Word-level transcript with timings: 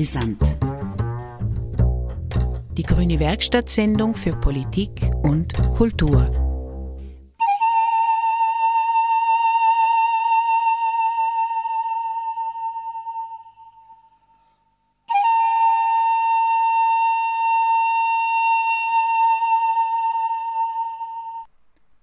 Brisant. 0.00 0.40
Die 2.78 2.82
Grüne 2.82 3.20
Werkstattsendung 3.20 4.14
für 4.14 4.34
Politik 4.34 5.10
und 5.22 5.52
Kultur. 5.74 6.24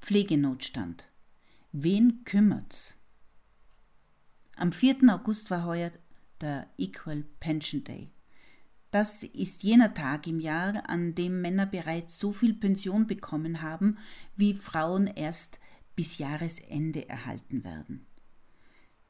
Pflegenotstand. 0.02 1.05
Wen 1.71 2.23
kümmert's? 2.25 2.99
Am 4.55 4.71
4. 4.71 4.98
August 5.09 5.49
war 5.49 5.66
heuer 5.66 5.89
der 6.41 6.68
Equal 6.77 7.23
Pension 7.40 7.84
Day. 7.84 8.09
Das 8.91 9.23
ist 9.23 9.64
jener 9.64 9.94
Tag 9.94 10.27
im 10.27 10.40
Jahr, 10.40 10.90
an 10.90 11.13
dem 11.13 11.41
Männer 11.41 11.66
bereits 11.66 12.20
so 12.20 12.32
viel 12.32 12.54
Pension 12.54 13.05
bekommen 13.05 13.62
haben, 13.62 13.98
wie 14.36 14.54
Frauen 14.54 15.08
erst 15.08 15.60
bis 15.96 16.18
Jahresende 16.18 17.10
erhalten 17.10 17.63
werden. 17.63 18.05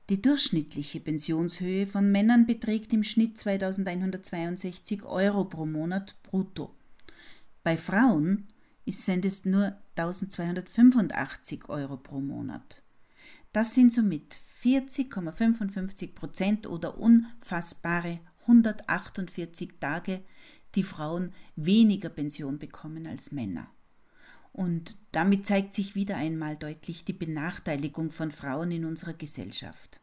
Die 0.10 0.22
durchschnittliche 0.22 1.02
Pensionshöhe 1.02 1.86
von 1.86 2.12
Männern 2.12 2.46
beträgt 2.46 2.94
im 2.94 3.04
Schnitt 3.04 3.38
2162 3.38 5.04
Euro 5.04 5.46
pro 5.46 5.66
Monat 5.66 6.16
brutto. 6.24 6.74
Bei 7.62 7.78
Frauen 7.78 8.48
sind 8.86 9.26
es 9.26 9.44
nur 9.44 9.76
1285 9.98 11.68
Euro 11.68 11.98
pro 11.98 12.22
Monat. 12.22 12.84
Das 13.52 13.74
sind 13.74 13.92
somit 13.92 14.40
40,55 14.64 16.16
Prozent 16.16 16.68
oder 16.68 16.98
unfassbare 16.98 18.20
148 18.42 19.74
Tage, 19.80 20.22
die 20.76 20.84
Frauen 20.84 21.34
weniger 21.56 22.10
Pension 22.10 22.60
bekommen 22.60 23.08
als 23.08 23.32
Männer. 23.32 23.70
Und 24.54 24.98
damit 25.12 25.46
zeigt 25.46 25.74
sich 25.74 25.94
wieder 25.94 26.18
einmal 26.18 26.56
deutlich 26.56 27.06
die 27.06 27.14
Benachteiligung 27.14 28.12
von 28.12 28.32
Frauen 28.32 28.72
in 28.72 28.86
unserer 28.86 29.14
Gesellschaft. 29.14 30.00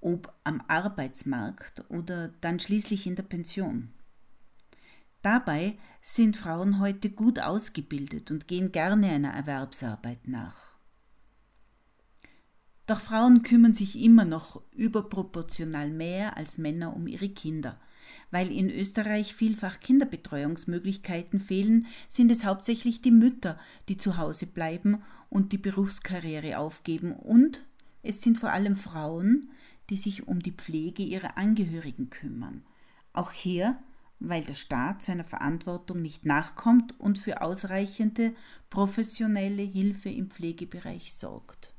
Ob 0.00 0.32
am 0.44 0.62
Arbeitsmarkt 0.68 1.84
oder 1.88 2.28
dann 2.28 2.60
schließlich 2.60 3.06
in 3.06 3.16
der 3.16 3.22
Pension. 3.24 3.90
Dabei 5.22 5.78
sind 6.02 6.36
Frauen 6.36 6.78
heute 6.78 7.10
gut 7.10 7.40
ausgebildet 7.40 8.30
und 8.30 8.46
gehen 8.46 8.70
gerne 8.70 9.08
einer 9.08 9.32
Erwerbsarbeit 9.32 10.28
nach. 10.28 10.73
Doch 12.86 13.00
Frauen 13.00 13.42
kümmern 13.42 13.72
sich 13.72 14.02
immer 14.02 14.26
noch 14.26 14.60
überproportional 14.72 15.90
mehr 15.90 16.36
als 16.36 16.58
Männer 16.58 16.94
um 16.94 17.06
ihre 17.06 17.30
Kinder. 17.30 17.80
Weil 18.30 18.52
in 18.52 18.68
Österreich 18.68 19.34
vielfach 19.34 19.80
Kinderbetreuungsmöglichkeiten 19.80 21.40
fehlen, 21.40 21.86
sind 22.08 22.30
es 22.30 22.44
hauptsächlich 22.44 23.00
die 23.00 23.10
Mütter, 23.10 23.58
die 23.88 23.96
zu 23.96 24.18
Hause 24.18 24.46
bleiben 24.46 25.02
und 25.30 25.52
die 25.52 25.58
Berufskarriere 25.58 26.58
aufgeben. 26.58 27.12
Und 27.12 27.64
es 28.02 28.20
sind 28.20 28.38
vor 28.38 28.50
allem 28.50 28.76
Frauen, 28.76 29.50
die 29.88 29.96
sich 29.96 30.28
um 30.28 30.40
die 30.40 30.52
Pflege 30.52 31.02
ihrer 31.02 31.38
Angehörigen 31.38 32.10
kümmern. 32.10 32.62
Auch 33.14 33.32
hier, 33.32 33.78
weil 34.20 34.42
der 34.44 34.54
Staat 34.54 35.02
seiner 35.02 35.24
Verantwortung 35.24 36.02
nicht 36.02 36.26
nachkommt 36.26 36.98
und 37.00 37.18
für 37.18 37.40
ausreichende 37.40 38.34
professionelle 38.68 39.62
Hilfe 39.62 40.10
im 40.10 40.30
Pflegebereich 40.30 41.14
sorgt. 41.14 41.73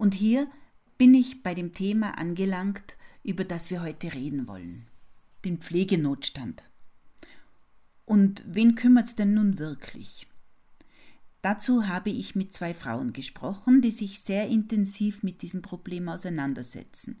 Und 0.00 0.14
hier 0.14 0.48
bin 0.96 1.12
ich 1.12 1.42
bei 1.42 1.54
dem 1.54 1.74
Thema 1.74 2.16
angelangt, 2.16 2.96
über 3.22 3.44
das 3.44 3.70
wir 3.70 3.82
heute 3.82 4.14
reden 4.14 4.48
wollen, 4.48 4.86
den 5.44 5.58
Pflegenotstand. 5.58 6.62
Und 8.06 8.42
wen 8.46 8.76
kümmert 8.76 9.08
es 9.08 9.14
denn 9.14 9.34
nun 9.34 9.58
wirklich? 9.58 10.26
Dazu 11.42 11.86
habe 11.86 12.08
ich 12.08 12.34
mit 12.34 12.54
zwei 12.54 12.72
Frauen 12.72 13.12
gesprochen, 13.12 13.82
die 13.82 13.90
sich 13.90 14.20
sehr 14.20 14.48
intensiv 14.48 15.22
mit 15.22 15.42
diesem 15.42 15.60
Problem 15.60 16.08
auseinandersetzen. 16.08 17.20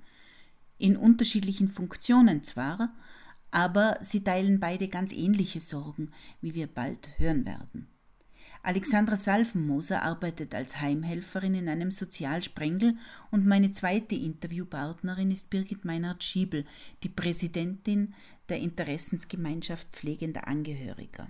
In 0.78 0.96
unterschiedlichen 0.96 1.68
Funktionen 1.68 2.44
zwar, 2.44 2.94
aber 3.50 3.98
sie 4.00 4.24
teilen 4.24 4.58
beide 4.58 4.88
ganz 4.88 5.12
ähnliche 5.12 5.60
Sorgen, 5.60 6.12
wie 6.40 6.54
wir 6.54 6.66
bald 6.66 7.10
hören 7.18 7.44
werden. 7.44 7.88
Alexandra 8.62 9.16
Salvenmoser 9.16 10.02
arbeitet 10.02 10.54
als 10.54 10.80
Heimhelferin 10.80 11.54
in 11.54 11.68
einem 11.68 11.90
Sozialsprengel 11.90 12.96
und 13.30 13.46
meine 13.46 13.72
zweite 13.72 14.14
Interviewpartnerin 14.14 15.30
ist 15.30 15.48
Birgit 15.48 15.84
Meinert-Schiebel, 15.86 16.66
die 17.02 17.08
Präsidentin 17.08 18.14
der 18.50 18.58
Interessensgemeinschaft 18.58 19.88
pflegender 19.92 20.46
Angehöriger. 20.46 21.28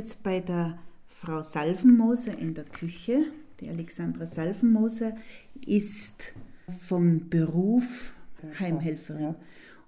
Jetzt 0.00 0.22
bei 0.22 0.40
der 0.40 0.78
Frau 1.08 1.42
Salvenmoser 1.42 2.38
in 2.38 2.54
der 2.54 2.64
Küche. 2.64 3.26
Die 3.60 3.68
Alexandra 3.68 4.24
Salvenmoser 4.24 5.12
ist 5.66 6.32
vom 6.80 7.28
Beruf 7.28 8.12
Heimhelferin. 8.58 9.34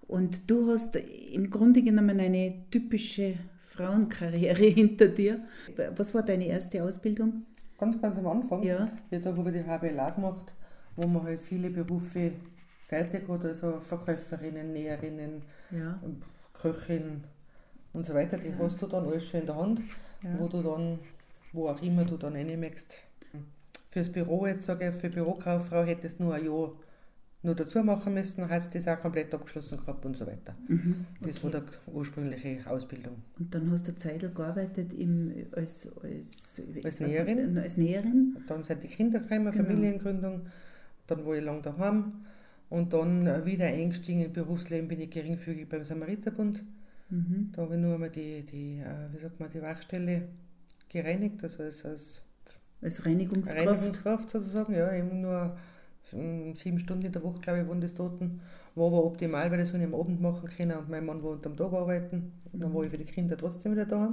Und 0.06 0.50
du 0.50 0.70
hast 0.70 0.96
im 0.96 1.48
Grunde 1.48 1.82
genommen 1.82 2.20
eine 2.20 2.52
typische 2.70 3.38
Frauenkarriere 3.62 4.64
hinter 4.80 5.08
dir. 5.08 5.40
Was 5.96 6.14
war 6.14 6.22
deine 6.22 6.46
erste 6.46 6.84
Ausbildung? 6.84 7.46
Ganz, 7.78 7.98
ganz 7.98 8.18
am 8.18 8.26
Anfang. 8.26 8.62
Ja. 8.62 8.92
ja 9.10 9.18
da 9.18 9.34
habe 9.34 9.50
ich 9.50 9.62
die 9.62 9.64
HBLA 9.64 10.10
gemacht, 10.10 10.54
wo 10.96 11.06
man 11.06 11.22
halt 11.22 11.42
viele 11.42 11.70
Berufe 11.70 12.32
fertig 12.86 13.26
hat, 13.26 13.44
also 13.46 13.80
Verkäuferinnen, 13.80 14.74
Näherinnen, 14.74 15.42
ja. 15.70 15.98
Köchin, 16.52 17.24
und 17.92 18.06
so 18.06 18.14
weiter, 18.14 18.38
die 18.38 18.48
ja. 18.48 18.58
hast 18.58 18.80
du 18.80 18.86
dann 18.86 19.04
alles 19.06 19.26
schon 19.28 19.40
in 19.40 19.46
der 19.46 19.56
Hand, 19.56 19.80
ja. 20.22 20.38
wo 20.38 20.48
du 20.48 20.62
dann, 20.62 20.98
wo 21.52 21.68
auch 21.68 21.82
immer 21.82 22.04
du 22.04 22.16
dann 22.16 22.34
reinmachst. 22.34 22.98
Fürs 23.88 24.10
Büro, 24.10 24.46
jetzt 24.46 24.64
sage 24.64 24.88
ich, 24.88 24.94
für 24.94 25.10
Bürokauffrau 25.10 25.84
hättest 25.84 26.18
du 26.18 26.24
nur 26.24 26.34
ein 26.34 26.44
Jahr 26.46 26.72
nur 27.44 27.56
dazu 27.56 27.82
machen 27.82 28.14
müssen, 28.14 28.48
hast 28.48 28.74
das 28.74 28.86
auch 28.86 29.00
komplett 29.00 29.34
abgeschlossen 29.34 29.78
gehabt 29.78 30.06
und 30.06 30.16
so 30.16 30.26
weiter. 30.26 30.54
Mhm, 30.68 31.06
okay. 31.20 31.32
Das 31.32 31.42
war 31.42 31.50
die 31.50 31.90
ursprüngliche 31.92 32.60
Ausbildung. 32.70 33.16
Und 33.38 33.52
dann 33.52 33.70
hast 33.72 33.82
du 33.82 33.88
eine 33.88 33.96
Zeit 33.96 34.34
gearbeitet 34.34 34.94
im, 34.94 35.32
als, 35.50 35.90
als, 36.02 36.62
als 36.84 37.00
Näherin. 37.00 37.58
Als 37.58 37.76
Näherin. 37.76 38.36
Dann 38.46 38.62
sind 38.62 38.82
die 38.84 38.88
Kinder 38.88 39.18
gekommen, 39.18 39.50
genau. 39.50 39.64
Familiengründung. 39.64 40.42
Dann 41.08 41.26
war 41.26 41.34
ich 41.34 41.44
lang 41.44 41.62
daheim. 41.62 42.12
Und 42.70 42.92
dann 42.92 43.44
wieder 43.44 43.66
eingestiegen 43.66 44.24
im 44.24 44.32
Berufsleben 44.32 44.88
bin 44.88 45.00
ich 45.00 45.10
geringfügig 45.10 45.68
beim 45.68 45.84
Samariterbund. 45.84 46.62
Mhm. 47.12 47.52
Da 47.52 47.62
habe 47.62 47.74
ich 47.74 47.80
nur 47.80 47.94
einmal 47.94 48.10
die, 48.10 48.42
die, 48.44 48.80
äh, 48.80 49.12
wie 49.12 49.18
sagt 49.18 49.38
man, 49.38 49.50
die 49.50 49.62
Wachstelle 49.62 50.28
gereinigt, 50.88 51.42
also 51.44 51.62
als, 51.62 51.84
als 51.84 52.22
als 52.82 53.06
Reinigungskraft. 53.06 53.66
Reinigungskraft 53.66 54.30
sozusagen, 54.30 54.74
ja, 54.74 54.92
eben 54.92 55.20
nur 55.20 55.56
sieben 56.54 56.78
Stunden 56.78 57.06
in 57.06 57.12
der 57.12 57.22
Woche, 57.22 57.40
glaube 57.40 57.60
ich, 57.60 57.68
waren 57.68 57.80
das 57.80 57.94
Toten. 57.94 58.40
War 58.74 58.88
aber 58.88 59.04
optimal, 59.04 59.50
weil 59.50 59.58
das 59.58 59.68
habe 59.72 59.78
ich 59.78 59.84
am 59.84 59.94
Abend 59.94 60.20
machen 60.20 60.48
können 60.48 60.76
und 60.76 60.90
mein 60.90 61.06
Mann 61.06 61.22
wollte 61.22 61.48
am 61.48 61.56
Tag 61.56 61.72
arbeiten. 61.72 62.32
Und 62.52 62.62
dann 62.62 62.74
war 62.74 62.84
ich 62.84 62.90
für 62.90 62.98
die 62.98 63.04
Kinder 63.04 63.36
trotzdem 63.36 63.72
wieder 63.72 63.86
da. 63.86 64.12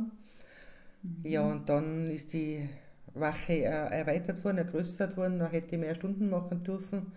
Mhm. 1.04 1.24
Ja, 1.24 1.44
und 1.44 1.68
dann 1.68 2.10
ist 2.10 2.34
die 2.34 2.70
Wache 3.14 3.54
äh, 3.54 3.64
erweitert 3.64 4.44
worden, 4.44 4.60
ergrößert 4.60 5.18
worden, 5.18 5.40
dann 5.40 5.52
hätte 5.52 5.76
ich 5.76 5.82
mehr 5.82 5.96
Stunden 5.96 6.30
machen 6.30 6.64
dürfen. 6.64 7.12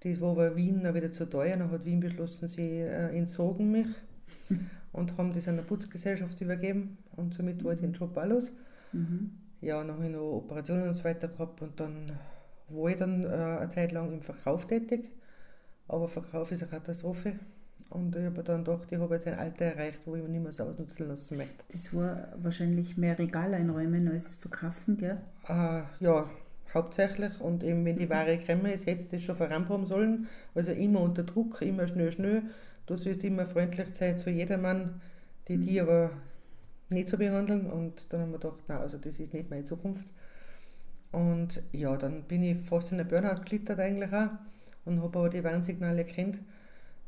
Das 0.00 0.20
war 0.20 0.32
aber 0.32 0.56
Wien 0.56 0.82
dann 0.82 0.94
wieder 0.94 1.12
zu 1.12 1.28
teuer, 1.28 1.56
dann 1.56 1.70
hat 1.70 1.84
Wien 1.84 2.00
beschlossen, 2.00 2.48
sie 2.48 2.80
äh, 2.80 3.16
entzogen 3.16 3.70
mich 3.72 3.86
und 4.92 5.16
haben 5.18 5.32
das 5.32 5.48
einer 5.48 5.62
Putzgesellschaft 5.62 6.40
übergeben 6.40 6.98
und 7.16 7.34
somit 7.34 7.64
war 7.64 7.72
ich 7.72 7.80
den 7.80 7.92
Job 7.92 8.16
auch 8.16 8.26
los. 8.26 8.52
Mhm. 8.92 9.30
Ja, 9.60 9.78
dann 9.82 9.92
habe 9.92 10.06
ich 10.06 10.12
noch 10.12 10.36
Operationen 10.36 10.88
und 10.88 10.94
so 10.94 11.04
weiter 11.04 11.28
gehabt 11.28 11.62
und 11.62 11.78
dann 11.80 12.12
war 12.68 12.90
ich 12.90 12.96
dann 12.96 13.24
äh, 13.24 13.28
eine 13.28 13.68
Zeit 13.68 13.92
lang 13.92 14.12
im 14.12 14.22
Verkauf 14.22 14.66
tätig, 14.66 15.10
aber 15.88 16.08
Verkauf 16.08 16.52
ist 16.52 16.62
eine 16.62 16.70
Katastrophe. 16.70 17.34
Und 17.90 18.14
ich 18.16 18.24
habe 18.24 18.42
dann 18.42 18.64
gedacht, 18.64 18.88
ich 18.90 18.98
habe 18.98 19.14
jetzt 19.14 19.26
ein 19.26 19.38
Alter 19.38 19.64
erreicht, 19.64 20.00
wo 20.04 20.14
ich 20.14 20.22
mich 20.22 20.30
nicht 20.30 20.42
mehr 20.42 20.52
so 20.52 20.64
ausnutzen 20.64 21.08
lassen 21.08 21.38
möchte. 21.38 21.64
Das 21.72 21.94
war 21.94 22.28
wahrscheinlich 22.36 22.96
mehr 22.98 23.18
Regal 23.18 23.54
einräumen 23.54 24.08
als 24.08 24.34
verkaufen, 24.34 24.98
gell? 24.98 25.18
Äh, 25.48 25.82
ja, 26.00 26.28
hauptsächlich. 26.74 27.40
Und 27.40 27.64
eben, 27.64 27.84
wenn 27.86 27.96
die 27.96 28.10
Ware 28.10 28.36
gekommen 28.36 28.66
ist, 28.66 28.86
hätte 28.86 29.04
das 29.10 29.22
schon 29.22 29.36
vorankommen 29.36 29.86
sollen. 29.86 30.26
Also 30.54 30.72
immer 30.72 31.00
unter 31.00 31.22
Druck, 31.22 31.62
immer 31.62 31.86
schnell, 31.86 32.12
schnell. 32.12 32.42
Du 32.88 32.96
sollst 32.96 33.22
immer 33.22 33.44
freundlich 33.44 33.88
sein 33.92 34.16
zu 34.16 34.30
jedermann, 34.30 35.02
die 35.46 35.58
mhm. 35.58 35.60
die 35.60 35.78
aber 35.78 36.10
nicht 36.88 37.10
so 37.10 37.18
behandeln. 37.18 37.70
Und 37.70 38.10
dann 38.10 38.22
haben 38.22 38.32
wir 38.32 38.38
gedacht, 38.38 38.64
nein, 38.66 38.78
also 38.78 38.96
das 38.96 39.20
ist 39.20 39.34
nicht 39.34 39.50
meine 39.50 39.64
Zukunft. 39.64 40.10
Und 41.12 41.62
ja, 41.72 41.98
dann 41.98 42.22
bin 42.22 42.42
ich 42.42 42.58
fast 42.58 42.92
in 42.92 42.96
der 42.96 43.04
Burnout 43.04 43.42
geklittert 43.42 43.78
eigentlich 43.78 44.10
auch 44.14 44.30
und 44.86 45.02
habe 45.02 45.18
aber 45.18 45.28
die 45.28 45.44
Warnsignale 45.44 45.98
erkannt 45.98 46.38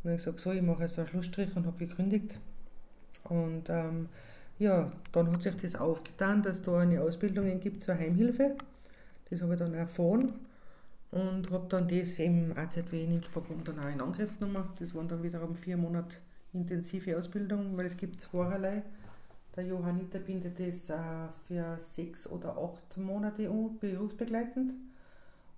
dann 0.03 0.13
habe 0.13 0.19
ich 0.19 0.25
gesagt, 0.25 0.41
so, 0.41 0.53
ich 0.53 0.63
mache 0.63 0.83
jetzt 0.83 0.99
einen 0.99 1.09
Schlussstrich 1.09 1.55
und 1.57 1.67
habe 1.67 1.79
gekündigt. 1.79 2.39
Und 3.25 3.69
ähm, 3.69 4.09
ja, 4.59 4.91
dann 5.13 5.33
hat 5.33 5.43
sich 5.43 5.57
das 5.57 5.77
aufgetan, 5.77 6.43
dass 6.43 6.63
da 6.63 6.79
eine 6.79 7.03
Ausbildung 7.03 7.61
gibt 7.61 7.83
zur 7.83 7.97
Heimhilfe. 7.97 8.55
Das 9.29 9.43
habe 9.43 9.55
ich 9.55 9.59
dann 9.59 9.75
erfahren 9.75 10.35
und 11.11 11.51
habe 11.51 11.67
dann 11.69 11.89
das 11.89 12.19
im 12.19 12.57
AZW 12.57 13.05
in 13.05 13.15
Innsbruck 13.15 13.47
dann 13.65 13.79
auch 13.81 13.89
in 13.89 14.01
Angriff 14.01 14.39
genommen. 14.39 14.69
Das 14.79 14.95
waren 14.95 15.09
dann 15.09 15.23
wiederum 15.23 15.57
vier 15.57 15.77
Monate 15.77 16.19
intensive 16.53 17.17
Ausbildung, 17.19 17.77
weil 17.77 17.87
es 17.87 17.97
gibt 17.97 18.21
zweierlei. 18.21 18.83
Der 19.57 19.67
Johanniter 19.67 20.21
bindet 20.21 20.61
das 20.61 20.89
äh, 20.91 21.29
für 21.47 21.79
sechs 21.79 22.27
oder 22.29 22.57
acht 22.57 22.97
Monate 22.97 23.51
um, 23.51 23.79
berufsbegleitend. 23.79 24.73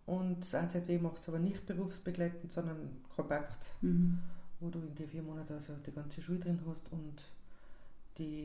Und 0.06 0.40
das 0.40 0.54
AZW 0.54 0.99
macht 0.99 1.19
es 1.19 1.28
aber 1.28 1.38
nicht 1.38 1.66
berufsbegleitend, 1.66 2.50
sondern 2.50 3.02
kompakt, 3.14 3.70
mhm. 3.82 4.19
wo 4.60 4.70
du 4.70 4.81
in 4.81 4.94
die 4.94 5.06
vier 5.06 5.22
Monate 5.22 5.55
also 5.55 5.75
die 5.87 5.93
ganze 5.93 6.22
Schule 6.22 6.40
drin 6.40 6.60
hast 6.66 6.90
und 6.90 7.22
die 8.19 8.44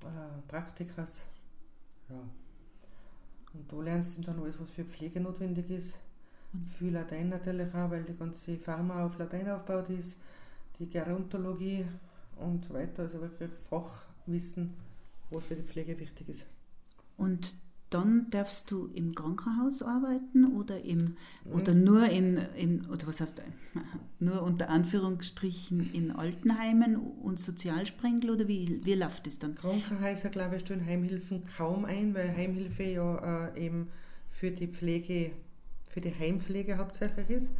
äh, 0.00 0.48
Praktikas. 0.48 1.22
Ja. 2.08 2.16
Und 3.52 3.70
du 3.70 3.82
lernst 3.82 4.16
dann 4.26 4.40
alles, 4.40 4.58
was 4.58 4.70
für 4.70 4.84
Pflege 4.84 5.20
notwendig 5.20 5.70
ist. 5.70 5.98
Und 6.52 6.68
viel 6.68 6.92
Latein 6.92 7.28
natürlich 7.28 7.72
auch, 7.74 7.90
weil 7.90 8.04
die 8.04 8.16
ganze 8.16 8.56
Pharma 8.56 9.04
auf 9.04 9.18
Latein 9.18 9.48
aufgebaut 9.48 9.90
ist, 9.90 10.16
die 10.78 10.88
Gerontologie 10.88 11.84
und 12.36 12.64
so 12.64 12.74
weiter, 12.74 13.02
also 13.02 13.20
wirklich 13.20 13.50
Fachwissen, 13.68 14.74
was 15.30 15.44
für 15.44 15.56
die 15.56 15.62
Pflege 15.62 15.98
wichtig 15.98 16.28
ist. 16.28 16.46
Und 17.16 17.54
dann 17.90 18.28
darfst 18.30 18.70
du 18.70 18.90
im 18.94 19.14
Krankenhaus 19.14 19.82
arbeiten 19.82 20.56
oder 20.56 20.82
im 20.82 21.16
oder 21.52 21.72
mhm. 21.72 21.84
nur 21.84 22.08
in, 22.08 22.38
in 22.56 22.86
oder 22.86 23.06
was 23.06 23.20
heißt 23.20 23.42
nur 24.18 24.42
unter 24.42 24.68
Anführungsstrichen 24.70 25.92
in 25.92 26.10
Altenheimen 26.10 26.96
und 26.96 27.38
Sozialsprengel 27.38 28.30
oder 28.30 28.48
wie, 28.48 28.84
wie 28.84 28.94
läuft 28.94 29.26
das 29.26 29.38
dann? 29.38 29.54
Krankenhäuser, 29.54 30.30
glaube 30.30 30.56
ich, 30.56 30.62
stellen 30.62 30.84
Heimhilfen 30.84 31.44
kaum 31.56 31.84
ein, 31.84 32.12
weil 32.14 32.34
Heimhilfe 32.36 32.82
ja 32.82 33.46
äh, 33.46 33.66
eben 33.66 33.88
für 34.28 34.50
die 34.50 34.66
Pflege, 34.66 35.30
für 35.96 36.02
die 36.02 36.14
Heimpflege 36.14 36.76
hauptsächlich 36.76 37.30
ist 37.30 37.52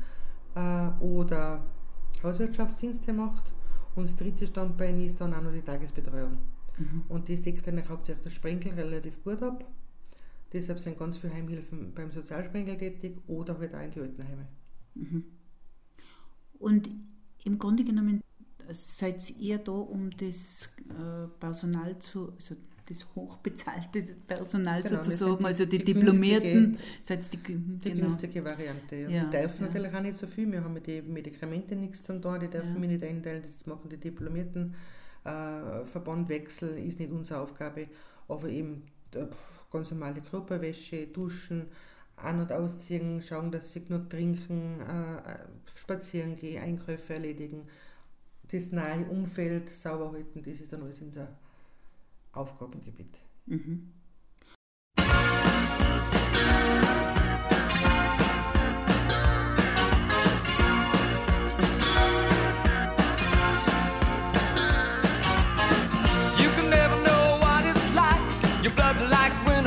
äh, 0.55 0.89
oder 1.01 1.65
Hauswirtschaftsdienste 2.23 3.15
macht. 3.15 3.51
Und 3.95 4.05
das 4.05 4.15
dritte 4.15 4.47
Standbein 4.47 5.01
ist 5.01 5.19
dann 5.23 5.33
auch 5.33 5.41
noch 5.41 5.53
die 5.53 5.63
Tagesbetreuung. 5.63 6.37
Mhm. 6.77 7.05
Und 7.09 7.29
die 7.29 7.41
deckt 7.41 7.67
dann 7.67 7.89
hauptsächlich 7.89 8.25
der 8.25 8.31
Sprenkel 8.31 8.75
relativ 8.75 9.25
gut 9.25 9.43
ab. 9.43 9.65
Deshalb 10.53 10.79
sind 10.81 10.99
ganz 10.99 11.17
viele 11.17 11.33
Heimhilfen 11.33 11.95
beim 11.95 12.11
Sozialsprengel 12.11 12.77
tätig 12.77 13.17
oder 13.27 13.59
halt 13.59 13.75
auch 13.75 13.81
in 13.81 13.91
die 13.93 14.01
Altenheime. 14.01 14.47
Mhm. 14.97 15.25
Und 16.59 16.91
im 17.45 17.59
Grunde 17.59 17.85
genommen 17.85 18.23
seid 18.69 19.31
ihr 19.39 19.57
da, 19.57 19.73
um 19.73 20.11
das 20.11 20.77
äh, 20.91 21.27
Personal 21.41 21.99
zu, 22.01 22.33
also 22.33 22.55
das 22.89 23.07
hochbezahlte 23.15 24.03
Personal 24.27 24.81
genau, 24.81 25.03
sozusagen, 25.03 25.45
also 25.45 25.65
die, 25.65 25.79
die 25.79 25.93
Diplomierten, 25.93 26.79
seid 27.01 27.33
die, 27.33 27.37
die 27.39 27.91
genau. 27.91 28.07
günstige 28.07 28.45
Variante. 28.45 28.97
Ja. 28.97 29.25
die 29.25 29.37
dürfen 29.37 29.63
ja. 29.63 29.67
natürlich 29.67 29.95
auch 29.95 30.01
nicht 30.01 30.19
so 30.19 30.27
viel, 30.27 30.51
wir 30.51 30.63
haben 30.63 30.73
mit 30.73 30.87
den 30.87 31.13
Medikamenten 31.13 31.81
nichts 31.81 32.05
zu 32.05 32.21
tun, 32.21 32.39
die 32.41 32.49
dürfen 32.49 32.75
ja. 32.75 32.81
wir 32.81 32.89
nicht 32.89 33.03
einteilen, 33.03 33.43
das 33.43 33.67
machen 33.67 33.89
die 33.91 33.97
Diplomierten. 33.97 34.75
Äh, 35.25 35.85
Verbandwechsel 35.87 36.79
ist 36.79 37.01
nicht 37.01 37.11
unsere 37.11 37.41
Aufgabe, 37.41 37.89
aber 38.29 38.49
eben 38.49 38.85
äh, 39.15 39.27
ganz 39.73 39.91
normale 39.91 40.21
Körperwäsche, 40.21 41.09
duschen, 41.09 41.67
an- 42.17 42.41
und 42.41 42.53
ausziehen, 42.53 43.21
schauen, 43.21 43.51
dass 43.51 43.73
sie 43.73 43.85
genug 43.85 44.09
trinken, 44.09 44.81
äh, 44.81 45.79
spazieren 45.79 46.37
gehen, 46.37 46.63
Einkäufe 46.63 47.15
erledigen, 47.15 47.67
das 48.51 48.71
nahe 48.71 49.05
Umfeld 49.07 49.69
sauber 49.71 50.13
halten, 50.13 50.43
das 50.45 50.61
ist 50.61 50.73
dann 50.73 50.83
alles 50.83 51.01
unser 51.03 51.29
Aufgabengebiet. 52.37 53.19
Mhm. 53.47 53.97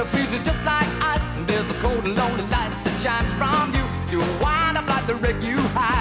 freezes 0.10 0.42
just 0.46 0.64
like 0.66 0.88
ice. 1.02 1.22
There's 1.46 1.70
a 1.70 1.78
cold 1.82 2.04
and 2.06 2.16
lonely 2.16 2.44
light 2.56 2.72
that 2.84 2.96
shines 3.04 3.32
from 3.40 3.74
you. 3.78 3.86
You 4.12 4.20
wind 4.42 4.78
up 4.78 4.88
like 4.88 5.06
the 5.08 5.16
wreck 5.16 5.42
you 5.42 5.58
hide 5.78 5.99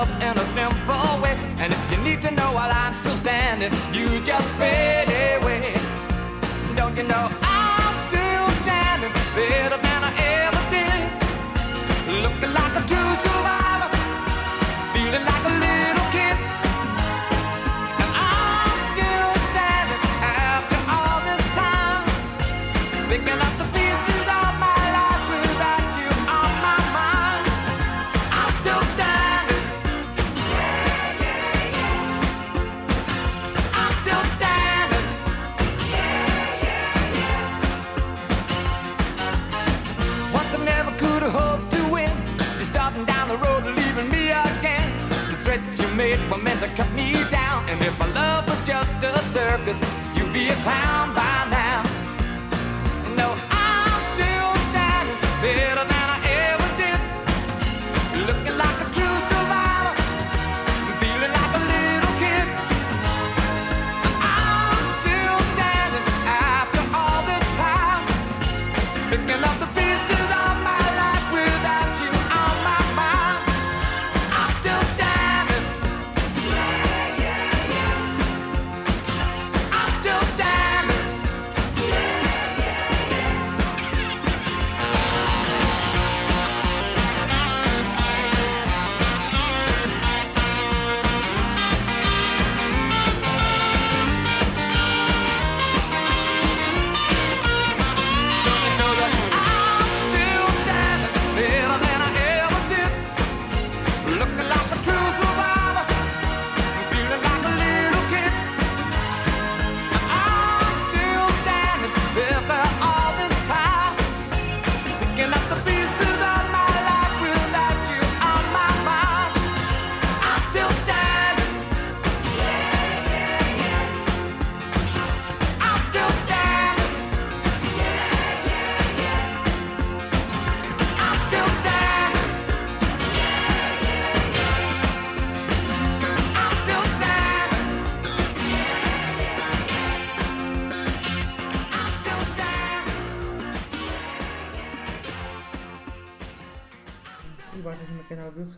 love 0.00 0.22
in 0.22 0.36
a 0.38 0.46
simple 0.58 1.20
way. 1.22 1.36
And 1.58 1.72
if 1.72 1.92
you 1.92 1.98
need 1.98 2.22
to 2.22 2.30
know 2.30 2.52
while 2.52 2.72
I'm 2.72 2.94
still 2.94 3.16
standing, 3.16 3.72
you 3.92 4.06
just 4.22 4.48
fade 4.54 5.08
away. 5.36 5.74
Don't 6.74 6.96
you 6.96 7.02
know 7.02 7.28
I'm 7.42 7.49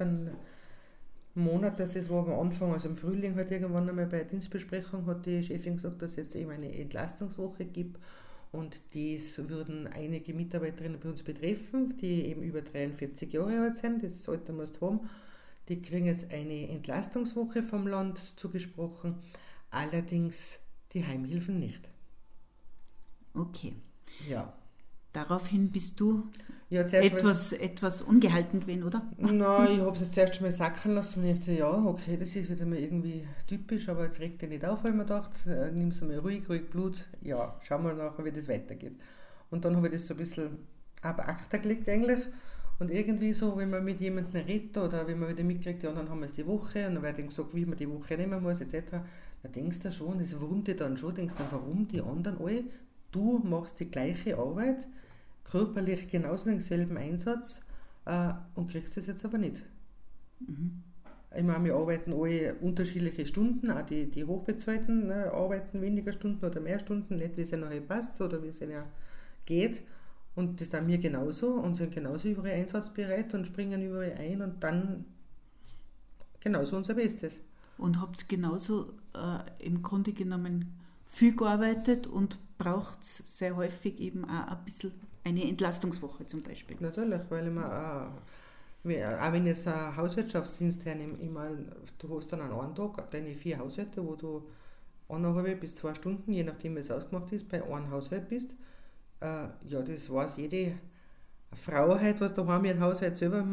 einen 0.01 0.37
Monat, 1.35 1.81
das 1.81 1.97
ist, 1.97 2.11
wo 2.11 2.19
am 2.19 2.33
Anfang, 2.33 2.73
also 2.73 2.89
im 2.89 2.97
Frühling 2.97 3.35
halt 3.37 3.51
irgendwann 3.51 3.89
einmal 3.89 4.07
bei 4.07 4.19
der 4.19 4.27
Dienstbesprechung 4.27 5.07
hat 5.07 5.25
die 5.25 5.43
Chefin 5.43 5.77
gesagt, 5.77 6.03
dass 6.03 6.13
es 6.13 6.17
jetzt 6.17 6.37
eben 6.37 6.51
eine 6.51 6.73
Entlastungswoche 6.75 7.65
gibt 7.65 7.99
und 8.53 8.83
dies 8.93 9.39
würden 9.49 9.87
einige 9.87 10.35
Mitarbeiterinnen 10.35 11.01
bei 11.01 11.09
uns 11.09 11.23
betreffen, 11.23 11.97
die 11.97 12.27
eben 12.27 12.43
über 12.43 12.61
43 12.61 13.33
Jahre 13.33 13.63
alt 13.63 13.79
sind, 13.79 14.03
das 14.03 14.29
Alter 14.29 14.53
musst 14.53 14.81
haben. 14.83 15.09
Die 15.69 15.81
kriegen 15.81 16.07
jetzt 16.07 16.31
eine 16.31 16.69
Entlastungswoche 16.69 17.63
vom 17.63 17.87
Land 17.87 18.19
zugesprochen, 18.39 19.15
allerdings 19.71 20.59
die 20.93 21.07
Heimhilfen 21.07 21.59
nicht. 21.59 21.89
Okay. 23.33 23.73
Ja. 24.29 24.53
Daraufhin 25.15 25.71
bist 25.71 25.99
du 26.01 26.29
Ja, 26.73 26.81
etwas, 26.81 27.53
etwas 27.53 28.01
ungehalten 28.01 28.61
gewesen, 28.61 28.85
oder? 28.85 29.03
Nein, 29.19 29.35
ich 29.73 29.81
habe 29.81 29.95
es 29.95 30.01
jetzt 30.01 30.15
zuerst 30.15 30.41
mal 30.41 30.51
sacken 30.51 30.95
lassen 30.95 31.21
und 31.21 31.29
ich 31.29 31.39
dachte, 31.39 31.53
ja, 31.53 31.71
okay, 31.71 32.17
das 32.19 32.35
ist 32.35 32.49
wieder 32.49 32.65
mal 32.65 32.79
irgendwie 32.79 33.27
typisch, 33.47 33.91
aber 33.91 34.05
jetzt 34.05 34.21
regt 34.21 34.43
er 34.43 34.49
nicht 34.49 34.65
auf, 34.65 34.83
weil 34.83 34.93
mir 34.93 35.05
gedacht, 35.05 35.47
äh, 35.47 35.71
nimm 35.71 35.89
es 35.89 36.01
mal 36.01 36.19
ruhig, 36.19 36.49
ruhig 36.49 36.71
Blut, 36.71 37.05
ja, 37.21 37.61
schau 37.61 37.79
mal 37.79 37.95
nachher, 37.95 38.25
wie 38.25 38.33
das 38.33 38.49
weitergeht. 38.49 38.95
Und 39.51 39.67
dann 39.67 39.77
habe 39.77 39.89
ich 39.89 39.93
das 39.93 40.07
so 40.07 40.15
ein 40.15 40.17
bisschen 40.17 40.61
ab 41.03 41.21
Achter 41.29 41.59
gelegt 41.59 41.91
eigentlich 41.91 42.25
und 42.79 42.91
irgendwie 42.91 43.35
so, 43.35 43.55
wenn 43.59 43.69
man 43.69 43.85
mit 43.85 44.01
jemandem 44.01 44.43
redet 44.43 44.79
oder 44.79 45.07
wenn 45.07 45.19
man 45.19 45.29
wieder 45.29 45.45
mitkriegt, 45.45 45.83
ja, 45.83 45.93
dann 45.93 46.09
haben 46.09 46.21
wir 46.21 46.27
es 46.27 46.33
die 46.33 46.47
Woche 46.47 46.87
und 46.89 46.95
dann 46.95 47.03
wird 47.03 47.19
gesagt, 47.19 47.55
wie 47.55 47.67
man 47.67 47.77
die 47.77 47.91
Woche 47.91 48.17
nehmen 48.17 48.43
muss, 48.43 48.63
etc., 48.63 48.97
da 49.43 49.49
denkst 49.51 49.81
du 49.81 49.93
schon, 49.93 50.21
das 50.21 50.41
wurmt 50.41 50.69
dich 50.69 50.77
dann 50.77 50.97
schon, 50.97 51.15
denkst 51.15 51.35
du, 51.37 51.43
warum 51.51 51.87
die 51.87 52.01
anderen 52.01 52.39
alle, 52.39 52.65
du 53.11 53.41
machst 53.41 53.79
die 53.79 53.91
gleiche 53.91 54.39
Arbeit, 54.39 54.89
körperlich 55.53 56.09
genauso 56.09 56.49
denselben 56.49 56.97
Einsatz 56.97 57.61
äh, 58.07 58.33
und 58.55 58.71
kriegst 58.71 58.97
das 58.97 59.07
jetzt 59.07 59.25
aber 59.25 59.37
nicht. 59.37 59.63
Mhm. 60.41 60.83
Ich 61.37 61.45
meine, 61.45 61.65
wir 61.65 61.75
arbeiten 61.75 62.13
alle 62.15 62.55
unterschiedliche 62.55 63.27
Stunden, 63.27 63.71
auch 63.71 63.83
die, 63.83 64.11
die 64.11 64.25
Hochbezahlten 64.25 65.11
äh, 65.11 65.31
arbeiten 65.31 65.83
weniger 65.83 66.13
Stunden 66.13 66.45
oder 66.45 66.61
mehr 66.61 66.81
Stunden, 66.81 67.17
nicht 67.17 67.37
wie 67.37 67.43
es 67.43 67.53
ihnen 67.53 67.67
halt 67.67 67.87
passt 67.87 68.21
oder 68.21 68.43
wie 68.43 68.49
es 68.49 68.63
ihnen 68.63 68.83
geht. 69.45 69.83
Und 70.35 70.61
das 70.61 70.71
tun 70.71 70.89
wir 70.89 70.99
genauso 70.99 71.53
und 71.53 71.75
sind 71.75 71.95
genauso 71.95 72.29
überall 72.29 72.53
einsatzbereit 72.53 73.35
und 73.35 73.47
springen 73.47 73.83
überall 73.83 74.15
ein 74.19 74.41
und 74.41 74.65
dann 74.65 75.05
genauso 76.41 76.79
unser 76.79 76.95
Bestes. 76.95 77.41
Und 77.77 78.01
habt 78.01 78.27
genauso 78.27 78.95
äh, 79.15 79.67
im 79.67 79.83
Grunde 79.83 80.15
genommen 80.15 80.73
viel 81.05 81.37
gearbeitet 81.37 82.07
und 82.07 82.39
braucht 82.57 83.05
sehr 83.05 83.55
häufig 83.57 84.01
eben 84.01 84.25
auch 84.25 84.49
ein 84.49 84.65
bisschen 84.65 84.93
eine 85.25 85.49
Entlastungswoche 85.49 86.27
zum 86.27 86.43
Beispiel. 86.43 86.77
Natürlich, 86.81 87.21
weil 87.29 87.47
ich 87.47 87.53
mir 87.53 87.67
auch, 87.67 89.27
auch 89.27 89.33
wenn 89.33 89.47
jetzt 89.47 89.69
ein 89.69 89.97
Hauswirtschaftsdienst 89.97 90.85
meine, 90.85 91.67
du 91.99 92.17
hast 92.17 92.33
dann 92.33 92.41
an 92.41 92.53
einem 92.53 92.75
Tag 92.75 93.11
deine 93.11 93.35
vier 93.35 93.59
Haushalte, 93.59 94.05
wo 94.05 94.17
du 94.17 94.43
eineinhalb 95.09 95.61
bis 95.61 95.75
zwei 95.75 95.95
Stunden, 95.95 96.33
je 96.33 96.43
nachdem 96.43 96.77
wie 96.77 96.81
es 96.81 96.91
ausgemacht 96.91 97.31
ist, 97.33 97.49
bei 97.49 97.63
einem 97.63 97.91
Haushalt 97.91 98.29
bist. 98.29 98.57
Äh, 99.21 99.47
ja, 99.69 99.83
das 99.83 100.11
weiß 100.11 100.37
jede 100.39 100.73
Frau 101.53 101.99
halt, 101.99 102.21
was 102.21 102.35
daheim 102.35 102.65
ihren 102.65 102.81
Haushalt 102.81 103.17
selber 103.17 103.47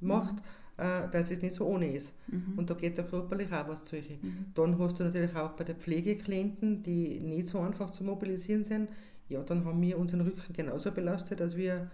macht. 0.00 0.36
Mhm 0.36 0.42
äh, 0.76 1.08
dass 1.10 1.30
es 1.30 1.40
nicht 1.40 1.54
so 1.54 1.66
ohne 1.66 1.92
ist. 1.94 2.12
Mhm. 2.26 2.54
Und 2.56 2.70
da 2.70 2.74
geht 2.74 2.98
da 2.98 3.02
körperlich 3.02 3.52
auch 3.52 3.68
was 3.68 3.84
zu. 3.84 3.96
Mhm. 3.96 4.46
Dann 4.54 4.78
hast 4.78 4.98
du 4.98 5.04
natürlich 5.04 5.34
auch 5.36 5.52
bei 5.52 5.64
den 5.64 5.76
Pflegeklienten, 5.76 6.82
die 6.82 7.20
nicht 7.20 7.48
so 7.48 7.60
einfach 7.60 7.90
zu 7.90 8.04
mobilisieren 8.04 8.64
sind, 8.64 8.88
ja, 9.28 9.42
dann 9.42 9.64
haben 9.64 9.80
wir 9.80 9.98
unseren 9.98 10.22
Rücken 10.22 10.52
genauso 10.52 10.92
belastet, 10.92 11.40
als 11.40 11.56
wir 11.56 11.90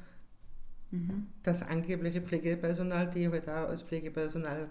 mhm. 0.90 1.26
das 1.42 1.62
angebliche 1.62 2.20
Pflegepersonal, 2.20 3.10
die 3.10 3.28
halt 3.28 3.48
auch 3.48 3.68
als 3.68 3.82
Pflegepersonal 3.82 4.68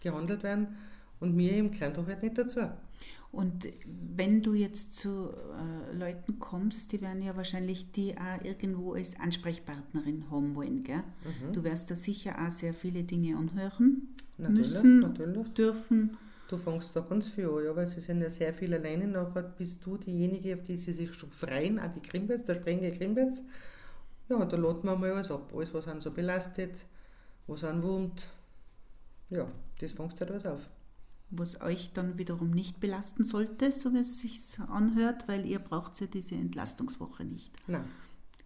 gehandelt 0.00 0.42
werden. 0.42 0.68
Und 1.20 1.36
wir 1.36 1.56
im 1.56 1.70
gehören 1.70 1.94
doch 1.94 2.06
halt 2.06 2.22
nicht 2.22 2.38
dazu. 2.38 2.60
Und 3.30 3.66
wenn 4.16 4.42
du 4.42 4.54
jetzt 4.54 4.94
zu 4.94 5.30
äh, 5.30 5.96
Leuten 5.96 6.38
kommst, 6.38 6.92
die 6.92 7.02
werden 7.02 7.22
ja 7.22 7.36
wahrscheinlich 7.36 7.92
die 7.92 8.14
auch 8.16 8.42
irgendwo 8.42 8.94
als 8.94 9.20
Ansprechpartnerin 9.20 10.30
haben 10.30 10.54
wollen. 10.54 10.82
Gell? 10.82 10.96
Mhm. 10.96 11.52
Du 11.52 11.62
wirst 11.62 11.90
da 11.90 11.96
sicher 11.96 12.36
auch 12.40 12.50
sehr 12.50 12.72
viele 12.72 13.02
Dinge 13.04 13.36
anhören 13.36 14.14
natürlich, 14.38 14.72
müssen, 14.72 15.00
natürlich. 15.00 15.48
dürfen. 15.48 16.16
Du 16.48 16.56
fängst 16.56 16.96
da 16.96 17.00
ganz 17.00 17.28
viel 17.28 17.46
an, 17.46 17.62
ja, 17.64 17.76
weil 17.76 17.86
sie 17.86 18.00
sind 18.00 18.22
ja 18.22 18.30
sehr 18.30 18.54
viel 18.54 18.72
alleine. 18.72 19.06
Nachher 19.06 19.42
bist 19.42 19.84
du 19.84 19.98
diejenige, 19.98 20.54
auf 20.54 20.64
die 20.64 20.78
sie 20.78 20.92
sich 20.92 21.14
schon 21.14 21.30
freuen, 21.30 21.78
auch 21.78 21.92
die 21.92 22.00
Krimbets, 22.00 22.44
der 22.44 22.54
Sprengel 22.54 22.90
Krimbets. 22.90 23.44
Ja, 24.30 24.44
da 24.44 24.56
laden 24.56 24.84
wir 24.84 24.96
mal 24.96 25.12
alles 25.12 25.30
ab. 25.30 25.52
Alles, 25.54 25.72
was 25.74 25.86
einen 25.86 26.00
so 26.00 26.10
belastet, 26.10 26.86
was 27.46 27.64
einen 27.64 27.82
wurmt. 27.82 28.30
Ja, 29.28 29.46
das 29.78 29.92
fängst 29.92 30.16
du 30.16 30.20
halt 30.20 30.30
alles 30.30 30.46
auf 30.46 30.68
was 31.30 31.60
euch 31.60 31.92
dann 31.92 32.16
wiederum 32.18 32.50
nicht 32.50 32.80
belasten 32.80 33.22
sollte, 33.24 33.70
so 33.72 33.92
wie 33.92 33.98
es 33.98 34.18
sich 34.18 34.40
anhört, 34.68 35.28
weil 35.28 35.44
ihr 35.44 35.58
braucht 35.58 36.00
ja 36.00 36.06
diese 36.06 36.34
Entlastungswoche 36.36 37.24
nicht. 37.24 37.52
Nein. 37.66 37.84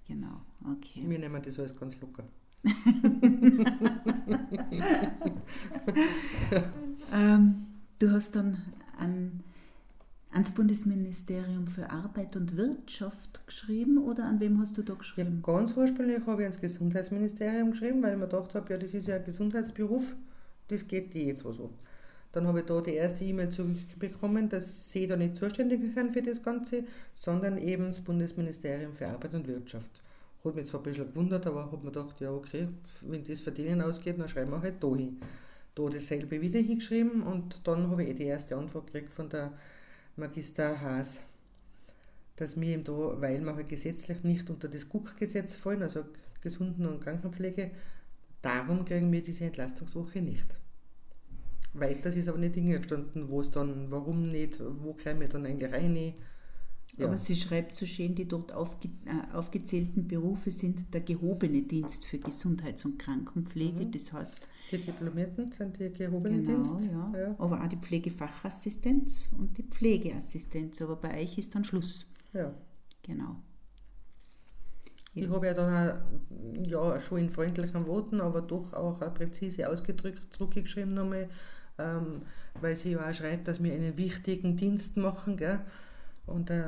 Genau, 0.06 0.40
okay. 0.64 1.04
Wir 1.06 1.18
nehmen 1.18 1.40
das 1.42 1.58
alles 1.58 1.78
ganz 1.78 2.00
locker. 2.00 2.24
ähm, 7.12 7.66
du 8.02 8.10
hast 8.10 8.34
dann 8.34 8.60
an, 8.98 9.44
ans 10.32 10.50
Bundesministerium 10.52 11.68
für 11.68 11.88
Arbeit 11.88 12.34
und 12.36 12.56
Wirtschaft 12.56 13.46
geschrieben 13.46 13.98
oder 13.98 14.24
an 14.24 14.40
wem 14.40 14.60
hast 14.60 14.76
du 14.76 14.82
da 14.82 14.94
geschrieben? 14.94 15.42
Ja, 15.46 15.54
ganz 15.54 15.76
ursprünglich 15.76 16.26
habe 16.26 16.42
ich 16.42 16.46
ans 16.46 16.60
Gesundheitsministerium 16.60 17.70
geschrieben, 17.70 18.02
weil 18.02 18.14
ich 18.14 18.18
mir 18.18 18.26
gedacht 18.26 18.54
habe, 18.54 18.72
ja, 18.72 18.78
das 18.78 18.92
ist 18.94 19.06
ja 19.06 19.16
ein 19.16 19.24
Gesundheitsberuf, 19.24 20.14
das 20.68 20.86
geht 20.88 21.14
die 21.14 21.26
jetzt 21.26 21.42
so. 21.42 21.70
Dann 22.32 22.46
habe 22.46 22.60
ich 22.60 22.66
da 22.66 22.80
die 22.80 22.94
erste 22.94 23.24
E-Mail 23.24 23.50
zurückbekommen, 23.50 24.48
dass 24.48 24.90
sie 24.90 25.06
da 25.06 25.16
nicht 25.16 25.36
zuständig 25.36 25.92
sind 25.92 26.12
für 26.12 26.22
das 26.22 26.42
Ganze, 26.42 26.84
sondern 27.14 27.58
eben 27.58 27.86
das 27.86 28.00
Bundesministerium 28.00 28.94
für 28.94 29.06
Arbeit 29.06 29.34
und 29.34 29.46
Wirtschaft. 29.46 30.02
Hat 30.42 30.54
mich 30.56 30.66
zwar 30.66 30.80
ein 30.80 30.84
bisschen 30.84 31.06
gewundert, 31.08 31.46
aber 31.46 31.66
habe 31.66 31.76
mir 31.76 31.92
gedacht, 31.92 32.20
ja 32.20 32.32
okay, 32.32 32.68
wenn 33.02 33.22
das 33.22 33.42
für 33.42 33.52
denen 33.52 33.82
ausgeht, 33.82 34.18
dann 34.18 34.28
schreiben 34.28 34.50
wir 34.50 34.62
halt 34.62 34.82
da 34.82 34.88
hin. 34.96 35.18
Da 35.74 35.88
dasselbe 35.88 36.40
wieder 36.40 36.58
hingeschrieben 36.58 37.22
und 37.22 37.66
dann 37.66 37.90
habe 37.90 38.04
ich 38.04 38.10
eh 38.10 38.14
die 38.14 38.24
erste 38.24 38.56
Antwort 38.56 38.92
gekriegt 38.92 39.14
von 39.14 39.28
der 39.30 39.52
Magister 40.16 40.80
Haas, 40.80 41.22
dass 42.36 42.60
wir 42.60 42.68
eben 42.68 42.84
da, 42.84 42.92
weil 42.92 43.40
wir 43.40 43.54
halt 43.54 43.68
gesetzlich 43.68 44.22
nicht 44.24 44.50
unter 44.50 44.68
das 44.68 44.88
GUK-Gesetz 44.88 45.56
fallen, 45.56 45.82
also 45.82 46.04
Gesunden- 46.42 46.86
und 46.86 47.00
Krankenpflege, 47.00 47.70
darum 48.42 48.84
kriegen 48.84 49.10
wir 49.12 49.22
diese 49.24 49.44
Entlastungswoche 49.44 50.20
nicht. 50.20 50.46
Weiter 51.74 52.10
ist 52.10 52.28
aber 52.28 52.38
nicht 52.38 52.54
hingestanden, 52.54 53.30
wo 53.30 53.40
es 53.40 53.50
dann, 53.50 53.90
warum 53.90 54.30
nicht, 54.30 54.60
wo 54.60 54.92
käme 54.92 55.20
wir 55.20 55.28
dann 55.28 55.46
eigentlich 55.46 55.72
rein. 55.72 56.14
Ja. 56.98 57.06
Aber 57.06 57.16
sie 57.16 57.36
schreibt 57.36 57.74
so 57.74 57.86
schön, 57.86 58.14
die 58.14 58.28
dort 58.28 58.52
aufge, 58.52 58.88
äh, 59.06 59.34
aufgezählten 59.34 60.06
Berufe 60.08 60.50
sind 60.50 60.92
der 60.92 61.00
gehobene 61.00 61.62
Dienst 61.62 62.04
für 62.04 62.18
Gesundheits- 62.18 62.84
und 62.84 62.98
Krankenpflege. 62.98 63.86
Mhm. 63.86 63.92
Das 63.92 64.12
heißt. 64.12 64.46
Die 64.70 64.78
Diplomierten 64.78 65.50
sind 65.52 65.78
die 65.80 65.90
gehobene 65.90 66.42
genau, 66.42 66.62
Dienst. 66.62 66.90
Ja. 66.92 67.12
ja. 67.18 67.34
Aber 67.38 67.62
auch 67.62 67.68
die 67.68 67.76
Pflegefachassistenz 67.76 69.30
und 69.38 69.56
die 69.56 69.62
Pflegeassistenz. 69.62 70.82
Aber 70.82 70.96
bei 70.96 71.22
euch 71.22 71.38
ist 71.38 71.54
dann 71.54 71.64
Schluss. 71.64 72.10
Ja. 72.34 72.54
Genau. 73.02 73.36
Ich 75.14 75.28
habe 75.28 75.46
ja 75.46 75.54
dann 75.54 75.90
auch, 75.90 76.66
ja, 76.66 77.00
schon 77.00 77.18
in 77.18 77.30
freundlichen 77.30 77.86
Worten, 77.86 78.20
aber 78.20 78.40
doch 78.42 78.72
auch 78.72 78.98
präzise 79.14 79.68
ausgedrückt 79.68 80.32
zurückgeschrieben 80.32 80.94
nochmal, 80.94 81.28
ähm, 81.78 82.22
weil 82.60 82.76
sie 82.76 82.96
auch 82.96 83.12
schreibt, 83.12 83.48
dass 83.48 83.62
wir 83.62 83.74
einen 83.74 83.96
wichtigen 83.98 84.56
Dienst 84.56 84.96
machen, 84.96 85.36
gell? 85.36 85.60
Und 86.26 86.50
äh, 86.50 86.62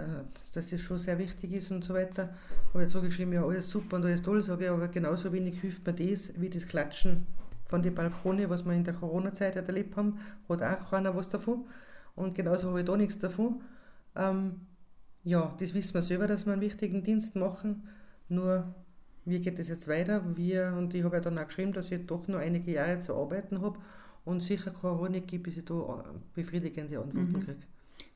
dass 0.52 0.68
das 0.68 0.80
schon 0.80 0.98
sehr 0.98 1.18
wichtig 1.18 1.52
ist 1.52 1.70
und 1.70 1.84
so 1.84 1.94
weiter. 1.94 2.34
Habe 2.72 2.82
jetzt 2.82 2.92
so 2.92 3.00
geschrieben, 3.00 3.32
ja, 3.32 3.44
alles 3.44 3.70
super 3.70 3.96
und 3.96 4.04
alles 4.04 4.22
toll, 4.22 4.42
sage 4.42 4.64
ich, 4.64 4.70
aber 4.70 4.88
genauso 4.88 5.32
wenig 5.32 5.60
hilft 5.60 5.86
mir 5.86 5.94
das, 5.94 6.32
wie 6.40 6.50
das 6.50 6.66
Klatschen 6.66 7.26
von 7.64 7.82
den 7.82 7.94
Balkone, 7.94 8.50
was 8.50 8.64
wir 8.64 8.72
in 8.72 8.84
der 8.84 8.94
Corona-Zeit 8.94 9.56
erlebt 9.56 9.96
haben, 9.96 10.18
hat 10.48 10.62
auch 10.62 10.90
keiner 10.90 11.16
was 11.16 11.28
davon. 11.28 11.64
Und 12.14 12.34
genauso 12.34 12.68
habe 12.68 12.80
ich 12.80 12.86
da 12.86 12.96
nichts 12.96 13.18
davon. 13.18 13.62
Ähm, 14.16 14.60
ja, 15.24 15.54
das 15.58 15.72
wissen 15.74 15.94
wir 15.94 16.02
selber, 16.02 16.26
dass 16.26 16.44
wir 16.46 16.52
einen 16.52 16.62
wichtigen 16.62 17.02
Dienst 17.02 17.34
machen, 17.34 17.88
nur 18.28 18.74
wie 19.24 19.40
geht 19.40 19.58
es 19.58 19.68
jetzt 19.68 19.88
weiter? 19.88 20.22
Wir, 20.36 20.74
und 20.76 20.92
ich 20.94 21.02
habe 21.02 21.16
ja 21.16 21.20
dann 21.20 21.38
auch 21.38 21.46
geschrieben, 21.46 21.72
dass 21.72 21.90
ich 21.90 22.06
doch 22.06 22.28
noch 22.28 22.38
einige 22.38 22.72
Jahre 22.72 23.00
zu 23.00 23.14
arbeiten 23.14 23.62
habe 23.62 23.78
und 24.24 24.40
sicher 24.40 24.70
keine 24.70 25.10
nicht 25.10 25.28
gibt, 25.28 25.44
bis 25.44 25.56
ich 25.56 25.64
da 25.64 26.04
befriedigende 26.34 26.98
Antworten 26.98 27.32
mhm. 27.32 27.40
kriege. 27.40 27.66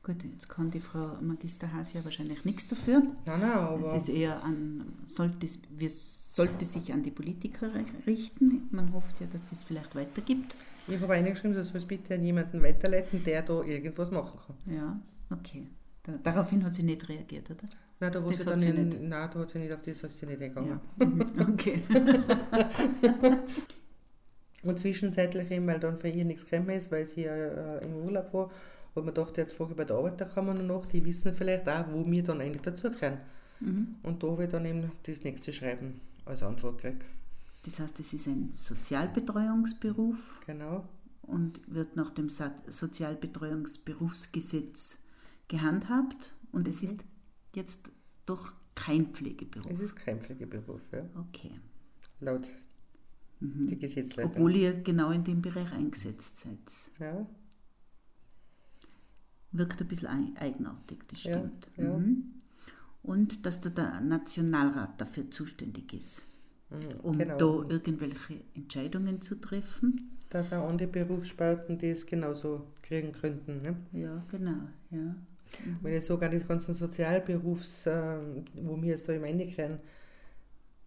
Gut, 0.01 0.23
jetzt 0.23 0.47
kann 0.47 0.71
die 0.71 0.79
Frau 0.79 1.17
Magister 1.21 1.71
Haas 1.73 1.93
ja 1.93 2.03
wahrscheinlich 2.03 2.45
nichts 2.45 2.67
dafür. 2.67 3.01
Nein, 3.25 3.41
nein, 3.41 3.51
aber... 3.51 3.87
Es 3.87 4.03
ist 4.03 4.09
eher 4.09 4.43
an, 4.43 4.93
sollte, 5.05 5.47
wir 5.71 5.89
sollte 5.89 6.65
sich 6.65 6.93
an 6.93 7.03
die 7.03 7.11
Politiker 7.11 7.69
richten. 8.07 8.69
Man 8.71 8.93
hofft 8.93 9.19
ja, 9.19 9.27
dass 9.27 9.51
es 9.51 9.63
vielleicht 9.63 9.95
weitergibt. 9.95 10.55
Ich 10.87 10.99
habe 11.01 11.09
reingeschrieben, 11.09 11.55
dass 11.55 11.69
soll 11.69 11.77
es 11.77 11.85
bitte 11.85 12.15
an 12.15 12.23
jemanden 12.23 12.63
weiterleiten, 12.63 13.23
der 13.23 13.41
da 13.41 13.61
irgendwas 13.61 14.09
machen 14.09 14.39
kann. 14.47 14.73
Ja, 14.73 14.99
okay. 15.31 15.67
Da, 16.03 16.13
daraufhin 16.23 16.63
hat 16.63 16.75
sie 16.75 16.83
nicht 16.83 17.07
reagiert, 17.07 17.51
oder? 17.51 17.67
Nein, 17.99 18.11
da, 18.13 18.19
das 18.21 18.39
sie 18.39 18.45
dann 18.45 18.59
sie 18.59 18.69
in, 18.69 18.87
nicht. 18.87 19.01
Nein, 19.01 19.29
da 19.31 19.39
hat 19.39 19.49
sie 19.49 19.59
nicht 19.59 19.73
auf 19.73 19.81
das, 19.81 20.01
was 20.03 20.17
sie 20.17 20.25
nicht 20.25 20.41
eingegangen. 20.41 20.79
Ja. 20.99 21.05
Mhm, 21.05 21.51
okay. 21.51 21.83
Und 24.63 24.79
zwischenzeitlich 24.79 25.51
eben, 25.51 25.67
weil 25.67 25.79
dann 25.79 25.97
für 25.97 26.09
ihr 26.09 26.25
nichts 26.25 26.45
gekommen 26.45 26.69
ist, 26.69 26.91
weil 26.91 27.05
sie 27.05 27.23
ja 27.23 27.33
äh, 27.33 27.83
im 27.85 27.95
Urlaub 27.95 28.33
war, 28.33 28.51
hat 28.95 29.03
man 29.03 29.13
gedacht, 29.13 29.37
jetzt 29.37 29.53
frage 29.53 29.71
ich 29.71 29.77
bei 29.77 29.85
der 29.85 29.97
Arbeiterkammer 29.97 30.53
noch 30.53 30.81
nach, 30.81 30.87
die 30.87 31.03
wissen 31.05 31.33
vielleicht 31.33 31.69
auch, 31.69 31.85
wo 31.91 32.05
wir 32.09 32.23
dann 32.23 32.41
eigentlich 32.41 32.61
dazugehören. 32.61 33.19
Mhm. 33.59 33.95
Und 34.03 34.23
da 34.23 34.27
habe 34.27 34.43
ich 34.45 34.49
dann 34.49 34.65
eben 34.65 34.91
das 35.03 35.23
nächste 35.23 35.53
Schreiben 35.53 36.01
als 36.25 36.41
Antwort 36.43 36.81
gekriegt. 36.81 37.05
Das 37.63 37.79
heißt, 37.79 37.99
es 37.99 38.13
ist 38.13 38.27
ein 38.27 38.51
Sozialbetreuungsberuf. 38.53 40.41
Genau. 40.45 40.87
Und 41.23 41.59
wird 41.67 41.95
nach 41.95 42.11
dem 42.11 42.29
Sozialbetreuungsberufsgesetz 42.67 45.01
gehandhabt. 45.47 46.35
Und 46.51 46.67
es 46.67 46.83
ist 46.83 46.99
jetzt 47.53 47.79
doch 48.25 48.51
kein 48.75 49.07
Pflegeberuf. 49.07 49.71
Es 49.71 49.79
ist 49.79 49.95
kein 49.95 50.19
Pflegeberuf, 50.19 50.81
ja. 50.91 51.05
Okay. 51.15 51.51
Laut 52.21 52.49
mhm. 53.39 53.67
die 53.67 53.77
Gesetzleitung. 53.77 54.31
Obwohl 54.31 54.55
ihr 54.55 54.73
genau 54.81 55.11
in 55.11 55.23
dem 55.23 55.41
Bereich 55.41 55.71
eingesetzt 55.71 56.37
seid. 56.37 56.59
Ja. 56.99 57.25
Wirkt 59.51 59.81
ein 59.81 59.87
bisschen 59.87 60.35
eigenartig, 60.37 60.99
das 61.09 61.21
stimmt. 61.21 61.67
Ja, 61.77 61.83
ja. 61.83 61.97
Mhm. 61.97 62.23
Und 63.01 63.45
dass 63.45 63.61
da 63.61 63.69
der 63.69 64.01
Nationalrat 64.01 64.99
dafür 64.99 65.31
zuständig 65.31 65.93
ist, 65.93 66.21
mhm, 66.69 66.99
um 67.01 67.17
genau. 67.17 67.37
da 67.63 67.69
irgendwelche 67.69 68.41
Entscheidungen 68.53 69.21
zu 69.21 69.35
treffen. 69.35 70.17
Dass 70.29 70.53
auch 70.53 70.69
andere 70.69 70.87
Berufssparten 70.87 71.79
das 71.79 72.05
genauso 72.05 72.67
kriegen 72.83 73.13
könnten. 73.13 73.63
Ne? 73.63 73.75
Ja, 73.93 74.23
genau. 74.29 74.67
Ja. 74.91 74.99
Mhm. 74.99 75.77
Wenn 75.81 75.97
ich 75.97 76.05
sogar 76.05 76.29
die 76.29 76.39
ganzen 76.39 76.75
Sozialberufs, 76.75 77.87
äh, 77.87 78.17
wo 78.61 78.79
wir 78.79 78.89
jetzt 78.89 79.09
da 79.09 79.13
im 79.13 79.23
reingehen, 79.23 79.79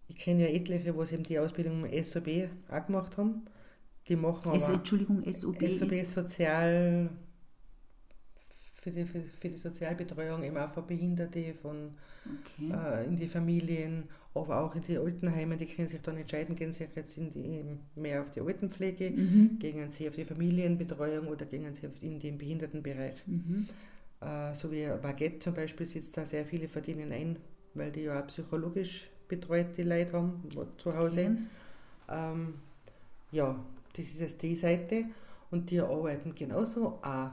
ich 0.07 0.15
kenne 0.15 0.43
ja 0.43 0.55
etliche, 0.55 0.95
was 0.97 1.11
eben 1.11 1.23
die 1.23 1.39
Ausbildung 1.39 1.85
im 1.85 2.03
SOB 2.03 2.49
auch 2.69 2.85
gemacht 2.85 3.17
haben. 3.17 3.41
Die 4.07 4.15
machen 4.15 4.51
aber. 4.51 4.73
Entschuldigung, 4.73 5.23
SOB. 5.33 5.71
SOB 5.71 5.91
ist 5.93 6.13
Sozial 6.13 7.09
für 8.83 8.91
die, 8.91 9.05
für, 9.05 9.21
für 9.21 9.49
die 9.49 9.57
Sozialbetreuung 9.57 10.43
eben 10.43 10.57
auch 10.57 10.69
von 10.69 10.85
Behinderte, 10.85 11.53
von 11.61 11.91
okay. 12.25 12.73
äh, 12.73 13.05
in 13.05 13.15
die 13.15 13.29
Familien, 13.29 14.03
aber 14.35 14.61
auch 14.61 14.75
in 14.75 14.81
die 14.81 14.97
Altenheime, 14.97 15.55
die 15.55 15.65
können 15.65 15.87
sich 15.87 16.01
dann 16.01 16.17
entscheiden, 16.17 16.55
gehen 16.55 16.73
sie 16.73 16.85
jetzt 16.93 17.17
in 17.17 17.31
die, 17.31 17.63
mehr 17.95 18.21
auf 18.21 18.31
die 18.31 18.41
Altenpflege, 18.41 19.11
mhm. 19.11 19.57
gehen 19.59 19.89
sie 19.89 20.09
auf 20.09 20.15
die 20.15 20.25
Familienbetreuung 20.25 21.27
oder 21.27 21.45
gehen 21.45 21.73
sie 21.73 21.87
in 22.01 22.19
den 22.19 22.37
Behindertenbereich. 22.37 23.15
Mhm. 23.25 23.67
Äh, 24.19 24.53
so 24.53 24.69
wie 24.71 24.85
Baguette 25.01 25.39
zum 25.39 25.53
Beispiel 25.53 25.85
sitzt 25.85 26.17
da 26.17 26.25
sehr 26.25 26.45
viele 26.45 26.67
verdienen 26.67 27.11
ein, 27.13 27.37
weil 27.75 27.91
die 27.91 28.01
ja 28.01 28.19
auch 28.19 28.27
psychologisch 28.27 29.09
betreute 29.29 29.83
Leute 29.83 30.13
haben 30.13 30.41
zu 30.77 30.95
Hause. 30.95 31.21
Okay. 31.21 31.37
Ähm, 32.09 32.55
ja, 33.31 33.63
das 33.95 34.05
ist 34.07 34.19
jetzt 34.19 34.41
die 34.41 34.55
Seite 34.55 35.05
und 35.51 35.69
die 35.69 35.79
arbeiten 35.79 36.35
genauso 36.35 36.99
auch 37.01 37.29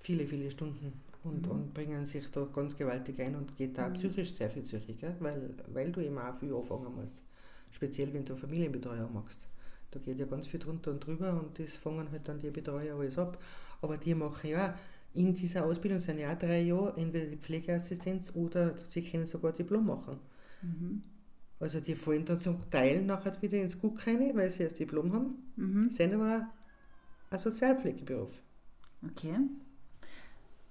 viele, 0.00 0.26
viele 0.26 0.50
Stunden 0.50 0.92
und, 1.24 1.46
mhm. 1.46 1.52
und 1.52 1.74
bringen 1.74 2.04
sich 2.04 2.30
da 2.30 2.44
ganz 2.52 2.76
gewaltig 2.76 3.20
ein 3.20 3.34
und 3.34 3.56
geht 3.56 3.76
da 3.76 3.88
mhm. 3.88 3.94
psychisch 3.94 4.32
sehr 4.34 4.50
viel 4.50 4.62
zurück, 4.62 4.84
weil, 5.20 5.54
weil 5.72 5.92
du 5.92 6.00
eben 6.00 6.18
auch 6.18 6.34
viel 6.34 6.54
anfangen 6.54 6.94
musst. 6.94 7.16
Speziell 7.70 8.12
wenn 8.14 8.24
du 8.24 8.34
Familienbetreuung 8.34 9.12
machst. 9.12 9.46
Da 9.90 9.98
geht 9.98 10.18
ja 10.18 10.26
ganz 10.26 10.46
viel 10.46 10.60
drunter 10.60 10.90
und 10.90 11.00
drüber 11.00 11.32
und 11.32 11.58
das 11.58 11.76
fangen 11.78 12.10
halt 12.10 12.28
dann 12.28 12.38
die 12.38 12.50
Betreuer 12.50 12.96
alles 12.96 13.18
ab. 13.18 13.42
Aber 13.80 13.96
die 13.96 14.14
machen 14.14 14.50
ja 14.50 14.74
in 15.14 15.34
dieser 15.34 15.64
Ausbildung 15.64 15.98
sind 15.98 16.18
ja 16.18 16.32
auch 16.32 16.38
drei 16.38 16.60
Jahre 16.60 16.94
entweder 16.96 17.26
die 17.26 17.36
Pflegeassistenz 17.36 18.32
oder 18.34 18.76
sie 18.88 19.02
können 19.02 19.26
sogar 19.26 19.52
Diplom 19.52 19.86
machen. 19.86 20.18
Mhm. 20.62 21.02
Also 21.58 21.80
die 21.80 21.96
fallen 21.96 22.24
dann 22.24 22.38
zum 22.38 22.70
Teil 22.70 23.02
nachher 23.02 23.40
wieder 23.42 23.58
ins 23.58 23.80
Guck 23.80 24.06
rein, 24.06 24.30
weil 24.34 24.50
sie 24.50 24.62
erst 24.62 24.78
Diplom 24.78 25.12
haben, 25.12 25.52
mhm. 25.56 25.90
sind 25.90 26.14
aber 26.14 26.48
ein 27.30 27.38
Sozialpflegeberuf. 27.38 28.42
Okay 29.10 29.38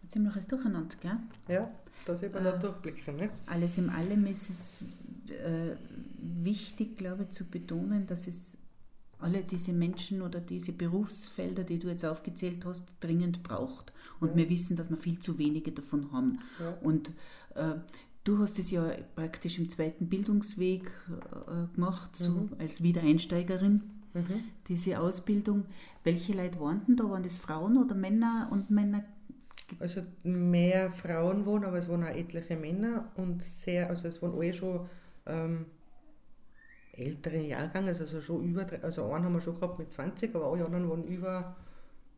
ziemliches 0.10 0.48
Durcheinander, 0.48 0.96
gell? 1.02 1.18
Ja, 1.48 1.72
da 2.06 2.16
sieht 2.16 2.34
man 2.34 2.46
äh, 2.46 2.52
noch 2.52 2.60
durchblicken. 2.60 3.16
Ne? 3.18 3.30
Alles 3.46 3.78
in 3.78 3.90
allem 3.90 4.26
ist 4.28 4.50
es 4.50 4.82
äh, 5.30 5.76
wichtig, 6.18 6.98
glaube 6.98 7.24
ich, 7.24 7.30
zu 7.30 7.46
betonen, 7.46 8.08
dass 8.08 8.28
es 8.28 8.58
alle 9.20 9.42
diese 9.42 9.74
Menschen 9.74 10.22
oder 10.22 10.40
diese 10.40 10.72
Berufsfelder, 10.72 11.64
die 11.64 11.80
du 11.80 11.88
jetzt 11.88 12.06
aufgezählt 12.06 12.66
hast, 12.66 12.88
dringend 13.00 13.44
braucht. 13.44 13.92
Und 14.20 14.30
ja. 14.30 14.36
wir 14.38 14.50
wissen, 14.50 14.76
dass 14.76 14.90
wir 14.90 14.98
viel 14.98 15.20
zu 15.20 15.38
wenige 15.38 15.72
davon 15.72 16.12
haben. 16.12 16.40
Ja. 16.60 16.78
Und 16.82 17.10
äh, 17.56 17.76
du 18.24 18.40
hast 18.40 18.60
es 18.60 18.72
ja 18.72 18.92
praktisch 19.16 19.58
im 19.58 19.70
zweiten 19.70 20.08
Bildungsweg 20.08 20.92
äh, 21.10 21.74
gemacht, 21.74 22.16
so 22.16 22.32
mhm. 22.32 22.50
als 22.60 22.84
Wiedereinsteigerin. 22.84 23.82
Mhm. 24.14 24.44
Diese 24.68 25.00
Ausbildung. 25.00 25.66
Welche 26.04 26.34
Leute 26.34 26.60
waren 26.60 26.82
denn 26.88 26.96
da? 26.96 27.10
Waren 27.10 27.24
das 27.24 27.38
Frauen 27.38 27.78
oder 27.78 27.96
Männer 27.96 28.50
und 28.52 28.70
Männer 28.70 29.04
also 29.80 30.02
mehr 30.24 30.92
Frauen 30.92 31.46
wohnen, 31.46 31.66
aber 31.66 31.78
es 31.78 31.90
wohnen 31.90 32.04
auch 32.04 32.16
etliche 32.16 32.56
Männer 32.56 33.12
und 33.16 33.44
sehr, 33.44 33.90
also 33.90 34.08
es 34.08 34.22
wohnen 34.22 34.36
alle 34.36 34.54
schon 34.54 34.90
ähm, 35.26 35.66
ältere 36.94 37.42
Jahrgänge, 37.42 37.90
also 37.90 38.22
schon 38.22 38.44
über, 38.44 38.66
also 38.82 39.12
einen 39.12 39.26
haben 39.26 39.34
wir 39.34 39.42
schon 39.42 39.56
gehabt 39.56 39.80
mit 39.80 39.92
20, 39.92 40.34
aber 40.36 40.52
alle 40.52 40.66
anderen 40.66 40.90
wohnen 40.90 41.04
über, 41.06 41.56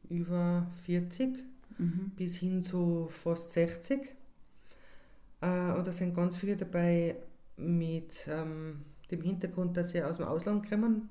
über 0.10 0.68
40 0.86 1.44
mhm. 1.78 2.12
bis 2.16 2.38
hin 2.38 2.62
zu 2.62 3.08
fast 3.10 3.52
60. 3.52 4.02
Äh, 5.42 5.72
und 5.72 5.88
da 5.88 5.92
sind 5.92 6.14
ganz 6.14 6.38
viele 6.38 6.56
dabei 6.56 7.18
mit 7.58 8.28
ähm, 8.30 8.86
dem 9.12 9.22
Hintergrund, 9.22 9.76
dass 9.76 9.90
sie 9.92 10.04
aus 10.04 10.18
dem 10.18 10.28
Ausland 10.28 10.70
kommen, 10.70 11.10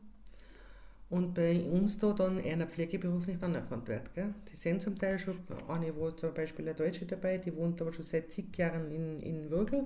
und 1.11 1.33
bei 1.35 1.63
uns 1.63 1.97
da 1.99 2.13
dann 2.13 2.39
eher 2.39 2.59
ein 2.61 2.69
Pflegeberuf 2.69 3.27
nicht 3.27 3.43
anerkannt 3.43 3.89
wird. 3.89 4.15
Gell? 4.15 4.35
Die 4.53 4.57
sind 4.57 4.83
zum 4.83 4.99
Teil 4.99 5.19
schon, 5.19 5.39
eine 5.67 5.97
wo 5.97 6.11
zum 6.11 6.35
Beispiel 6.35 6.67
eine 6.67 6.75
Deutsche 6.75 7.07
dabei, 7.07 7.39
die 7.39 7.55
wohnt 7.57 7.81
aber 7.81 7.93
schon 7.93 8.05
seit 8.05 8.31
zig 8.31 8.57
Jahren 8.57 8.91
in, 8.91 9.19
in 9.21 9.51
Würgel. 9.51 9.85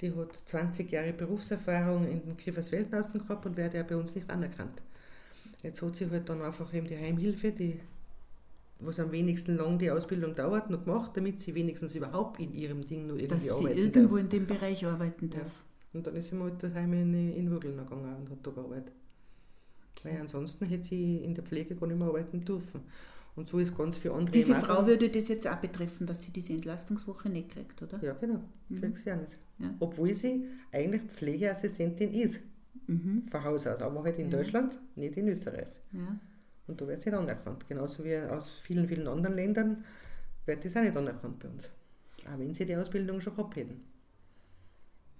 Die 0.00 0.14
hat 0.14 0.34
20 0.34 0.90
Jahre 0.90 1.12
Berufserfahrung 1.12 2.06
in 2.06 2.22
den 2.22 2.36
Grieferswelden 2.36 2.90
gehabt 2.90 3.46
und 3.46 3.56
wird 3.56 3.72
ja 3.72 3.82
bei 3.82 3.96
uns 3.96 4.14
nicht 4.14 4.28
anerkannt. 4.28 4.82
Jetzt 5.62 5.80
hat 5.80 5.96
sie 5.96 6.10
halt 6.10 6.28
dann 6.28 6.42
einfach 6.42 6.74
eben 6.74 6.86
die 6.88 6.98
Heimhilfe, 6.98 7.52
die, 7.52 7.80
was 8.80 8.98
am 9.00 9.12
wenigsten 9.12 9.56
lang 9.56 9.78
die 9.78 9.90
Ausbildung 9.90 10.34
dauert, 10.34 10.68
noch 10.68 10.84
gemacht, 10.84 11.12
damit 11.14 11.40
sie 11.40 11.54
wenigstens 11.54 11.94
überhaupt 11.94 12.40
in 12.40 12.52
ihrem 12.52 12.84
Ding 12.84 13.06
nur 13.06 13.18
irgendwie 13.18 13.46
Dass 13.46 13.56
arbeiten 13.56 13.74
sie 13.76 13.80
irgendwo 13.80 14.16
darf. 14.16 14.24
in 14.24 14.28
dem 14.28 14.46
Bereich 14.46 14.84
arbeiten 14.84 15.30
darf. 15.30 15.42
Ja. 15.42 15.50
Und 15.94 16.06
dann 16.06 16.16
ist 16.16 16.30
sie 16.30 16.34
mal 16.34 16.50
daheim 16.50 16.92
in, 16.92 17.32
in 17.32 17.50
Würgel 17.50 17.76
gegangen 17.76 18.16
und 18.16 18.30
hat 18.30 18.38
da 18.42 18.50
gearbeitet. 18.50 18.92
Weil 20.02 20.20
ansonsten 20.20 20.66
hätte 20.66 20.88
sie 20.88 21.18
in 21.18 21.34
der 21.34 21.44
Pflege 21.44 21.76
gar 21.76 21.86
nicht 21.86 21.98
mehr 21.98 22.08
arbeiten 22.08 22.44
dürfen. 22.44 22.80
Und 23.34 23.48
so 23.48 23.58
ist 23.58 23.76
ganz 23.76 23.96
viel 23.96 24.10
andere. 24.10 24.32
Diese 24.32 24.54
Frau 24.54 24.86
würde 24.86 25.08
das 25.08 25.28
jetzt 25.28 25.46
auch 25.48 25.56
betreffen, 25.56 26.06
dass 26.06 26.22
sie 26.22 26.32
diese 26.32 26.52
Entlastungswoche 26.52 27.30
nicht 27.30 27.50
kriegt, 27.50 27.80
oder? 27.82 28.02
Ja, 28.02 28.12
genau. 28.12 28.40
Mhm. 28.68 28.74
Kriegt 28.80 28.98
sie 28.98 29.12
auch 29.12 29.20
nicht. 29.20 29.38
Ja. 29.58 29.74
Obwohl 29.78 30.14
sie 30.14 30.44
eigentlich 30.70 31.02
Pflegeassistentin 31.02 32.12
ist. 32.12 32.40
Mhm. 32.86 33.22
Von 33.22 33.44
Haus 33.44 33.66
aus. 33.66 33.80
Aber 33.80 34.02
halt 34.02 34.18
in 34.18 34.30
ja. 34.30 34.36
Deutschland, 34.36 34.78
nicht 34.96 35.16
in 35.16 35.28
Österreich. 35.28 35.68
Ja. 35.92 36.18
Und 36.66 36.80
da 36.80 36.86
wird 36.86 37.00
sie 37.00 37.10
nicht 37.10 37.18
anerkannt. 37.18 37.66
Genauso 37.66 38.04
wie 38.04 38.16
aus 38.18 38.52
vielen, 38.52 38.86
vielen 38.86 39.06
anderen 39.06 39.34
Ländern 39.34 39.84
wird 40.44 40.64
das 40.64 40.76
auch 40.76 40.82
nicht 40.82 40.96
anerkannt 40.96 41.38
bei 41.38 41.48
uns. 41.48 41.70
Auch 42.26 42.38
wenn 42.38 42.52
sie 42.52 42.66
die 42.66 42.76
Ausbildung 42.76 43.20
schon 43.20 43.34
gehabt 43.34 43.56
hätten 43.56 43.91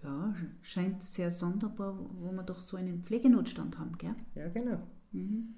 ja, 0.02 0.34
scheint 0.62 1.02
sehr 1.02 1.30
sonderbar, 1.30 1.98
wo 2.20 2.32
wir 2.32 2.42
doch 2.42 2.60
so 2.60 2.76
einen 2.76 3.02
Pflegenotstand 3.02 3.78
haben, 3.78 3.96
gell? 3.98 4.14
Ja, 4.34 4.48
genau. 4.48 4.78
Mhm. 5.12 5.54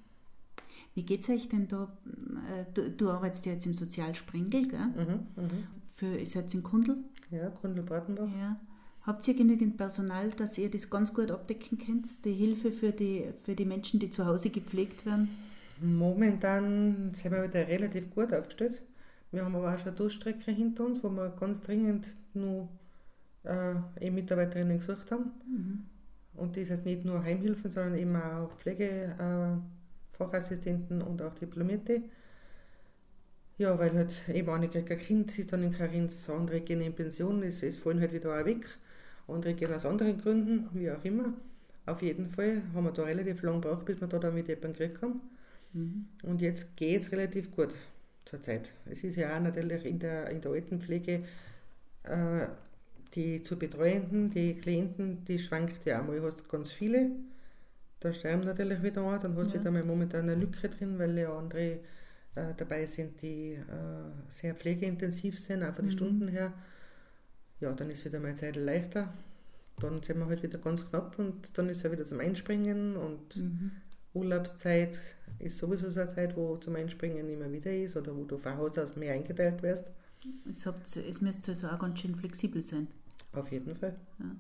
Wie 0.94 1.02
geht 1.02 1.22
es 1.22 1.30
euch 1.30 1.48
denn 1.48 1.66
da? 1.68 1.96
Äh, 2.07 2.64
du, 2.72 2.90
du, 2.90 3.11
arbeitest 3.11 3.46
ja 3.46 3.52
jetzt 3.52 3.66
im 3.66 3.74
Sozialsprengel, 3.74 4.68
gell? 4.68 4.87
Mhm, 4.87 5.42
mh. 5.42 5.50
Für, 5.96 6.16
ist 6.16 6.35
jetzt 6.35 6.54
in 6.54 6.62
Kundl? 6.62 6.96
Ja, 7.30 7.50
Kundl-Bratenbach. 7.50 8.28
Ja. 8.38 8.61
Habt 9.02 9.26
ihr 9.28 9.35
genügend 9.35 9.76
Personal, 9.76 10.30
dass 10.30 10.57
ihr 10.57 10.70
das 10.70 10.88
ganz 10.88 11.12
gut 11.12 11.30
abdecken 11.30 11.78
könnt, 11.78 12.24
die 12.24 12.33
Hilfe 12.33 12.72
für 12.72 12.90
die, 12.90 13.33
für 13.44 13.54
die 13.54 13.66
Menschen, 13.66 14.00
die 14.00 14.11
zu 14.11 14.24
Hause 14.24 14.50
gepflegt 14.50 15.04
werden? 15.04 15.28
Momentan 15.80 17.12
sind 17.12 17.30
wir 17.30 17.42
wieder 17.44 17.68
relativ 17.68 18.11
gut 18.14 18.33
aufgestellt. 18.33 18.83
Wir 19.30 19.44
haben 19.44 19.54
aber 19.57 19.74
auch 19.74 19.78
schon 19.78 19.88
eine 19.88 19.96
Durchstrecke 19.96 20.52
hinter 20.52 20.87
uns, 20.87 21.02
wo 21.02 21.11
wir 21.11 21.28
ganz 21.30 21.61
dringend 21.61 22.16
nur 22.33 22.68
äh, 23.44 23.74
eben 24.00 24.16
Mitarbeiterinnen 24.16 24.78
gesucht 24.78 25.11
haben. 25.11 25.30
Mhm. 25.46 25.85
Und 26.37 26.57
das 26.57 26.70
heißt 26.70 26.85
nicht 26.85 27.04
nur 27.04 27.22
Heimhilfen, 27.22 27.70
sondern 27.70 27.96
eben 27.96 28.16
auch 28.16 28.50
Pflegefachassistenten 28.59 31.00
äh, 31.00 31.04
und 31.04 31.22
auch 31.22 31.33
Diplomierte. 31.35 32.02
Ja, 33.57 33.78
weil 33.78 33.94
halt 33.94 34.28
eben 34.33 34.50
eine 34.50 34.68
kriegt 34.68 34.90
ein 34.90 34.98
Kind, 34.98 35.38
ist 35.38 35.52
dann 35.52 35.62
in 35.62 35.70
Karenz, 35.72 36.28
andere 36.28 36.61
gehen 36.61 36.80
in 36.80 36.92
Pension, 36.92 37.40
es, 37.44 37.62
es 37.62 37.76
fallen 37.76 38.00
halt 38.00 38.12
wieder 38.12 38.37
auch 38.37 38.44
weg. 38.44 38.66
Andere 39.28 39.54
gehen 39.54 39.72
aus 39.72 39.87
anderen 39.87 40.20
Gründen, 40.20 40.68
wie 40.72 40.90
auch 40.90 41.04
immer. 41.04 41.35
Auf 41.87 42.02
jeden 42.02 42.28
Fall 42.28 42.62
haben 42.74 42.85
wir 42.85 42.92
da 42.92 43.04
relativ 43.04 43.42
lang 43.42 43.61
gebraucht, 43.61 43.85
bis 43.85 44.00
wir 44.00 44.09
da 44.09 44.18
dann 44.18 44.35
mit 44.35 44.48
jemandem 44.48 44.72
gekriegt 44.72 45.02
haben. 45.02 45.20
Mhm. 45.72 46.07
Und 46.24 46.40
jetzt 46.40 46.76
geht 46.76 47.02
es 47.02 47.12
relativ 47.12 47.54
gut 47.54 47.76
zurzeit. 48.24 48.72
Es 48.87 49.04
ist 49.04 49.16
ja 49.16 49.37
auch 49.37 49.40
natürlich 49.40 49.85
in 49.85 49.98
der, 49.98 50.30
in 50.30 50.40
der 50.40 50.50
Altenpflege 50.50 51.24
äh, 52.04 52.46
die 53.14 53.42
zu 53.42 53.59
betreuenden, 53.59 54.31
die 54.31 54.55
Klienten, 54.55 55.24
die 55.24 55.38
schwankt 55.38 55.85
ja 55.85 56.00
einmal, 56.00 56.20
hast 56.22 56.48
ganz 56.48 56.72
viele. 56.72 57.11
da 58.00 58.12
sterben 58.12 58.44
natürlich 58.44 58.83
wieder 58.83 59.03
an, 59.03 59.20
dann 59.20 59.37
hast 59.37 59.53
du 59.53 59.55
ja. 59.55 59.61
wieder 59.61 59.70
mal 59.70 59.85
momentan 59.85 60.29
eine 60.29 60.35
Lücke 60.35 60.68
drin, 60.68 60.98
weil 60.98 61.16
ja 61.18 61.37
andere 61.37 61.81
äh, 62.35 62.55
dabei 62.57 62.87
sind, 62.87 63.22
die 63.22 63.53
äh, 63.53 63.61
sehr 64.29 64.55
pflegeintensiv 64.55 65.38
sind, 65.38 65.62
auch 65.62 65.74
von 65.74 65.85
den 65.85 65.92
mhm. 65.92 65.96
Stunden 65.96 66.29
her. 66.29 66.53
Ja, 67.61 67.72
dann 67.72 67.90
ist 67.90 68.05
wieder 68.05 68.20
meine 68.20 68.35
Zeit 68.35 68.57
leichter. 68.57 69.12
Dann 69.81 70.03
sind 70.03 70.18
wir 70.18 70.27
halt 70.27 70.42
wieder 70.42 70.59
ganz 70.59 70.88
knapp 70.88 71.18
und 71.18 71.57
dann 71.57 71.68
ist 71.68 71.83
ja 71.83 71.90
wieder 71.90 72.05
zum 72.05 72.20
Einspringen 72.20 72.96
und 72.96 73.37
mhm. 73.37 73.70
Urlaubszeit 74.12 74.98
ist 75.38 75.59
sowieso 75.59 75.90
so 75.90 76.00
eine 76.00 76.09
Zeit, 76.09 76.37
wo 76.37 76.57
zum 76.57 76.77
Einspringen 76.77 77.29
immer 77.29 77.50
wieder 77.50 77.72
ist 77.72 77.96
oder 77.96 78.16
wo 78.16 78.24
du 78.24 78.38
von 78.38 78.57
Haus 78.57 78.79
aus 78.79 78.96
mehr 78.96 79.14
eingeteilt 79.14 79.62
wirst. 79.62 79.90
Es, 80.48 80.66
habt, 80.66 80.96
es 80.96 81.20
müsste 81.20 81.53
also 81.53 81.68
auch 81.68 81.79
ganz 81.79 81.98
schön 81.98 82.14
flexibel 82.14 82.62
sein. 82.62 82.87
Auf 83.35 83.51
jeden 83.51 83.75
Fall. 83.75 83.97
Ja. 84.18 84.37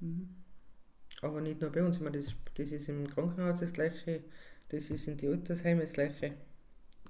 Mhm. 0.00 0.28
Aber 1.22 1.40
nicht 1.40 1.60
nur 1.60 1.70
bei 1.70 1.84
uns, 1.84 1.96
ich 1.96 2.02
meine, 2.02 2.18
das, 2.18 2.34
das 2.54 2.70
ist 2.70 2.88
im 2.88 3.08
Krankenhaus 3.08 3.60
das 3.60 3.72
Gleiche, 3.72 4.24
das 4.68 4.90
ist 4.90 5.08
in 5.08 5.16
die 5.16 5.28
Altersheimen 5.28 5.80
das 5.80 5.92
Gleiche. 5.92 6.34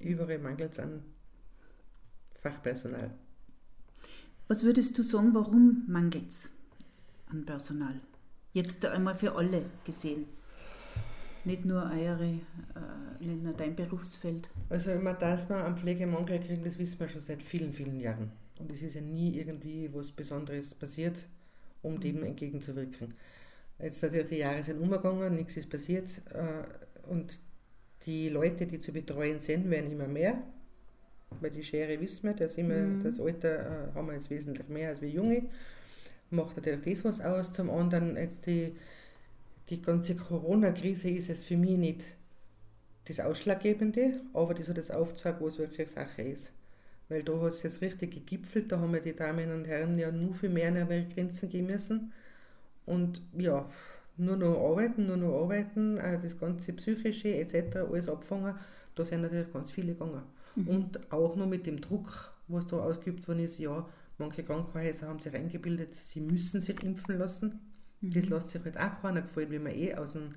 Überall 0.01 0.39
mangelt 0.39 0.73
es 0.73 0.79
an 0.79 1.03
Fachpersonal. 2.41 3.11
Was 4.49 4.63
würdest 4.63 4.97
du 4.97 5.03
sagen, 5.03 5.35
warum 5.35 5.85
mangelt 5.89 6.29
es 6.29 6.53
an 7.27 7.45
Personal? 7.45 8.01
Jetzt 8.53 8.85
einmal 8.85 9.17
für 9.17 9.35
alle 9.35 9.65
gesehen. 9.85 10.27
Nicht 11.45 11.65
nur 11.65 11.83
eure, 11.83 12.25
äh, 12.25 13.25
nicht 13.25 13.43
nur 13.43 13.53
dein 13.53 13.75
Berufsfeld. 13.75 14.49
Also 14.69 14.91
immer, 14.91 15.15
dass 15.15 15.49
wir 15.49 15.65
einen 15.65 15.77
Pflegemangel 15.77 16.41
kriegen, 16.41 16.65
das 16.65 16.79
wissen 16.79 17.01
wir 17.01 17.09
schon 17.09 17.21
seit 17.21 17.43
vielen, 17.43 17.73
vielen 17.73 17.99
Jahren. 17.99 18.33
Und 18.59 18.71
es 18.73 18.83
ist 18.83 18.95
ja 18.95 19.01
nie 19.01 19.39
irgendwie 19.39 19.93
was 19.93 20.13
Besonderes 20.13 20.75
passiert, 20.75 21.29
um 21.83 21.95
mhm. 21.95 22.01
dem 22.01 22.23
entgegenzuwirken. 22.25 23.13
Jetzt 23.79 24.03
natürlich 24.03 24.29
die 24.29 24.37
Jahre 24.37 24.65
sind 24.65 24.81
umgegangen, 24.81 25.35
nichts 25.35 25.57
ist 25.57 25.69
passiert. 25.69 26.09
Äh, 26.33 27.09
und 27.09 27.39
die 28.07 28.29
Leute, 28.29 28.67
die 28.67 28.79
zu 28.79 28.93
betreuen 28.93 29.41
sind, 29.41 29.69
werden 29.71 29.93
immer 29.93 30.09
mehr. 30.09 30.43
Weil 31.41 31.51
die 31.51 31.63
Schere 31.63 32.01
wissen 32.01 32.29
wir, 32.29 32.35
dass 32.35 32.57
immer, 32.57 32.75
mhm. 32.75 33.03
das 33.03 33.21
Alter 33.21 33.89
äh, 33.91 33.95
haben 33.95 34.07
wir 34.07 34.15
jetzt 34.15 34.31
wesentlich 34.31 34.69
mehr 34.69 34.91
als 34.91 35.03
wir 35.03 35.11
Junge. 35.11 35.43
Macht 36.31 36.57
natürlich 36.57 37.03
das 37.03 37.05
was 37.05 37.21
aus. 37.21 37.53
Zum 37.53 37.71
anderen 37.71 38.17
jetzt 38.17 38.47
die, 38.47 38.75
die 39.69 39.83
ganze 39.83 40.17
Corona-Krise 40.17 41.11
ist 41.11 41.29
es 41.29 41.43
für 41.43 41.57
mich 41.57 41.77
nicht 41.77 42.05
das 43.05 43.21
Ausschlaggebende, 43.21 44.21
aber 44.33 44.55
das 44.55 44.69
hat 44.69 44.79
das 44.79 44.91
aufgezeigt, 44.91 45.41
was 45.41 45.59
wirklich 45.59 45.89
Sache 45.89 46.23
ist. 46.23 46.53
Weil 47.09 47.23
da 47.23 47.41
hat 47.41 47.53
es 47.53 47.63
jetzt 47.63 47.81
richtig 47.81 48.13
gegipfelt, 48.13 48.73
da 48.73 48.81
haben 48.81 48.93
wir 48.93 49.01
die 49.01 49.15
Damen 49.15 49.53
und 49.53 49.67
Herren 49.67 49.99
ja 49.99 50.11
nur 50.11 50.35
viel 50.35 50.51
mehr 50.51 50.69
an 50.69 50.77
ihre 50.77 51.07
Grenzen 51.07 51.49
gehen 51.49 51.67
müssen. 51.67 52.13
Und 52.85 53.23
ja, 53.37 53.69
nur 54.17 54.37
noch 54.37 54.71
arbeiten, 54.71 55.07
nur 55.07 55.17
noch 55.17 55.43
arbeiten, 55.43 55.97
das 55.97 56.39
ganze 56.39 56.73
Psychische 56.73 57.35
etc. 57.35 57.77
alles 57.77 58.09
abfangen, 58.09 58.55
da 58.95 59.05
sind 59.05 59.23
natürlich 59.23 59.53
ganz 59.53 59.71
viele 59.71 59.93
gegangen. 59.93 60.23
Mhm. 60.55 60.69
Und 60.69 61.13
auch 61.13 61.37
noch 61.37 61.47
mit 61.47 61.67
dem 61.67 61.81
Druck, 61.81 62.33
was 62.49 62.67
da 62.67 62.79
ausgeübt 62.79 63.27
worden 63.29 63.41
ist, 63.41 63.59
ja, 63.59 63.87
manche 64.19 64.43
Krankenhäuser 64.43 65.09
haben 65.09 65.21
sich 65.21 65.35
eingebildet, 65.35 65.95
sie 65.95 66.21
müssen 66.21 66.61
sich 66.61 66.83
impfen 66.83 67.19
lassen. 67.19 67.61
Mhm. 68.01 68.13
Das 68.13 68.29
lässt 68.29 68.51
sich 68.51 68.65
halt 68.65 68.79
auch 68.79 69.03
keiner 69.03 69.23
gefallen, 69.23 69.51
wenn 69.51 69.63
man 69.65 69.75
eh 69.75 69.95
aus 69.95 70.15
dem 70.15 70.35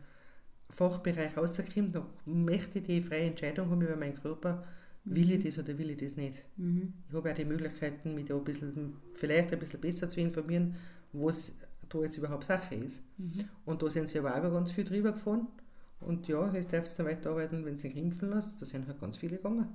Fachbereich 0.71 1.35
rauskommt, 1.35 1.95
dann 1.95 2.05
möchte 2.25 2.79
ich 2.79 2.85
die 2.85 3.01
freie 3.01 3.27
Entscheidung 3.27 3.69
haben 3.71 3.81
über 3.81 3.95
meinen 3.95 4.21
Körper, 4.21 4.61
will 5.05 5.31
ich 5.31 5.39
mhm. 5.39 5.43
das 5.43 5.59
oder 5.59 5.77
will 5.77 5.89
ich 5.91 5.97
das 5.97 6.15
nicht. 6.15 6.43
Mhm. 6.57 6.93
Ich 7.07 7.15
habe 7.15 7.31
auch 7.31 7.35
die 7.35 7.45
Möglichkeiten, 7.45 8.15
mich 8.15 8.25
da 8.25 8.35
ein 8.35 8.43
bisschen, 8.43 8.97
vielleicht 9.13 9.53
ein 9.53 9.59
bisschen 9.59 9.81
besser 9.81 10.09
zu 10.09 10.19
informieren, 10.19 10.75
was 11.13 11.53
da 11.87 11.99
jetzt 11.99 12.17
überhaupt 12.17 12.45
Sache 12.45 12.75
ist. 12.75 13.01
Mhm. 13.17 13.45
Und 13.65 13.81
da 13.81 13.89
sind 13.89 14.09
sie 14.09 14.19
aber 14.19 14.35
auch 14.35 14.53
ganz 14.53 14.71
viel 14.71 14.83
drüber 14.83 15.11
gefahren. 15.11 15.47
Und 16.01 16.27
ja, 16.27 16.51
jetzt 16.53 16.71
darfst 16.71 16.97
du 16.97 17.03
weiterarbeiten, 17.03 17.65
wenn 17.65 17.77
sie 17.77 17.89
impfen 17.89 18.29
lässt. 18.29 18.61
Da 18.61 18.65
sind 18.65 18.87
halt 18.87 19.01
ganz 19.01 19.17
viele 19.17 19.37
gegangen. 19.37 19.67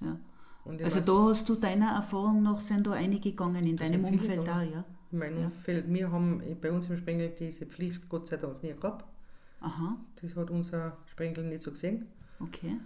Ja. 0.00 0.18
Also 0.64 0.98
weiß, 0.98 1.04
da 1.04 1.12
hast 1.30 1.48
du 1.48 1.54
deiner 1.56 1.92
Erfahrung 1.92 2.42
nach, 2.42 2.60
sind 2.60 2.86
da 2.86 2.92
einige 2.92 3.30
gegangen 3.30 3.66
in 3.66 3.76
deinem 3.76 4.04
Umfeld 4.04 4.40
auch, 4.40 4.62
ja? 4.62 4.84
In 5.10 5.18
meinem 5.18 5.40
ja. 5.40 5.46
Umfeld, 5.46 5.92
wir 5.92 6.12
haben 6.12 6.42
bei 6.60 6.70
uns 6.70 6.88
im 6.88 6.96
Sprengel 6.96 7.32
diese 7.38 7.66
Pflicht 7.66 8.08
Gott 8.08 8.28
sei 8.28 8.36
Dank 8.36 8.62
nie 8.62 8.72
gehabt. 8.72 9.04
Aha. 9.60 9.96
Das 10.20 10.36
hat 10.36 10.50
unser 10.50 10.96
Sprengel 11.06 11.44
nicht 11.44 11.62
so 11.62 11.70
gesehen. 11.70 12.06
Okay. 12.40 12.78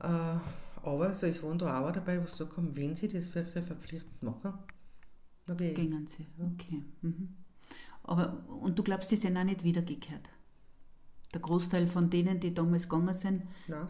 Äh, 0.00 0.38
aber 0.82 1.10
es 1.10 1.42
waren 1.42 1.58
da 1.58 1.80
auch 1.80 1.92
dabei, 1.92 2.22
was 2.22 2.32
gesagt 2.32 2.56
haben, 2.56 2.74
wenn 2.76 2.96
sie 2.96 3.08
das 3.08 3.34
wirklich 3.34 3.64
verpflichtend 3.64 4.22
machen, 4.22 4.54
dann 5.46 5.56
gehen 5.56 6.06
sie. 6.06 6.26
Okay. 6.38 6.82
Mhm. 7.02 7.34
Aber, 8.04 8.42
und 8.48 8.78
du 8.78 8.82
glaubst, 8.82 9.10
die 9.10 9.16
sind 9.16 9.36
auch 9.36 9.44
nicht 9.44 9.64
wiedergekehrt? 9.64 10.30
Der 11.34 11.40
Großteil 11.40 11.86
von 11.88 12.08
denen, 12.08 12.40
die 12.40 12.54
damals 12.54 12.88
gegangen 12.88 13.12
sind, 13.12 13.42
Nein. 13.66 13.88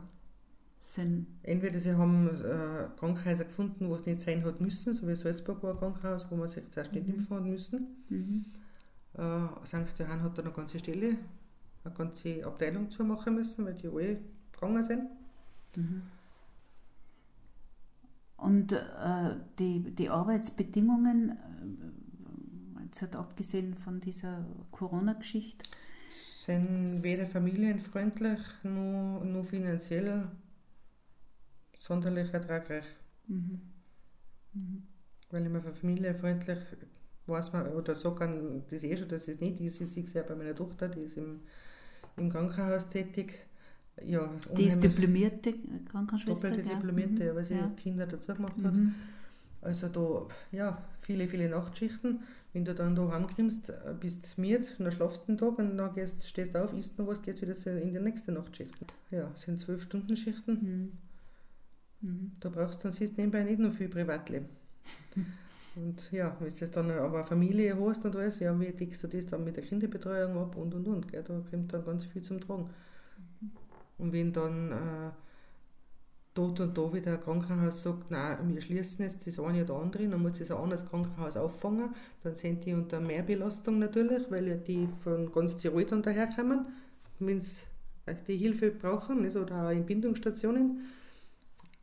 sind. 0.81 1.27
Entweder 1.43 1.79
sie 1.79 1.95
haben 1.95 2.29
äh, 2.29 2.89
Krankenhäuser 2.97 3.45
gefunden, 3.45 3.89
wo 3.89 3.95
es 3.95 4.07
nicht 4.07 4.21
sein 4.21 4.45
hat 4.45 4.61
müssen, 4.61 4.93
so 4.93 5.07
wie 5.07 5.15
Salzburg 5.15 5.63
war 5.63 5.73
ein 5.73 5.79
Krankenhaus, 5.79 6.27
wo 6.31 6.37
man 6.37 6.49
sich 6.49 6.69
zuerst 6.71 6.93
nicht 6.93 7.07
mhm. 7.07 7.15
impfen 7.15 7.37
hat 7.37 7.45
müssen. 7.45 7.87
Mhm. 8.09 8.45
Äh, 9.15 9.67
St. 9.67 9.99
Johann 9.99 10.23
hat 10.23 10.37
da 10.37 10.43
eine 10.43 10.53
ganze 10.53 10.79
Stelle, 10.79 11.17
eine 11.85 11.95
ganze 11.95 12.45
Abteilung 12.45 12.91
zu 12.91 13.05
machen 13.05 13.37
müssen, 13.37 13.65
weil 13.67 13.75
die 13.75 13.89
alle 13.89 14.19
gegangen 14.53 14.83
sind. 14.83 15.03
Mhm. 15.77 16.03
Und 18.37 18.73
äh, 18.73 19.35
die, 19.59 19.81
die 19.95 20.09
Arbeitsbedingungen, 20.09 21.31
äh, 22.79 22.85
jetzt 22.85 23.03
hat 23.03 23.17
abgesehen 23.17 23.75
von 23.75 24.01
dieser 24.01 24.47
Corona-Geschichte, 24.71 25.69
sind 26.47 27.03
weder 27.03 27.27
familienfreundlich 27.27 28.41
noch, 28.63 29.23
noch 29.25 29.45
finanziell 29.45 30.29
sonderlich 31.77 32.33
ertragreich. 32.33 32.87
Mhm. 33.27 33.61
Mhm. 34.55 34.83
Weil 35.31 35.47
immer 35.47 35.61
familienfreundlich 35.61 36.59
weiß 37.27 37.53
man, 37.53 37.69
oder 37.75 37.95
so 37.95 38.15
kann 38.15 38.65
das 38.71 38.83
eh 38.83 38.97
schon, 38.97 39.09
dass 39.09 39.29
es 39.29 39.41
nicht 39.41 39.61
ist. 39.61 39.81
Ich 39.81 39.91
sehe 39.91 40.05
es 40.05 40.15
ja 40.15 40.23
bei 40.23 40.35
meiner 40.35 40.55
Tochter, 40.55 40.89
die 40.89 41.01
ist 41.01 41.17
im, 41.17 41.41
im 42.17 42.31
Krankenhaus 42.31 42.89
tätig. 42.89 43.48
Ja, 44.05 44.31
die 44.57 44.65
ist 44.65 44.83
diplomierte 44.83 45.55
Krankenschwester. 45.91 46.51
Doppelte 46.51 46.69
diplomierte, 46.69 47.25
ja. 47.25 47.35
weil 47.35 47.45
sie 47.45 47.55
ja. 47.55 47.71
Kinder 47.77 48.07
dazu 48.07 48.35
gemacht 48.35 48.57
hat. 48.63 48.75
Mhm. 48.75 48.95
Also 49.61 49.89
da, 49.89 50.27
ja, 50.57 50.83
viele, 51.01 51.29
viele 51.29 51.49
Nachtschichten. 51.49 52.21
Wenn 52.53 52.65
du 52.65 52.75
dann 52.75 52.95
da 52.95 53.11
heimkommst, 53.11 53.71
äh, 53.71 53.95
bist 53.99 54.37
du 54.37 54.41
miert, 54.41 54.77
dann 54.79 54.91
schlafst 54.93 55.23
du 55.23 55.27
den 55.33 55.39
Tag 55.39 55.59
und 55.59 55.77
dann 55.77 55.95
gehst, 55.95 56.27
stehst 56.29 56.55
du 56.55 56.65
auf, 56.65 56.73
isst 56.73 56.99
noch 56.99 57.07
was, 57.07 57.23
gehst 57.23 57.43
wieder 57.43 57.81
in 57.81 57.91
die 57.91 57.99
nächste 57.99 58.33
Nachtschicht. 58.33 58.73
Ja, 59.11 59.31
sind 59.37 59.59
zwölf 59.59 59.83
Stunden 59.83 60.17
Schichten. 60.17 60.53
Mhm. 62.01 62.09
Mhm. 62.09 62.33
Da 62.41 62.49
brauchst 62.49 62.79
du 62.79 62.83
dann 62.85 62.93
siehst 62.93 63.19
nebenbei 63.19 63.43
nicht 63.43 63.59
noch 63.59 63.73
viel 63.73 63.89
Privatleben. 63.89 64.47
Und 65.77 66.11
ja, 66.11 66.37
wenn 66.41 66.49
du 66.49 66.67
dann 66.67 66.91
aber 66.91 67.19
eine 67.19 67.27
Familie 67.27 67.77
hast 67.79 68.05
und 68.05 68.17
alles, 68.17 68.41
ja, 68.41 68.59
wie 68.59 68.73
deckst 68.73 69.03
du 69.03 69.07
das 69.07 69.27
dann 69.27 69.45
mit 69.45 69.57
der 69.57 69.65
Kinderbetreuung 69.65 70.37
ab 70.37 70.57
und 70.57 70.75
und 70.75 70.89
und. 70.89 71.11
Gell? 71.11 71.23
Da 71.23 71.41
kommt 71.51 71.73
dann 71.73 71.85
ganz 71.85 72.05
viel 72.05 72.23
zum 72.23 72.41
Tragen. 72.41 72.71
Und 73.99 74.13
wenn 74.13 74.33
dann 74.33 74.73
äh, 74.73 75.11
dort 76.35 76.61
und 76.61 76.79
da 76.79 76.93
wieder 76.93 77.15
ein 77.15 77.21
Krankenhaus 77.21 77.83
sagt, 77.83 78.11
nein, 78.11 78.55
wir 78.55 78.63
schließen 78.63 79.05
jetzt 79.05 79.27
das 79.27 79.41
eine 79.41 79.65
oder 79.65 79.75
andere, 79.75 80.07
dann 80.09 80.23
muss 80.23 80.41
es 80.41 80.51
ein 80.51 80.57
anderes 80.57 80.87
Krankenhaus 80.87 81.37
auffangen, 81.37 81.95
dann 82.23 82.35
sind 82.35 82.65
die 82.65 82.75
unter 82.75 83.01
Mehrbelastung 83.01 83.79
natürlich, 83.79 84.31
weil 84.31 84.47
ja 84.47 84.57
die 84.57 84.89
von 85.03 85.33
ganz 85.33 85.57
Tirol 85.57 85.85
dann 85.85 86.03
daherkommen, 86.03 86.67
wenn 87.19 87.41
sie 87.41 87.63
die 88.27 88.37
Hilfe 88.37 88.71
brauchen 88.71 89.25
also, 89.25 89.41
oder 89.41 89.67
auch 89.67 89.71
in 89.71 89.85
Bindungsstationen. 89.85 90.87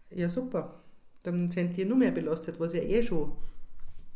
Ja, 0.09 0.29
super. 0.29 0.81
Dann 1.23 1.51
sind 1.51 1.75
die 1.75 1.85
nur 1.85 1.97
mehr 1.97 2.11
belastet, 2.11 2.59
was 2.59 2.73
ja 2.73 2.81
eh 2.81 3.03
schon 3.03 3.33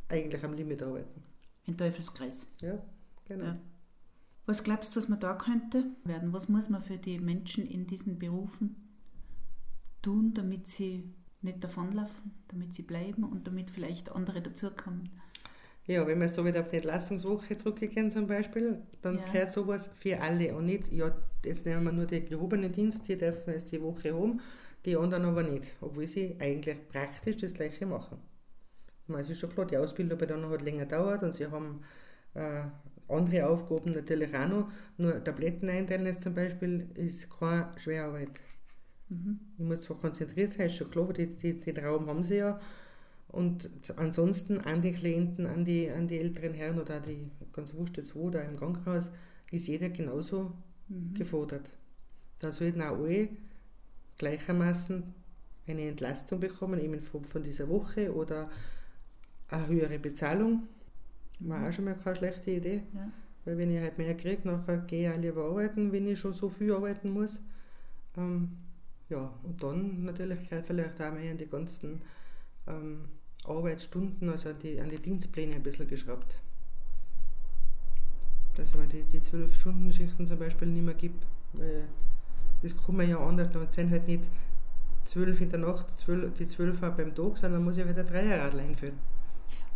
eigentlich 0.07 0.43
am 0.43 0.53
Limit 0.53 0.81
arbeiten. 0.81 1.21
In 1.65 1.77
Teufelskreis. 1.77 2.47
Ja, 2.61 2.81
genau. 3.27 3.45
Ja. 3.45 3.57
Was 4.49 4.63
glaubst 4.63 4.95
du, 4.95 4.97
was 4.97 5.07
man 5.07 5.19
da 5.19 5.35
könnte 5.35 5.83
werden? 6.05 6.33
Was 6.33 6.49
muss 6.49 6.69
man 6.69 6.81
für 6.81 6.97
die 6.97 7.19
Menschen 7.19 7.67
in 7.67 7.85
diesen 7.85 8.17
Berufen 8.17 8.77
tun, 10.01 10.33
damit 10.33 10.65
sie 10.65 11.03
nicht 11.43 11.63
davonlaufen, 11.63 12.31
damit 12.47 12.73
sie 12.73 12.81
bleiben 12.81 13.25
und 13.25 13.45
damit 13.45 13.69
vielleicht 13.69 14.11
andere 14.11 14.41
dazukommen? 14.41 15.11
Ja, 15.85 16.07
wenn 16.07 16.19
wir 16.19 16.27
so 16.27 16.43
wieder 16.43 16.61
auf 16.61 16.71
die 16.71 16.77
Entlastungswoche 16.77 17.57
zurückgehen 17.57 18.09
zum 18.09 18.25
Beispiel, 18.25 18.81
dann 19.03 19.19
ja. 19.19 19.25
gehört 19.25 19.51
sowas 19.51 19.87
für 19.93 20.19
alle 20.19 20.55
und 20.55 20.65
nicht, 20.65 20.91
ja, 20.91 21.15
jetzt 21.45 21.67
nehmen 21.67 21.83
wir 21.83 21.91
nur 21.91 22.07
die 22.07 22.25
gehobenen 22.25 22.71
Dienst, 22.71 23.07
die 23.07 23.17
dürfen 23.17 23.53
jetzt 23.53 23.71
die 23.71 23.83
Woche 23.83 24.15
haben, 24.15 24.41
die 24.83 24.97
anderen 24.97 25.25
aber 25.25 25.43
nicht, 25.43 25.75
obwohl 25.79 26.07
sie 26.07 26.37
eigentlich 26.39 26.89
praktisch 26.89 27.37
das 27.37 27.53
Gleiche 27.53 27.85
machen. 27.85 28.17
Ich 29.03 29.09
meine, 29.09 29.21
es 29.21 29.29
ist 29.29 29.41
schon 29.41 29.51
klar, 29.51 29.67
die 29.67 29.77
Ausbildung 29.77 30.17
bei 30.17 30.25
denen 30.25 30.49
hat 30.49 30.63
länger 30.63 30.87
dauert 30.87 31.21
und 31.21 31.35
sie 31.35 31.45
haben 31.45 31.81
äh, 32.33 32.63
andere 33.07 33.47
Aufgaben 33.47 33.91
natürlich 33.91 34.35
auch 34.35 34.47
noch. 34.47 34.71
Nur 34.97 35.23
Tabletten 35.23 35.69
einteilen 35.69 36.05
jetzt 36.05 36.21
zum 36.21 36.35
Beispiel 36.35 36.87
ist 36.95 37.29
keine 37.29 37.71
Schwerarbeit. 37.77 38.41
Mhm. 39.09 39.39
Ich 39.57 39.65
muss 39.65 39.81
zwar 39.81 39.97
konzentriert 39.97 40.53
sein, 40.53 40.67
ist 40.67 40.75
schon 40.75 40.91
klar, 40.91 41.11
die, 41.13 41.27
die, 41.27 41.59
den 41.59 41.77
Raum 41.77 42.07
haben 42.07 42.23
sie 42.23 42.37
ja. 42.37 42.59
Und 43.27 43.69
ansonsten 43.95 44.59
an 44.59 44.81
die 44.81 44.91
Klienten, 44.91 45.45
an 45.45 45.63
die, 45.63 45.89
an 45.89 46.07
die 46.07 46.19
älteren 46.19 46.53
Herren 46.53 46.79
oder 46.79 46.99
die 46.99 47.29
ganz 47.53 47.73
wurscht 47.73 47.97
jetzt 47.97 48.15
wo, 48.15 48.29
da 48.29 48.41
im 48.41 48.55
Krankenhaus, 48.55 49.11
ist 49.51 49.67
jeder 49.67 49.89
genauso 49.89 50.51
mhm. 50.87 51.13
gefordert. 51.13 51.69
Da 52.39 52.51
sollten 52.51 52.81
auch 52.81 52.97
alle 52.97 53.29
gleichermaßen 54.17 55.03
eine 55.67 55.87
Entlastung 55.87 56.39
bekommen, 56.39 56.79
eben 56.79 57.01
von, 57.01 57.25
von 57.25 57.43
dieser 57.43 57.69
Woche 57.69 58.13
oder 58.13 58.49
eine 59.49 59.67
höhere 59.67 59.99
Bezahlung. 59.99 60.67
War 61.39 61.67
auch 61.67 61.71
schon 61.71 61.85
mal 61.85 61.95
keine 61.95 62.15
schlechte 62.15 62.51
Idee. 62.51 62.83
Ja. 62.93 63.11
Weil 63.45 63.57
wenn 63.57 63.75
ich 63.75 63.81
halt 63.81 63.97
mehr 63.97 64.15
kriege, 64.15 64.47
nachher 64.47 64.77
gehe 64.79 65.09
ich 65.09 65.15
auch 65.15 65.21
lieber 65.21 65.45
arbeiten, 65.45 65.91
wenn 65.91 66.07
ich 66.07 66.19
schon 66.19 66.33
so 66.33 66.49
viel 66.49 66.73
arbeiten 66.73 67.11
muss. 67.11 67.41
Ähm, 68.17 68.57
ja, 69.09 69.33
und 69.43 69.63
dann 69.63 70.03
natürlich 70.03 70.39
vielleicht 70.39 71.01
auch 71.01 71.13
mehr 71.13 71.31
an 71.31 71.37
die 71.37 71.47
ganzen 71.47 72.01
ähm, 72.67 73.05
Arbeitsstunden, 73.45 74.29
also 74.29 74.53
die, 74.53 74.79
an 74.79 74.89
die 74.89 75.01
Dienstpläne 75.01 75.55
ein 75.55 75.63
bisschen 75.63 75.87
geschraubt. 75.87 76.35
Dass 78.55 78.75
man 78.75 78.89
die, 78.89 79.03
die 79.03 79.21
12-Stunden-Schichten 79.21 80.27
zum 80.27 80.37
Beispiel 80.37 80.67
nicht 80.67 80.85
mehr 80.85 80.93
gibt. 80.93 81.25
Weil 81.53 81.85
das 82.61 82.75
kann 82.77 82.97
man 82.97 83.09
ja 83.09 83.17
anders 83.17 83.53
noch. 83.53 83.61
Es 83.67 83.75
sind 83.75 83.89
halt 83.89 84.07
nicht 84.07 84.25
zwölf 85.05 85.41
in 85.41 85.49
der 85.49 85.59
Nacht, 85.59 85.97
12, 85.97 86.33
die 86.33 86.45
zwölf 86.45 86.81
beim 86.81 87.15
Tag, 87.15 87.37
sondern 87.37 87.63
muss 87.63 87.77
ich 87.77 87.85
halt 87.85 87.97
ein 87.97 88.05
Dreierrad 88.05 88.53
einführen. 88.55 88.99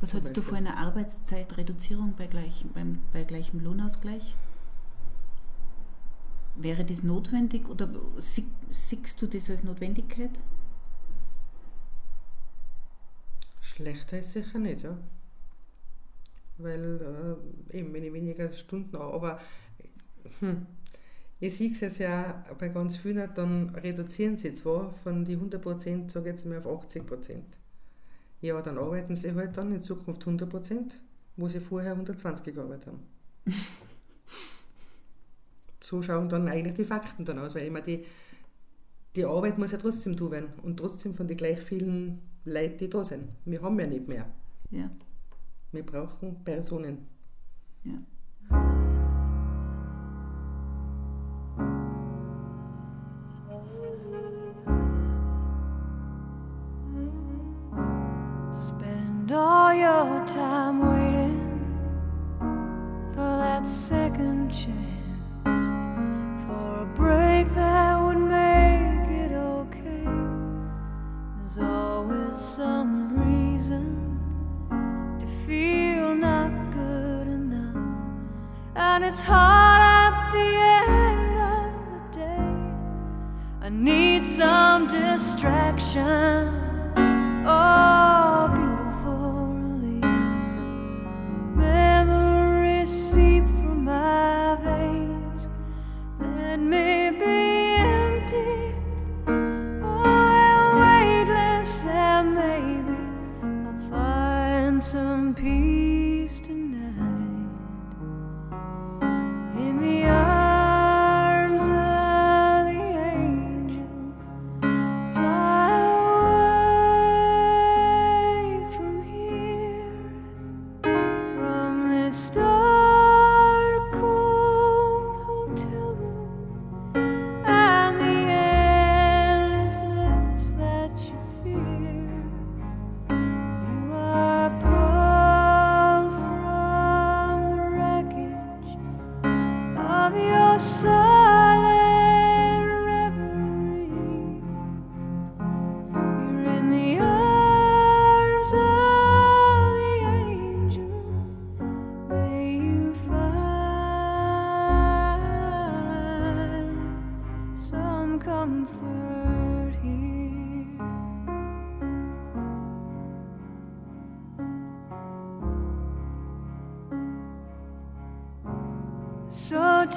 Was 0.04 0.14
hältst 0.14 0.36
du 0.36 0.42
von 0.42 0.58
einer 0.58 0.76
Arbeitszeitreduzierung 0.76 2.16
bei, 2.18 2.28
gleich, 2.28 2.66
beim, 2.74 3.00
bei 3.14 3.24
gleichem 3.24 3.62
Lohnausgleich? 3.62 4.36
Wäre 6.58 6.84
das 6.84 7.04
notwendig 7.04 7.70
oder 7.70 7.90
sie, 8.18 8.44
siehst 8.70 9.22
du 9.22 9.28
das 9.28 9.50
als 9.50 9.64
Notwendigkeit? 9.64 10.32
Schlechter 13.62 14.20
ist 14.20 14.34
sicher 14.34 14.60
nicht, 14.60 14.84
ja. 14.84 14.98
Weil 16.58 17.38
äh, 17.72 17.78
eben, 17.78 17.94
wenn 17.94 18.04
ich 18.04 18.12
weniger 18.12 18.52
Stunden 18.52 19.00
habe, 19.00 19.14
aber 19.14 19.40
hm, 20.42 20.66
ich 21.40 21.56
sehe 21.56 21.72
es 21.72 21.80
jetzt 21.80 22.00
ja 22.00 22.44
bei 22.60 22.68
ganz 22.68 22.98
vielen, 22.98 23.34
dann 23.36 23.70
reduzieren 23.70 24.36
sie 24.36 24.54
zwar 24.54 24.94
von 24.96 25.24
die 25.24 25.38
100%, 25.38 26.12
sage 26.12 26.30
ich 26.30 26.36
jetzt 26.36 26.46
mal, 26.46 26.58
auf 26.58 26.84
80%. 26.88 27.63
Ja, 28.44 28.62
dann 28.62 28.78
arbeiten 28.78 29.16
sie 29.16 29.34
halt 29.34 29.56
dann 29.56 29.74
in 29.74 29.82
Zukunft 29.82 30.22
100%, 30.28 30.96
wo 31.38 31.48
sie 31.48 31.62
vorher 31.62 31.94
120 31.94 32.54
gearbeitet 32.54 32.88
haben. 32.88 33.00
so 35.80 36.02
schauen 36.02 36.28
dann 36.28 36.50
eigentlich 36.50 36.74
die 36.74 36.84
Fakten 36.84 37.24
dann 37.24 37.40
aus, 37.40 37.56
weil 37.56 37.66
immer 37.66 37.80
die, 37.80 38.04
die 39.16 39.24
Arbeit 39.24 39.58
muss 39.58 39.72
ja 39.72 39.78
trotzdem 39.78 40.18
tun 40.18 40.32
werden 40.32 40.50
und 40.62 40.76
trotzdem 40.76 41.14
von 41.14 41.26
den 41.26 41.38
gleich 41.38 41.62
vielen 41.62 42.20
Leuten, 42.44 42.80
die 42.80 42.90
da 42.90 43.06
sind. 43.06 43.30
Wir 43.46 43.62
haben 43.62 43.80
ja 43.80 43.88
nicht 43.88 44.10
mehr. 44.10 44.30
Ja. 44.72 44.92
Wir 45.72 45.86
brauchen 45.86 46.44
Personen. 46.44 47.08
Ja. 47.86 47.96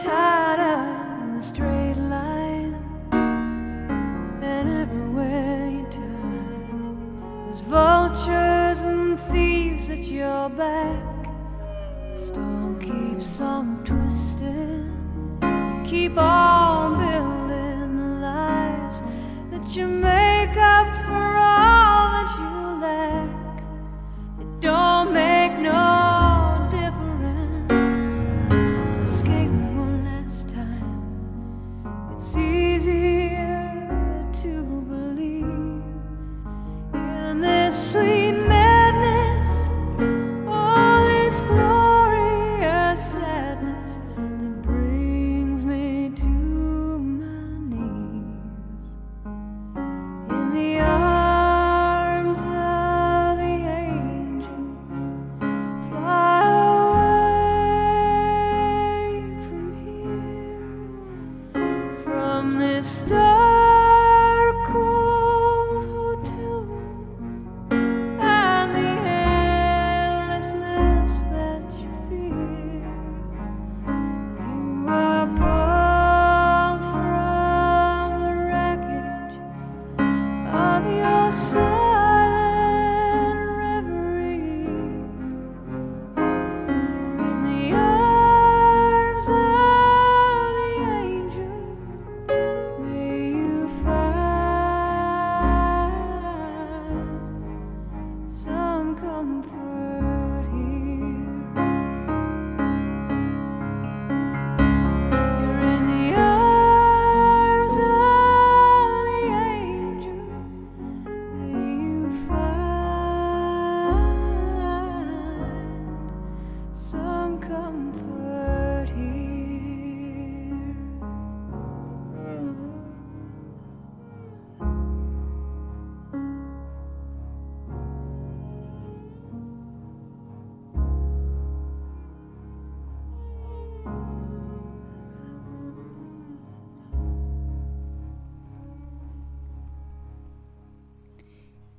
The 0.02 0.25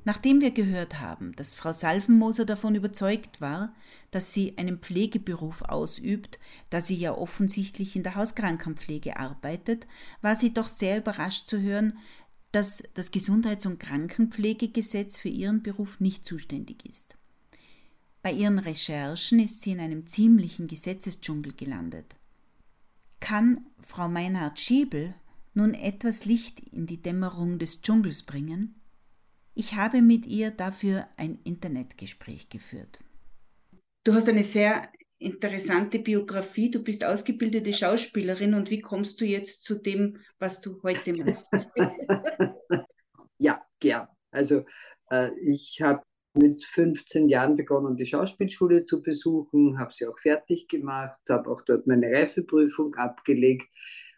Nachdem 0.08 0.40
wir 0.40 0.52
gehört 0.52 1.02
haben, 1.02 1.36
dass 1.36 1.54
Frau 1.54 1.74
Salvenmoser 1.74 2.46
davon 2.46 2.76
überzeugt 2.76 3.42
war, 3.42 3.76
dass 4.10 4.34
sie 4.34 4.58
einen 4.58 4.78
Pflegeberuf 4.78 5.64
ausübt, 5.64 6.40
da 6.70 6.80
sie 6.80 6.96
ja 6.96 7.12
offensichtlich 7.12 7.94
in 7.98 8.04
der 8.04 8.16
Hauskrankenpflege 8.16 9.18
arbeitet, 9.18 9.86
war 10.22 10.38
sie 10.38 10.54
doch 10.54 10.70
sehr 10.70 11.00
überrascht 11.00 11.50
zu 11.50 11.60
hören, 11.60 11.98
dass 12.54 12.84
das 12.94 13.12
Gesundheits- 13.12 13.66
und 13.66 13.82
Krankenpflegegesetz 13.82 15.18
für 15.18 15.28
ihren 15.28 15.62
Beruf 15.62 16.00
nicht 16.00 16.26
zuständig 16.26 16.86
ist. 16.86 17.18
Bei 18.22 18.32
ihren 18.32 18.60
Recherchen 18.60 19.40
ist 19.40 19.62
sie 19.62 19.72
in 19.72 19.82
einem 19.82 20.08
ziemlichen 20.08 20.70
Gesetzesdschungel 20.70 21.52
gelandet. 21.52 22.16
Kann 23.20 23.66
Frau 23.82 24.08
Meinhard-Schiebel 24.08 25.16
nun 25.54 25.74
etwas 25.74 26.24
Licht 26.24 26.62
in 26.62 26.88
die 26.88 27.02
Dämmerung 27.02 27.60
des 27.60 27.82
Dschungels 27.82 28.24
bringen? 28.24 28.77
Ich 29.60 29.74
habe 29.74 30.04
mit 30.04 30.28
ihr 30.28 30.52
dafür 30.52 31.08
ein 31.18 31.40
Internetgespräch 31.44 32.48
geführt. 32.50 33.00
Du 34.04 34.14
hast 34.14 34.30
eine 34.30 34.44
sehr 34.44 34.88
interessante 35.18 35.98
Biografie. 35.98 36.70
Du 36.70 36.84
bist 36.84 37.04
ausgebildete 37.04 37.74
Schauspielerin 37.74 38.54
und 38.54 38.70
wie 38.70 38.82
kommst 38.82 39.20
du 39.20 39.26
jetzt 39.26 39.64
zu 39.64 39.74
dem, 39.82 40.20
was 40.38 40.62
du 40.62 40.80
heute 40.84 41.12
machst? 41.12 41.52
ja, 43.40 43.60
gern. 43.80 44.08
Also 44.30 44.64
äh, 45.10 45.32
ich 45.40 45.82
habe 45.82 46.04
mit 46.36 46.64
15 46.64 47.28
Jahren 47.28 47.56
begonnen, 47.56 47.98
die 47.98 48.06
Schauspielschule 48.06 48.84
zu 48.84 49.02
besuchen, 49.02 49.80
habe 49.80 49.92
sie 49.92 50.06
auch 50.06 50.20
fertig 50.20 50.68
gemacht, 50.68 51.20
habe 51.28 51.50
auch 51.50 51.64
dort 51.64 51.88
meine 51.88 52.12
Reifeprüfung 52.12 52.94
abgelegt 52.94 53.72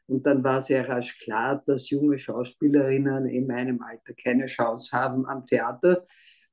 und 0.09 0.25
dann 0.25 0.43
war 0.43 0.61
sehr 0.61 0.89
rasch 0.89 1.19
klar, 1.19 1.61
dass 1.65 1.89
junge 1.91 2.17
Schauspielerinnen 2.17 3.27
in 3.27 3.45
meinem 3.45 3.81
Alter 3.81 4.13
keine 4.15 4.47
Chance 4.47 4.97
haben 4.97 5.27
am 5.27 5.45
Theater, 5.45 6.07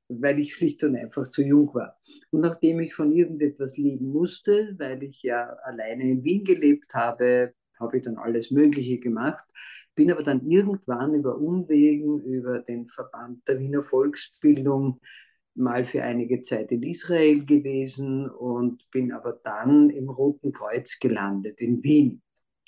weil 0.07 0.37
ich 0.39 0.53
schlicht 0.53 0.83
und 0.83 0.95
einfach 0.95 1.29
zu 1.29 1.41
jung 1.43 1.73
war. 1.73 1.97
Und 2.29 2.41
nachdem 2.41 2.79
ich 2.79 2.93
von 2.93 3.11
irgendetwas 3.11 3.75
leben 3.77 4.11
musste, 4.11 4.75
weil 4.77 5.01
ich 5.01 5.23
ja 5.23 5.47
alleine 5.63 6.03
in 6.03 6.23
Wien 6.23 6.43
gelebt 6.43 6.93
habe, 6.93 7.53
habe 7.79 7.97
ich 7.97 8.03
dann 8.03 8.17
alles 8.17 8.51
Mögliche 8.51 8.99
gemacht, 8.99 9.45
bin 9.95 10.11
aber 10.11 10.23
dann 10.23 10.45
irgendwann 10.47 11.15
über 11.15 11.37
Umwegen, 11.37 12.21
über 12.21 12.59
den 12.59 12.87
Verband 12.87 13.47
der 13.47 13.59
Wiener 13.59 13.83
Volksbildung 13.83 15.01
mal 15.55 15.83
für 15.85 16.03
einige 16.03 16.43
Zeit 16.43 16.71
in 16.71 16.83
Israel 16.83 17.43
gewesen 17.43 18.29
und 18.29 18.87
bin 18.91 19.11
aber 19.11 19.39
dann 19.43 19.89
im 19.89 20.09
Roten 20.09 20.51
Kreuz 20.51 20.99
gelandet 20.99 21.59
in 21.59 21.81
Wien 21.81 22.21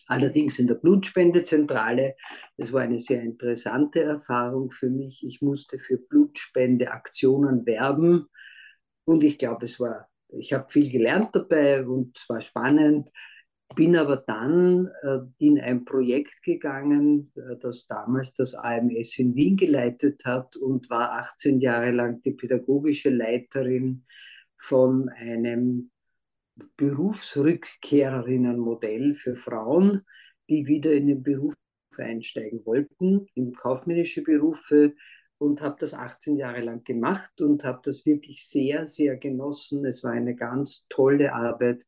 allerdings 0.10 0.60
in 0.60 0.68
der 0.68 0.76
Blutspendezentrale. 0.76 2.16
Das 2.58 2.74
war 2.74 2.82
eine 2.82 3.00
sehr 3.00 3.22
interessante 3.22 4.02
Erfahrung 4.02 4.72
für 4.72 4.90
mich. 4.90 5.24
Ich 5.26 5.42
musste 5.42 5.80
für 5.80 5.98
Blutspendeaktionen 5.98 7.66
werben 7.66 8.28
und 9.06 9.24
ich 9.24 9.38
glaube, 9.38 9.66
es 9.66 9.80
war, 9.80 10.10
ich 10.30 10.52
habe 10.54 10.70
viel 10.70 10.92
gelernt 10.92 11.30
dabei 11.34 11.86
und 11.86 12.18
es 12.18 12.28
war 12.28 12.42
spannend. 12.42 13.10
Bin 13.76 13.96
aber 13.96 14.18
dann 14.18 14.90
äh, 15.04 15.20
in 15.38 15.60
ein 15.60 15.86
Projekt 15.86 16.42
gegangen, 16.42 17.32
äh, 17.36 17.56
das 17.62 17.86
damals 17.86 18.34
das 18.34 18.56
AMS 18.56 19.20
in 19.20 19.36
Wien 19.36 19.58
geleitet 19.58 20.26
hat 20.26 20.56
und 20.56 20.90
war 20.90 21.20
18 21.20 21.60
Jahre 21.60 21.92
lang 21.92 22.20
die 22.24 22.32
pädagogische 22.32 23.12
Leiterin 23.12 24.06
von 24.58 25.08
einem 25.10 25.92
Berufsrückkehrerinnenmodell 26.78 29.16
für 29.16 29.36
Frauen, 29.36 30.06
die 30.50 30.68
wieder 30.68 30.94
in 30.94 31.08
den 31.08 31.24
Beruf 31.24 31.56
einsteigen 31.98 32.66
wollten, 32.66 33.28
in 33.34 33.54
kaufmännische 33.54 34.24
Berufe 34.24 34.94
und 35.38 35.62
habe 35.62 35.78
das 35.80 35.94
18 35.94 36.38
Jahre 36.38 36.62
lang 36.62 36.84
gemacht 36.84 37.42
und 37.42 37.64
habe 37.64 37.82
das 37.84 38.06
wirklich 38.06 38.48
sehr, 38.48 38.88
sehr 38.88 39.18
genossen. 39.18 39.86
Es 39.86 40.04
war 40.04 40.12
eine 40.12 40.36
ganz 40.36 40.86
tolle 40.90 41.34
Arbeit. 41.34 41.84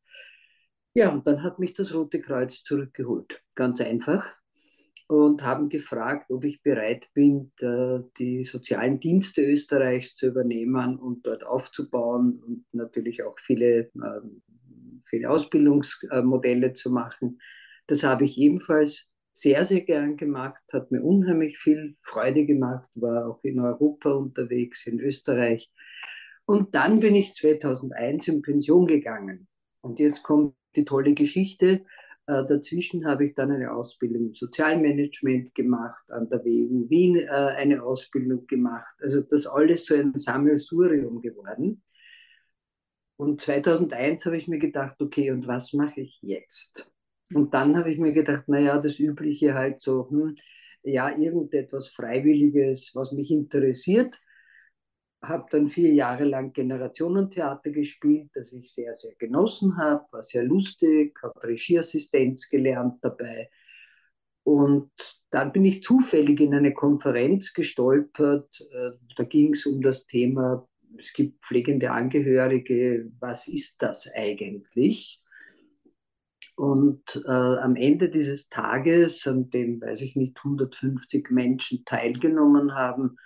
Ja, 0.94 1.10
und 1.10 1.26
dann 1.26 1.42
hat 1.42 1.58
mich 1.58 1.72
das 1.72 1.94
Rote 1.94 2.20
Kreuz 2.20 2.62
zurückgeholt. 2.62 3.42
Ganz 3.54 3.80
einfach 3.80 4.30
und 5.12 5.42
haben 5.42 5.68
gefragt, 5.68 6.30
ob 6.30 6.44
ich 6.44 6.62
bereit 6.62 7.08
bin, 7.12 7.52
die 8.18 8.44
sozialen 8.44 8.98
Dienste 8.98 9.42
Österreichs 9.42 10.16
zu 10.16 10.28
übernehmen 10.28 10.98
und 10.98 11.26
dort 11.26 11.44
aufzubauen 11.44 12.42
und 12.46 12.64
natürlich 12.72 13.22
auch 13.22 13.38
viele, 13.38 13.90
ähm, 13.94 14.42
viele 15.12 15.28
Ausbildungsmodelle 15.28 16.72
zu 16.72 16.90
machen. 16.90 17.38
Das 17.86 18.02
habe 18.02 18.24
ich 18.24 18.38
ebenfalls 18.38 19.08
sehr, 19.34 19.64
sehr 19.64 19.82
gern 19.82 20.16
gemacht, 20.16 20.62
hat 20.72 20.90
mir 20.90 21.02
unheimlich 21.02 21.58
viel 21.58 21.96
Freude 22.02 22.46
gemacht, 22.46 22.88
war 22.94 23.28
auch 23.28 23.44
in 23.44 23.60
Europa 23.60 24.10
unterwegs, 24.10 24.86
in 24.86 25.00
Österreich. 25.00 25.70
Und 26.46 26.74
dann 26.74 27.00
bin 27.00 27.14
ich 27.14 27.34
2001 27.34 28.28
in 28.28 28.42
Pension 28.42 28.86
gegangen. 28.86 29.48
Und 29.82 29.98
jetzt 29.98 30.22
kommt 30.22 30.54
die 30.76 30.84
tolle 30.84 31.14
Geschichte. 31.14 31.84
Äh, 32.26 32.46
dazwischen 32.48 33.04
habe 33.06 33.26
ich 33.26 33.34
dann 33.34 33.50
eine 33.50 33.72
Ausbildung 33.72 34.28
im 34.28 34.34
Sozialmanagement 34.34 35.54
gemacht, 35.54 36.10
an 36.10 36.28
der 36.30 36.44
WU 36.44 36.88
Wien 36.88 37.16
äh, 37.16 37.28
eine 37.28 37.82
Ausbildung 37.82 38.46
gemacht. 38.46 38.94
Also 39.00 39.22
das 39.22 39.46
alles 39.46 39.84
so 39.84 39.94
ein 39.94 40.18
Sammelsurium 40.18 41.20
geworden. 41.20 41.82
Und 43.22 43.40
2001 43.40 44.26
habe 44.26 44.36
ich 44.36 44.48
mir 44.48 44.58
gedacht, 44.58 45.00
okay, 45.00 45.30
und 45.30 45.46
was 45.46 45.72
mache 45.72 46.00
ich 46.00 46.20
jetzt? 46.22 46.92
Und 47.32 47.54
dann 47.54 47.76
habe 47.76 47.92
ich 47.92 47.98
mir 47.98 48.12
gedacht, 48.12 48.48
naja, 48.48 48.78
das 48.78 48.98
Übliche 48.98 49.54
halt 49.54 49.80
so, 49.80 50.08
hm, 50.10 50.36
ja, 50.82 51.16
irgendetwas 51.16 51.88
Freiwilliges, 51.88 52.90
was 52.94 53.12
mich 53.12 53.30
interessiert 53.30 54.20
habe 55.22 55.46
dann 55.50 55.68
vier 55.68 55.92
Jahre 55.92 56.24
lang 56.24 56.52
Generationentheater 56.52 57.70
gespielt, 57.70 58.30
das 58.34 58.52
ich 58.52 58.72
sehr, 58.72 58.96
sehr 58.96 59.14
genossen 59.14 59.76
habe, 59.78 60.04
war 60.10 60.22
sehr 60.22 60.42
lustig, 60.42 61.16
habe 61.22 61.42
Regieassistenz 61.44 62.48
gelernt 62.48 62.98
dabei. 63.02 63.48
Und 64.44 64.90
dann 65.30 65.52
bin 65.52 65.64
ich 65.64 65.84
zufällig 65.84 66.40
in 66.40 66.54
eine 66.54 66.74
Konferenz 66.74 67.52
gestolpert. 67.52 68.60
Äh, 68.72 68.90
da 69.16 69.22
ging 69.22 69.52
es 69.52 69.64
um 69.66 69.80
das 69.80 70.06
Thema, 70.06 70.68
es 70.98 71.12
gibt 71.12 71.44
pflegende 71.44 71.90
Angehörige, 71.90 73.10
was 73.18 73.48
ist 73.48 73.82
das 73.82 74.10
eigentlich? 74.14 75.22
Und 76.54 77.22
äh, 77.26 77.30
am 77.30 77.76
Ende 77.76 78.08
dieses 78.10 78.48
Tages, 78.48 79.26
an 79.26 79.50
dem, 79.50 79.80
weiß 79.80 80.02
ich 80.02 80.16
nicht, 80.16 80.36
150 80.38 81.30
Menschen 81.30 81.84
teilgenommen 81.84 82.74
haben, 82.74 83.16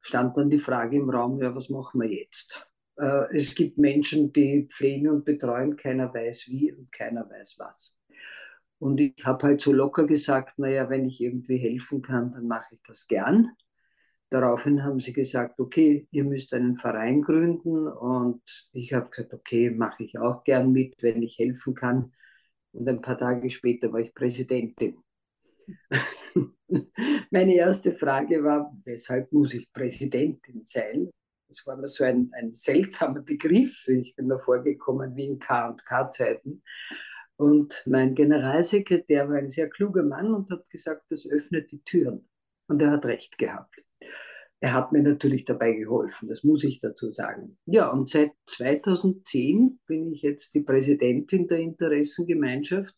stand 0.00 0.36
dann 0.36 0.50
die 0.50 0.58
Frage 0.58 0.96
im 0.96 1.10
Raum, 1.10 1.40
ja, 1.40 1.54
was 1.54 1.68
machen 1.68 2.00
wir 2.00 2.10
jetzt? 2.10 2.70
Äh, 2.96 3.36
es 3.36 3.54
gibt 3.54 3.78
Menschen, 3.78 4.32
die 4.32 4.68
pflegen 4.70 5.08
und 5.08 5.24
betreuen, 5.24 5.76
keiner 5.76 6.12
weiß 6.12 6.48
wie 6.48 6.72
und 6.72 6.90
keiner 6.92 7.28
weiß 7.28 7.56
was. 7.58 7.94
Und 8.78 9.00
ich 9.00 9.24
habe 9.24 9.46
halt 9.46 9.60
so 9.60 9.72
locker 9.72 10.06
gesagt, 10.06 10.58
naja, 10.58 10.90
wenn 10.90 11.06
ich 11.06 11.20
irgendwie 11.20 11.56
helfen 11.56 12.02
kann, 12.02 12.32
dann 12.32 12.46
mache 12.46 12.74
ich 12.74 12.82
das 12.86 13.06
gern. 13.06 13.50
Daraufhin 14.34 14.82
haben 14.82 14.98
sie 14.98 15.12
gesagt, 15.12 15.60
okay, 15.60 16.08
ihr 16.10 16.24
müsst 16.24 16.52
einen 16.54 16.76
Verein 16.76 17.22
gründen. 17.22 17.86
Und 17.86 18.42
ich 18.72 18.92
habe 18.92 19.08
gesagt, 19.08 19.32
okay, 19.32 19.70
mache 19.70 20.02
ich 20.02 20.18
auch 20.18 20.42
gern 20.42 20.72
mit, 20.72 21.00
wenn 21.04 21.22
ich 21.22 21.38
helfen 21.38 21.76
kann. 21.76 22.12
Und 22.72 22.88
ein 22.88 23.00
paar 23.00 23.16
Tage 23.16 23.48
später 23.48 23.92
war 23.92 24.00
ich 24.00 24.12
Präsidentin. 24.12 24.98
Meine 27.30 27.54
erste 27.54 27.94
Frage 27.94 28.42
war, 28.42 28.76
weshalb 28.84 29.30
muss 29.30 29.54
ich 29.54 29.72
Präsidentin 29.72 30.62
sein? 30.64 31.10
Das 31.46 31.64
war 31.68 31.76
mir 31.76 31.86
so 31.86 32.02
ein, 32.02 32.28
ein 32.32 32.54
seltsamer 32.54 33.20
Begriff. 33.20 33.86
Ich 33.86 34.16
bin 34.16 34.26
mir 34.26 34.40
vorgekommen 34.40 35.14
wie 35.14 35.26
in 35.26 35.38
K&K-Zeiten. 35.38 36.64
Und 37.36 37.84
mein 37.86 38.16
Generalsekretär 38.16 39.28
war 39.28 39.36
ein 39.36 39.52
sehr 39.52 39.70
kluger 39.70 40.02
Mann 40.02 40.34
und 40.34 40.50
hat 40.50 40.68
gesagt, 40.70 41.04
das 41.10 41.24
öffnet 41.24 41.70
die 41.70 41.84
Türen. 41.84 42.28
Und 42.66 42.82
er 42.82 42.90
hat 42.90 43.06
recht 43.06 43.38
gehabt. 43.38 43.84
Er 44.64 44.72
hat 44.72 44.92
mir 44.92 45.02
natürlich 45.02 45.44
dabei 45.44 45.72
geholfen, 45.72 46.26
das 46.26 46.42
muss 46.42 46.64
ich 46.64 46.80
dazu 46.80 47.12
sagen. 47.12 47.58
Ja, 47.66 47.90
und 47.90 48.08
seit 48.08 48.32
2010 48.46 49.78
bin 49.86 50.10
ich 50.10 50.22
jetzt 50.22 50.54
die 50.54 50.62
Präsidentin 50.62 51.46
der 51.48 51.58
Interessengemeinschaft 51.58 52.94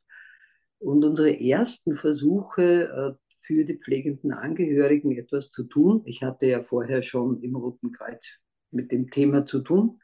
und 0.78 1.04
unsere 1.04 1.40
ersten 1.40 1.96
Versuche 1.96 2.84
äh, 2.84 3.14
für 3.40 3.64
die 3.64 3.78
pflegenden 3.78 4.32
Angehörigen 4.32 5.18
etwas 5.18 5.50
zu 5.50 5.64
tun, 5.64 6.02
ich 6.04 6.22
hatte 6.22 6.46
ja 6.46 6.62
vorher 6.62 7.02
schon 7.02 7.42
im 7.42 7.56
Roten 7.56 7.90
Kreuz 7.90 8.38
mit 8.70 8.92
dem 8.92 9.10
Thema 9.10 9.44
zu 9.44 9.58
tun, 9.58 9.98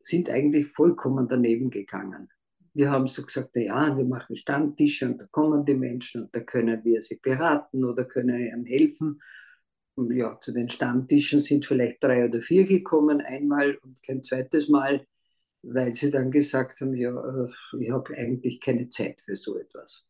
sind 0.00 0.30
eigentlich 0.30 0.66
vollkommen 0.66 1.28
daneben 1.28 1.70
gegangen. 1.70 2.28
Wir 2.74 2.90
haben 2.90 3.06
so 3.06 3.22
gesagt, 3.22 3.54
ja, 3.54 3.96
wir 3.96 4.04
machen 4.04 4.34
Stammtische 4.34 5.06
und 5.06 5.20
da 5.20 5.26
kommen 5.30 5.64
die 5.64 5.74
Menschen 5.74 6.24
und 6.24 6.34
da 6.34 6.40
können 6.40 6.84
wir 6.84 7.02
sie 7.02 7.20
beraten 7.22 7.84
oder 7.84 8.04
können 8.04 8.40
ihnen 8.40 8.64
helfen. 8.64 9.20
Ja, 9.96 10.38
zu 10.40 10.52
den 10.52 10.70
Stammtischen 10.70 11.42
sind 11.42 11.66
vielleicht 11.66 12.02
drei 12.02 12.24
oder 12.24 12.40
vier 12.40 12.64
gekommen, 12.64 13.20
einmal 13.20 13.76
und 13.82 14.02
kein 14.02 14.24
zweites 14.24 14.68
Mal 14.68 15.06
weil 15.62 15.94
sie 15.94 16.10
dann 16.10 16.30
gesagt 16.30 16.80
haben, 16.80 16.94
ja, 16.94 17.10
äh, 17.10 17.48
ich 17.78 17.90
habe 17.90 18.16
eigentlich 18.16 18.60
keine 18.60 18.88
Zeit 18.88 19.20
für 19.24 19.36
so 19.36 19.56
etwas. 19.58 20.06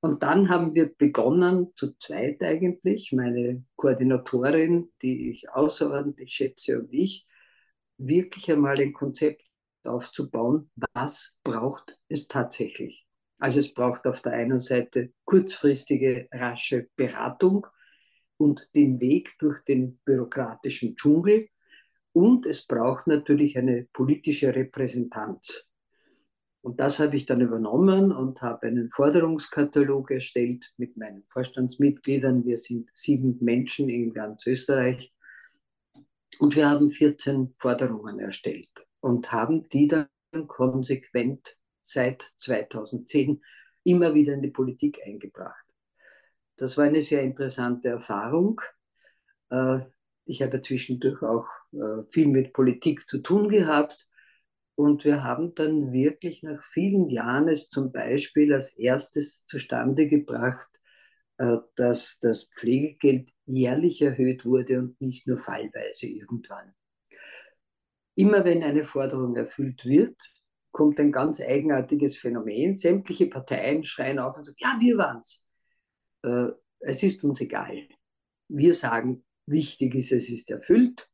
Und 0.00 0.22
dann 0.22 0.50
haben 0.50 0.74
wir 0.74 0.94
begonnen, 0.94 1.72
zu 1.76 1.96
zweit 1.98 2.42
eigentlich, 2.42 3.12
meine 3.12 3.64
Koordinatorin, 3.76 4.92
die 5.00 5.30
ich 5.30 5.48
außerordentlich 5.50 6.32
schätze, 6.32 6.80
und 6.80 6.92
ich, 6.92 7.26
wirklich 7.96 8.50
einmal 8.52 8.78
ein 8.78 8.92
Konzept 8.92 9.42
aufzubauen, 9.84 10.70
was 10.92 11.34
braucht 11.42 11.98
es 12.08 12.26
tatsächlich. 12.26 13.06
Also 13.38 13.60
es 13.60 13.72
braucht 13.72 14.06
auf 14.06 14.20
der 14.22 14.32
einen 14.32 14.58
Seite 14.58 15.12
kurzfristige, 15.24 16.28
rasche 16.32 16.88
Beratung 16.96 17.66
und 18.44 18.68
den 18.74 19.00
Weg 19.00 19.36
durch 19.38 19.64
den 19.64 19.96
bürokratischen 20.04 20.96
Dschungel. 20.96 21.48
Und 22.12 22.44
es 22.44 22.66
braucht 22.66 23.06
natürlich 23.06 23.56
eine 23.56 23.88
politische 23.90 24.54
Repräsentanz. 24.54 25.66
Und 26.60 26.78
das 26.78 26.98
habe 26.98 27.16
ich 27.16 27.24
dann 27.24 27.40
übernommen 27.40 28.12
und 28.12 28.42
habe 28.42 28.66
einen 28.66 28.90
Forderungskatalog 28.90 30.10
erstellt 30.10 30.72
mit 30.76 30.94
meinen 30.98 31.24
Vorstandsmitgliedern. 31.30 32.44
Wir 32.44 32.58
sind 32.58 32.90
sieben 32.92 33.38
Menschen 33.40 33.88
in 33.88 34.12
ganz 34.12 34.46
Österreich. 34.46 35.10
Und 36.38 36.54
wir 36.54 36.68
haben 36.68 36.90
14 36.90 37.54
Forderungen 37.56 38.18
erstellt 38.18 38.86
und 39.00 39.32
haben 39.32 39.68
die 39.70 39.88
dann 39.88 40.08
konsequent 40.48 41.56
seit 41.82 42.30
2010 42.36 43.42
immer 43.84 44.12
wieder 44.14 44.34
in 44.34 44.42
die 44.42 44.50
Politik 44.50 45.00
eingebracht. 45.06 45.63
Das 46.56 46.76
war 46.76 46.84
eine 46.84 47.02
sehr 47.02 47.22
interessante 47.22 47.88
Erfahrung. 47.88 48.60
Äh, 49.50 49.80
ich 50.24 50.42
habe 50.42 50.62
zwischendurch 50.62 51.22
auch 51.22 51.46
äh, 51.72 52.04
viel 52.10 52.28
mit 52.28 52.52
Politik 52.52 53.08
zu 53.08 53.18
tun 53.18 53.48
gehabt 53.48 54.08
und 54.76 55.04
wir 55.04 55.22
haben 55.22 55.54
dann 55.54 55.92
wirklich 55.92 56.42
nach 56.42 56.62
vielen 56.72 57.08
Jahren 57.08 57.48
es 57.48 57.68
zum 57.68 57.92
Beispiel 57.92 58.52
als 58.54 58.76
erstes 58.76 59.44
zustande 59.46 60.08
gebracht, 60.08 60.68
äh, 61.38 61.58
dass 61.76 62.18
das 62.20 62.48
Pflegegeld 62.58 63.30
jährlich 63.46 64.00
erhöht 64.02 64.44
wurde 64.44 64.78
und 64.78 65.00
nicht 65.00 65.26
nur 65.26 65.38
fallweise 65.38 66.06
irgendwann. 66.06 66.74
Immer 68.16 68.44
wenn 68.44 68.62
eine 68.62 68.84
Forderung 68.84 69.36
erfüllt 69.36 69.84
wird, 69.84 70.16
kommt 70.70 70.98
ein 71.00 71.12
ganz 71.12 71.40
eigenartiges 71.40 72.16
Phänomen. 72.16 72.76
Sämtliche 72.76 73.26
Parteien 73.26 73.84
schreien 73.84 74.18
auf 74.18 74.36
und 74.36 74.44
sagen, 74.44 74.56
ja, 74.60 74.76
wir 74.80 74.98
waren's. 74.98 75.43
Äh, 76.24 76.52
es 76.80 77.02
ist 77.02 77.22
uns 77.22 77.40
egal. 77.40 77.88
Wir 78.48 78.74
sagen, 78.74 79.24
wichtig 79.46 79.94
ist, 79.94 80.12
es 80.12 80.28
ist 80.28 80.50
erfüllt. 80.50 81.10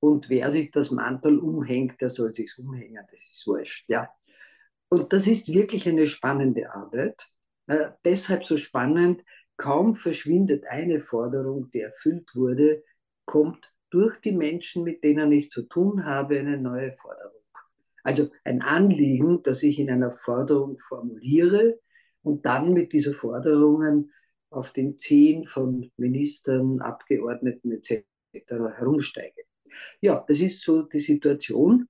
Und 0.00 0.30
wer 0.30 0.52
sich 0.52 0.70
das 0.70 0.90
Mantel 0.90 1.38
umhängt, 1.38 2.00
der 2.00 2.10
soll 2.10 2.32
sich 2.32 2.56
umhängen. 2.58 3.04
Das 3.10 3.20
ist 3.20 3.46
wurscht. 3.46 3.88
Ja. 3.88 4.08
Und 4.88 5.12
das 5.12 5.26
ist 5.26 5.48
wirklich 5.48 5.88
eine 5.88 6.06
spannende 6.06 6.72
Arbeit. 6.72 7.30
Äh, 7.66 7.90
deshalb 8.04 8.44
so 8.44 8.56
spannend, 8.56 9.22
kaum 9.56 9.94
verschwindet 9.94 10.64
eine 10.66 11.00
Forderung, 11.00 11.70
die 11.72 11.80
erfüllt 11.80 12.34
wurde, 12.34 12.84
kommt 13.24 13.72
durch 13.90 14.20
die 14.20 14.32
Menschen, 14.32 14.84
mit 14.84 15.02
denen 15.02 15.32
ich 15.32 15.50
zu 15.50 15.62
tun 15.62 16.04
habe, 16.04 16.38
eine 16.38 16.58
neue 16.58 16.92
Forderung. 16.94 17.42
Also 18.04 18.30
ein 18.44 18.62
Anliegen, 18.62 19.42
das 19.42 19.62
ich 19.62 19.78
in 19.78 19.90
einer 19.90 20.12
Forderung 20.12 20.78
formuliere 20.78 21.80
und 22.22 22.46
dann 22.46 22.72
mit 22.72 22.92
dieser 22.92 23.14
Forderungen 23.14 24.12
auf 24.50 24.72
den 24.72 24.98
Zehen 24.98 25.46
von 25.46 25.90
Ministern, 25.96 26.80
Abgeordneten 26.80 27.72
etc. 27.72 28.04
herumsteige. 28.34 29.42
Ja, 30.00 30.24
das 30.26 30.40
ist 30.40 30.62
so 30.62 30.82
die 30.82 31.00
Situation. 31.00 31.88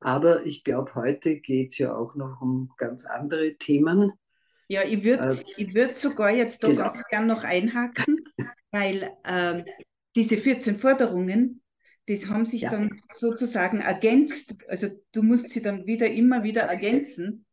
Aber 0.00 0.44
ich 0.44 0.64
glaube, 0.64 0.94
heute 0.96 1.38
geht 1.38 1.72
es 1.72 1.78
ja 1.78 1.94
auch 1.94 2.14
noch 2.14 2.40
um 2.40 2.72
ganz 2.76 3.04
andere 3.04 3.54
Themen. 3.54 4.12
Ja, 4.68 4.82
ich 4.84 5.04
würde 5.04 5.44
äh, 5.56 5.74
würd 5.74 5.96
sogar 5.96 6.30
jetzt 6.30 6.64
da 6.64 6.68
genau. 6.68 6.84
ganz 6.84 7.04
gern 7.08 7.26
noch 7.26 7.44
einhaken, 7.44 8.24
weil 8.70 9.10
äh, 9.24 9.62
diese 10.16 10.36
14 10.36 10.78
Forderungen, 10.78 11.62
das 12.06 12.26
haben 12.26 12.44
sich 12.44 12.62
ja. 12.62 12.70
dann 12.70 12.88
sozusagen 13.12 13.80
ergänzt. 13.80 14.56
Also 14.66 14.88
du 15.12 15.22
musst 15.22 15.50
sie 15.50 15.62
dann 15.62 15.86
wieder 15.86 16.10
immer 16.10 16.42
wieder 16.42 16.62
ergänzen. 16.62 17.46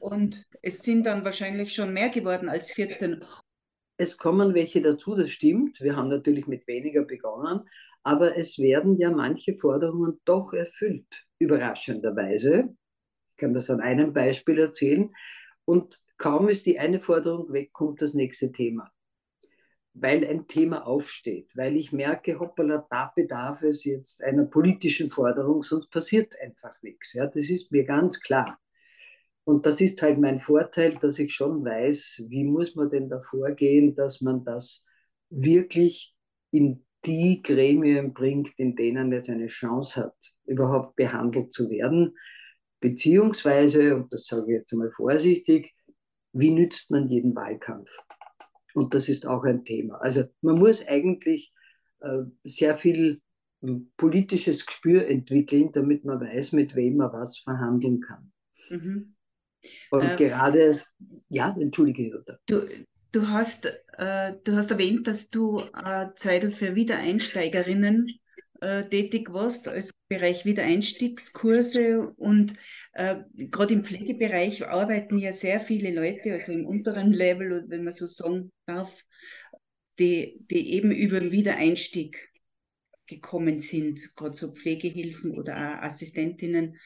Und 0.00 0.44
es 0.62 0.82
sind 0.82 1.04
dann 1.04 1.24
wahrscheinlich 1.24 1.74
schon 1.74 1.92
mehr 1.92 2.08
geworden 2.08 2.48
als 2.48 2.70
14. 2.70 3.22
Es 3.96 4.16
kommen 4.16 4.54
welche 4.54 4.82
dazu, 4.82 5.14
das 5.14 5.30
stimmt. 5.30 5.80
Wir 5.80 5.96
haben 5.96 6.08
natürlich 6.08 6.46
mit 6.46 6.66
weniger 6.66 7.04
begonnen, 7.04 7.68
aber 8.02 8.36
es 8.36 8.58
werden 8.58 8.98
ja 8.98 9.10
manche 9.10 9.56
Forderungen 9.56 10.20
doch 10.24 10.52
erfüllt, 10.52 11.26
überraschenderweise. 11.38 12.74
Ich 13.30 13.36
kann 13.36 13.54
das 13.54 13.70
an 13.70 13.80
einem 13.80 14.12
Beispiel 14.12 14.58
erzählen. 14.58 15.12
Und 15.64 16.02
kaum 16.18 16.48
ist 16.48 16.66
die 16.66 16.78
eine 16.78 17.00
Forderung 17.00 17.52
weg, 17.52 17.72
kommt 17.72 18.02
das 18.02 18.14
nächste 18.14 18.50
Thema. 18.50 18.90
Weil 19.94 20.26
ein 20.26 20.48
Thema 20.48 20.86
aufsteht, 20.86 21.50
weil 21.54 21.76
ich 21.76 21.92
merke, 21.92 22.40
hoppala, 22.40 22.84
da 22.90 23.12
bedarf 23.14 23.62
es 23.62 23.84
jetzt 23.84 24.24
einer 24.24 24.44
politischen 24.44 25.08
Forderung, 25.08 25.62
sonst 25.62 25.88
passiert 25.90 26.34
einfach 26.40 26.74
nichts. 26.82 27.12
Ja, 27.12 27.28
das 27.28 27.48
ist 27.48 27.70
mir 27.70 27.84
ganz 27.84 28.20
klar. 28.20 28.58
Und 29.44 29.66
das 29.66 29.80
ist 29.80 30.00
halt 30.00 30.18
mein 30.18 30.40
Vorteil, 30.40 30.96
dass 31.00 31.18
ich 31.18 31.34
schon 31.34 31.64
weiß, 31.64 32.24
wie 32.28 32.44
muss 32.44 32.74
man 32.74 32.90
denn 32.90 33.08
da 33.08 33.20
vorgehen, 33.20 33.94
dass 33.94 34.20
man 34.20 34.44
das 34.44 34.84
wirklich 35.28 36.14
in 36.50 36.84
die 37.04 37.42
Gremien 37.42 38.14
bringt, 38.14 38.50
in 38.56 38.74
denen 38.74 39.12
es 39.12 39.28
eine 39.28 39.48
Chance 39.48 40.04
hat, 40.04 40.16
überhaupt 40.46 40.96
behandelt 40.96 41.52
zu 41.52 41.68
werden. 41.68 42.16
Beziehungsweise, 42.80 43.96
und 43.96 44.12
das 44.12 44.26
sage 44.26 44.52
ich 44.52 44.58
jetzt 44.60 44.72
einmal 44.72 44.90
vorsichtig, 44.92 45.74
wie 46.32 46.50
nützt 46.50 46.90
man 46.90 47.08
jeden 47.08 47.34
Wahlkampf? 47.34 47.90
Und 48.74 48.94
das 48.94 49.08
ist 49.08 49.26
auch 49.26 49.44
ein 49.44 49.64
Thema. 49.64 49.96
Also 50.00 50.24
man 50.40 50.58
muss 50.58 50.86
eigentlich 50.86 51.52
äh, 52.00 52.22
sehr 52.42 52.76
viel 52.76 53.20
äh, 53.62 53.74
politisches 53.96 54.66
Gespür 54.66 55.06
entwickeln, 55.06 55.70
damit 55.72 56.04
man 56.04 56.20
weiß, 56.20 56.52
mit 56.52 56.74
wem 56.74 56.96
man 56.96 57.12
was 57.12 57.38
verhandeln 57.38 58.00
kann. 58.00 58.32
Mhm. 58.70 59.13
Und 59.90 60.02
äh, 60.02 60.16
gerade, 60.16 60.78
ja, 61.28 61.54
entschuldige, 61.58 62.10
Jutta. 62.10 62.38
Du, 62.46 62.68
Du 63.14 63.28
hast, 63.28 63.66
äh, 63.96 64.32
du 64.42 64.56
hast 64.56 64.72
erwähnt, 64.72 65.06
dass 65.06 65.28
du 65.28 65.60
äh, 65.60 66.06
Zeit 66.16 66.52
für 66.52 66.74
Wiedereinsteigerinnen 66.74 68.08
äh, 68.60 68.82
tätig 68.88 69.32
warst, 69.32 69.68
als 69.68 69.92
Bereich 70.08 70.44
Wiedereinstiegskurse 70.44 72.12
und 72.16 72.54
äh, 72.92 73.18
gerade 73.36 73.74
im 73.74 73.84
Pflegebereich 73.84 74.66
arbeiten 74.66 75.18
ja 75.18 75.32
sehr 75.32 75.60
viele 75.60 75.94
Leute, 75.94 76.32
also 76.32 76.50
im 76.50 76.66
unteren 76.66 77.12
Level, 77.12 77.64
wenn 77.68 77.84
man 77.84 77.92
so 77.92 78.08
sagen 78.08 78.50
darf, 78.66 79.04
die, 80.00 80.40
die 80.50 80.72
eben 80.72 80.90
über 80.90 81.20
den 81.20 81.30
Wiedereinstieg 81.30 82.30
gekommen 83.06 83.60
sind, 83.60 84.16
gerade 84.16 84.34
so 84.34 84.52
Pflegehilfen 84.52 85.38
oder 85.38 85.54
auch 85.54 85.82
Assistentinnen. 85.84 86.80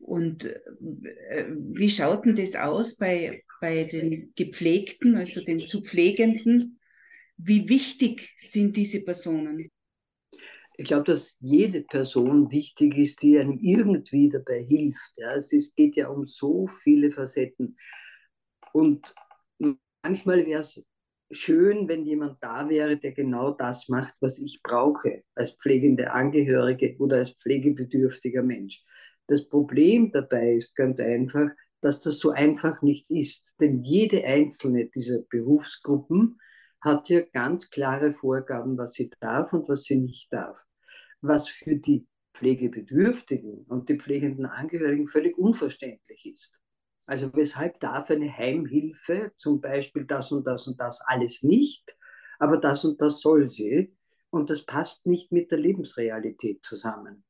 Und 0.00 0.44
äh, 0.44 1.46
wie 1.50 1.90
schaut 1.90 2.24
denn 2.24 2.34
das 2.34 2.56
aus 2.56 2.96
bei, 2.96 3.42
bei 3.60 3.84
den 3.84 4.32
Gepflegten, 4.34 5.14
also 5.14 5.42
den 5.44 5.60
zu 5.60 5.82
Pflegenden. 5.82 6.80
Wie 7.36 7.68
wichtig 7.68 8.34
sind 8.38 8.76
diese 8.76 9.02
Personen? 9.02 9.70
Ich 10.76 10.86
glaube, 10.86 11.04
dass 11.04 11.36
jede 11.40 11.82
Person 11.82 12.50
wichtig 12.50 12.96
ist, 12.96 13.22
die 13.22 13.38
einem 13.38 13.58
irgendwie 13.60 14.30
dabei 14.30 14.62
hilft. 14.62 15.12
Ja. 15.16 15.34
Es 15.34 15.52
ist, 15.52 15.76
geht 15.76 15.96
ja 15.96 16.08
um 16.08 16.24
so 16.24 16.66
viele 16.66 17.12
Facetten. 17.12 17.76
Und 18.72 19.14
manchmal 20.02 20.46
wäre 20.46 20.60
es 20.60 20.84
schön, 21.30 21.86
wenn 21.88 22.04
jemand 22.04 22.42
da 22.42 22.68
wäre, 22.68 22.96
der 22.96 23.12
genau 23.12 23.52
das 23.52 23.88
macht, 23.88 24.14
was 24.20 24.38
ich 24.38 24.60
brauche, 24.62 25.22
als 25.34 25.52
pflegende 25.52 26.12
Angehörige 26.12 26.96
oder 26.98 27.16
als 27.18 27.32
pflegebedürftiger 27.32 28.42
Mensch. 28.42 28.82
Das 29.30 29.48
Problem 29.48 30.10
dabei 30.10 30.54
ist 30.54 30.74
ganz 30.74 30.98
einfach, 30.98 31.50
dass 31.82 32.00
das 32.00 32.18
so 32.18 32.30
einfach 32.30 32.82
nicht 32.82 33.08
ist. 33.08 33.46
Denn 33.60 33.80
jede 33.80 34.24
einzelne 34.24 34.86
dieser 34.86 35.20
Berufsgruppen 35.30 36.40
hat 36.80 37.08
ja 37.10 37.20
ganz 37.32 37.70
klare 37.70 38.12
Vorgaben, 38.12 38.76
was 38.76 38.94
sie 38.94 39.08
darf 39.20 39.52
und 39.52 39.68
was 39.68 39.84
sie 39.84 39.98
nicht 39.98 40.32
darf. 40.32 40.58
Was 41.20 41.48
für 41.48 41.76
die 41.76 42.08
Pflegebedürftigen 42.34 43.66
und 43.68 43.88
die 43.88 44.00
pflegenden 44.00 44.46
Angehörigen 44.46 45.06
völlig 45.06 45.38
unverständlich 45.38 46.26
ist. 46.26 46.58
Also 47.06 47.30
weshalb 47.32 47.78
darf 47.78 48.10
eine 48.10 48.36
Heimhilfe 48.36 49.30
zum 49.36 49.60
Beispiel 49.60 50.06
das 50.06 50.32
und 50.32 50.44
das 50.44 50.66
und 50.66 50.80
das 50.80 51.00
alles 51.06 51.44
nicht, 51.44 51.96
aber 52.40 52.56
das 52.56 52.84
und 52.84 53.00
das 53.00 53.20
soll 53.20 53.46
sie. 53.46 53.96
Und 54.30 54.50
das 54.50 54.66
passt 54.66 55.06
nicht 55.06 55.30
mit 55.30 55.52
der 55.52 55.58
Lebensrealität 55.58 56.64
zusammen. 56.64 57.22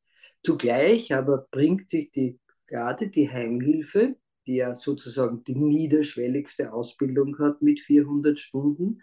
Zugleich 0.43 1.15
aber 1.15 1.47
bringt 1.51 1.91
sich 1.91 2.11
die, 2.13 2.39
gerade 2.67 3.09
die 3.09 3.31
Heimhilfe 3.31 4.17
die 4.47 4.57
ja 4.57 4.75
sozusagen 4.75 5.45
die 5.45 5.55
niederschwelligste 5.55 6.73
Ausbildung 6.73 7.39
hat 7.39 7.63
mit 7.63 7.81
400 7.81 8.39
Stunden, 8.39 9.01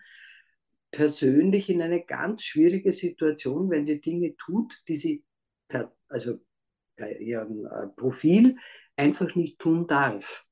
persönlich 0.91 1.69
in 1.69 1.81
eine 1.81 2.03
ganz 2.03 2.43
schwierige 2.43 2.91
Situation, 2.91 3.69
wenn 3.69 3.85
sie 3.85 4.01
Dinge 4.01 4.35
tut, 4.35 4.73
die 4.87 4.95
sie 4.95 5.23
per, 5.69 5.93
also 6.09 6.39
bei 6.97 7.13
ihrem 7.17 7.65
äh, 7.65 7.87
Profil 7.95 8.57
einfach 8.95 9.35
nicht 9.35 9.59
tun 9.59 9.87
darf. 9.87 10.45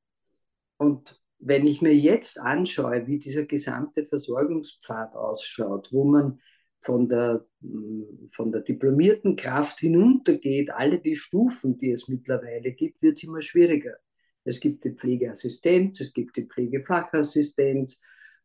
Und 0.78 1.20
wenn 1.40 1.66
ich 1.68 1.82
mir 1.82 1.96
jetzt 1.96 2.40
anschaue, 2.40 3.08
wie 3.08 3.20
dieser 3.20 3.44
gesamte 3.44 4.06
Versorgungspfad 4.06 5.14
ausschaut, 5.16 5.90
wo 5.92 6.06
man 6.06 6.40
von 6.86 7.10
der, 7.10 7.46
mm, 7.62 8.30
von 8.32 8.52
der 8.52 8.62
diplomierten 8.62 9.36
Kraft 9.36 9.80
hinuntergeht, 9.80 10.70
alle 10.72 11.00
die 11.00 11.16
Stufen, 11.16 11.78
die 11.78 11.92
es 11.92 12.08
mittlerweile 12.08 12.72
gibt, 12.72 13.02
wird 13.02 13.18
es 13.18 13.24
immer 13.24 13.42
schwieriger. 13.42 13.96
Es 14.44 14.60
gibt 14.60 14.84
die 14.86 14.92
Pflegeassistenz, 14.92 16.00
es 16.00 16.14
gibt 16.14 16.38
die 16.38 16.46
Pflegefachassistenz, 16.46 18.00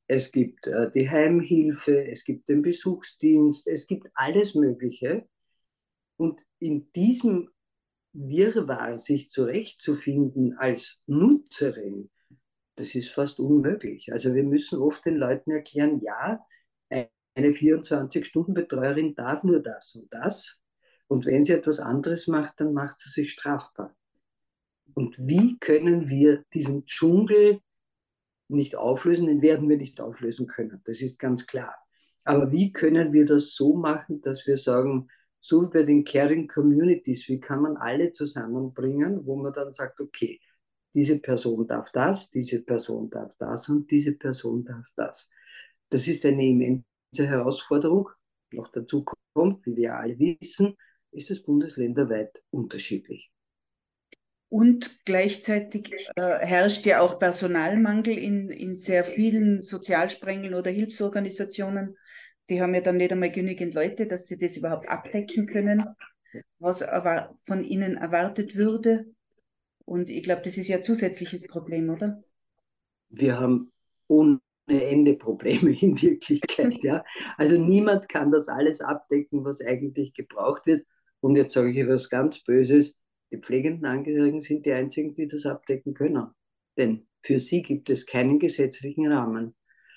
es 0.07 0.33
gibt 0.33 0.67
äh, 0.67 0.91
die 0.93 1.09
Heimhilfe, 1.09 2.07
es 2.11 2.25
gibt 2.25 2.49
den 2.49 2.63
Besuchsdienst, 2.63 3.69
es 3.69 3.87
gibt 3.87 4.09
alles 4.15 4.55
Mögliche. 4.55 5.29
Und 6.17 6.41
in 6.59 6.91
diesem 6.93 7.51
Wirrwarr 8.13 8.99
sich 8.99 9.31
zurechtzufinden 9.31 10.57
als 10.59 11.01
Nutzerin, 11.07 12.11
das 12.77 12.95
ist 12.95 13.11
fast 13.11 13.39
unmöglich. 13.39 14.13
Also 14.13 14.35
wir 14.35 14.43
müssen 14.43 14.81
oft 14.81 15.05
den 15.05 15.17
Leuten 15.17 15.51
erklären, 15.51 16.01
ja, 16.03 16.41
eine 17.35 17.49
24-Stunden-Betreuerin 17.49 19.15
darf 19.15 19.43
nur 19.45 19.61
das 19.61 19.95
und 19.95 20.13
das. 20.13 20.63
Und 21.07 21.27
wenn 21.27 21.45
sie 21.45 21.53
etwas 21.53 21.81
anderes 21.81 22.27
macht, 22.27 22.61
dann 22.61 22.73
macht 22.73 23.01
sie 23.01 23.11
sich 23.11 23.33
strafbar. 23.33 23.95
Und 24.95 25.17
wie 25.19 25.59
können 25.59 26.09
wir 26.09 26.45
diesen 26.53 26.87
Dschungel 26.87 27.61
nicht 28.49 28.77
auflösen? 28.77 29.27
Den 29.27 29.43
werden 29.43 29.69
wir 29.69 29.77
nicht 29.77 30.01
auflösen 30.01 30.47
können, 30.47 30.81
das 30.85 31.01
ist 31.01 31.19
ganz 31.19 31.47
klar. 31.47 31.75
Aber 32.25 32.53
wie 32.53 32.73
können 32.73 33.13
wir 33.13 33.25
das 33.25 33.55
so 33.55 33.75
machen, 33.75 34.21
dass 34.21 34.47
wir 34.47 34.59
sagen, 34.59 35.09
so 35.41 35.63
wie 35.63 35.71
bei 35.73 35.83
den 35.85 36.05
Caring 36.05 36.47
Communities, 36.47 37.29
wie 37.29 37.41
kann 37.41 37.63
man 37.63 37.77
alle 37.77 38.13
zusammenbringen, 38.13 39.25
wo 39.25 39.37
man 39.37 39.53
dann 39.53 39.73
sagt, 39.73 40.01
okay, 40.01 40.41
diese 40.93 41.19
Person 41.19 41.67
darf 41.67 41.91
das, 41.93 42.31
diese 42.31 42.63
Person 42.63 43.09
darf 43.11 43.33
das 43.39 43.69
und 43.69 43.91
diese 43.91 44.13
Person 44.13 44.65
darf 44.65 44.87
das. 44.97 45.31
Das 45.89 46.07
ist 46.09 46.25
eine 46.27 46.47
immense 46.47 46.85
Herausforderung. 47.19 48.09
Noch 48.53 48.71
dazu 48.73 49.05
kommt, 49.35 49.65
wie 49.67 49.77
wir 49.77 49.97
alle 49.97 50.19
wissen, 50.19 50.77
ist 51.13 51.31
es 51.31 51.43
bundesländerweit 51.43 52.43
unterschiedlich. 52.51 53.31
Und 54.49 55.05
gleichzeitig 55.05 56.09
äh, 56.17 56.39
herrscht 56.41 56.85
ja 56.85 57.01
auch 57.01 57.21
Personalmangel 57.21 58.19
in, 58.19 58.51
in 58.51 58.75
sehr 58.75 59.05
vielen 59.05 59.61
Sozialsprengeln 59.61 60.55
oder 60.55 60.71
Hilfsorganisationen. 60.71 61.97
Die 62.49 62.61
haben 62.61 62.75
ja 62.75 62.81
dann 62.81 62.97
nicht 62.97 63.13
einmal 63.13 63.31
genügend 63.31 63.75
Leute, 63.75 64.09
dass 64.09 64.27
sie 64.27 64.39
das 64.39 64.57
überhaupt 64.57 64.89
abdecken 64.89 65.47
können, 65.47 65.85
was 66.59 66.83
aber 66.83 67.37
von 67.43 67.63
ihnen 67.63 67.97
erwartet 67.97 68.57
würde. 68.57 69.07
Und 69.85 70.11
ich 70.11 70.25
glaube, 70.25 70.43
das 70.43 70.57
ist 70.57 70.67
ja 70.67 70.79
ein 70.79 70.85
zusätzliches 70.85 71.47
Problem, 71.47 71.89
oder? 71.91 72.21
Wir 73.09 73.39
haben 73.39 73.73
ohne 74.09 74.41
Ende 74.79 75.17
Probleme 75.17 75.71
in 75.81 76.01
Wirklichkeit. 76.01 76.79
ja. 76.83 77.05
Also 77.37 77.57
niemand 77.59 78.09
kann 78.09 78.31
das 78.31 78.49
alles 78.49 78.81
abdecken, 78.81 79.45
was 79.45 79.61
eigentlich 79.61 80.15
gebraucht 80.15 80.67
wird. 80.67 80.87
Und 81.21 81.37
jetzt 81.37 81.55
sage 81.55 81.71
ich 81.71 81.77
etwas 81.77 82.09
ganz 82.09 82.43
Böses 82.43 82.95
die 83.33 83.39
pflegenden 83.39 83.87
Angehörigen 83.87 84.43
sind 84.43 84.67
die 84.67 84.73
einzigen, 84.73 85.15
die 85.15 85.29
das 85.29 85.47
abdecken 85.47 85.95
können. 85.95 86.31
Denn 86.77 87.07
für 87.23 87.39
sie 87.39 87.63
gibt 87.63 87.91
es 87.91 88.07
keinen 88.07 88.39
gesetzlichen 88.39 89.11
Rahmen. 89.11 89.55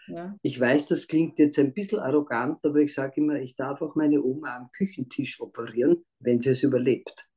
Ja. 0.08 0.38
Ich 0.42 0.60
weiß, 0.60 0.88
das 0.88 1.08
klingt 1.08 1.40
jetzt 1.40 1.58
ein 1.58 1.74
bisschen 1.74 2.00
arrogant, 2.00 2.64
aber 2.64 2.80
ich 2.80 2.94
sage 2.94 3.14
immer, 3.22 3.36
ich 3.36 3.56
darf 3.56 3.82
auch 3.82 3.96
meine 3.96 4.22
Oma 4.22 4.58
am 4.58 4.70
Küchentisch 4.72 5.40
operieren, 5.40 6.06
wenn 6.20 6.42
sie 6.42 6.52
es 6.52 6.64
überlebt. 6.64 7.30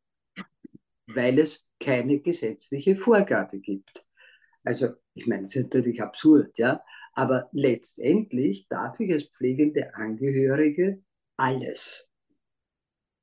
Weil 1.07 1.39
es 1.39 1.65
keine 1.79 2.19
gesetzliche 2.21 2.97
Vorgabe 2.97 3.61
gibt. 3.61 4.05
Also, 4.65 4.89
ich 5.15 5.27
meine, 5.29 5.47
es 5.47 5.55
ist 5.55 5.73
natürlich 5.73 6.03
absurd, 6.03 6.59
ja, 6.59 6.83
aber 7.17 7.49
letztendlich 7.53 8.69
darf 8.69 9.01
ich 9.01 9.11
als 9.11 9.25
pflegende 9.25 9.95
Angehörige 9.95 11.03
alles. 11.39 12.11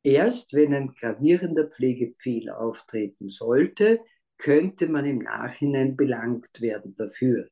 Erst 0.02 0.52
wenn 0.54 0.74
ein 0.74 0.94
gravierender 0.94 1.70
Pflegefehler 1.70 2.60
auftreten 2.60 3.30
sollte, 3.30 4.00
könnte 4.38 4.90
man 4.90 5.06
im 5.06 5.20
Nachhinein 5.20 5.96
belangt 5.96 6.60
werden 6.60 6.96
dafür. 6.98 7.48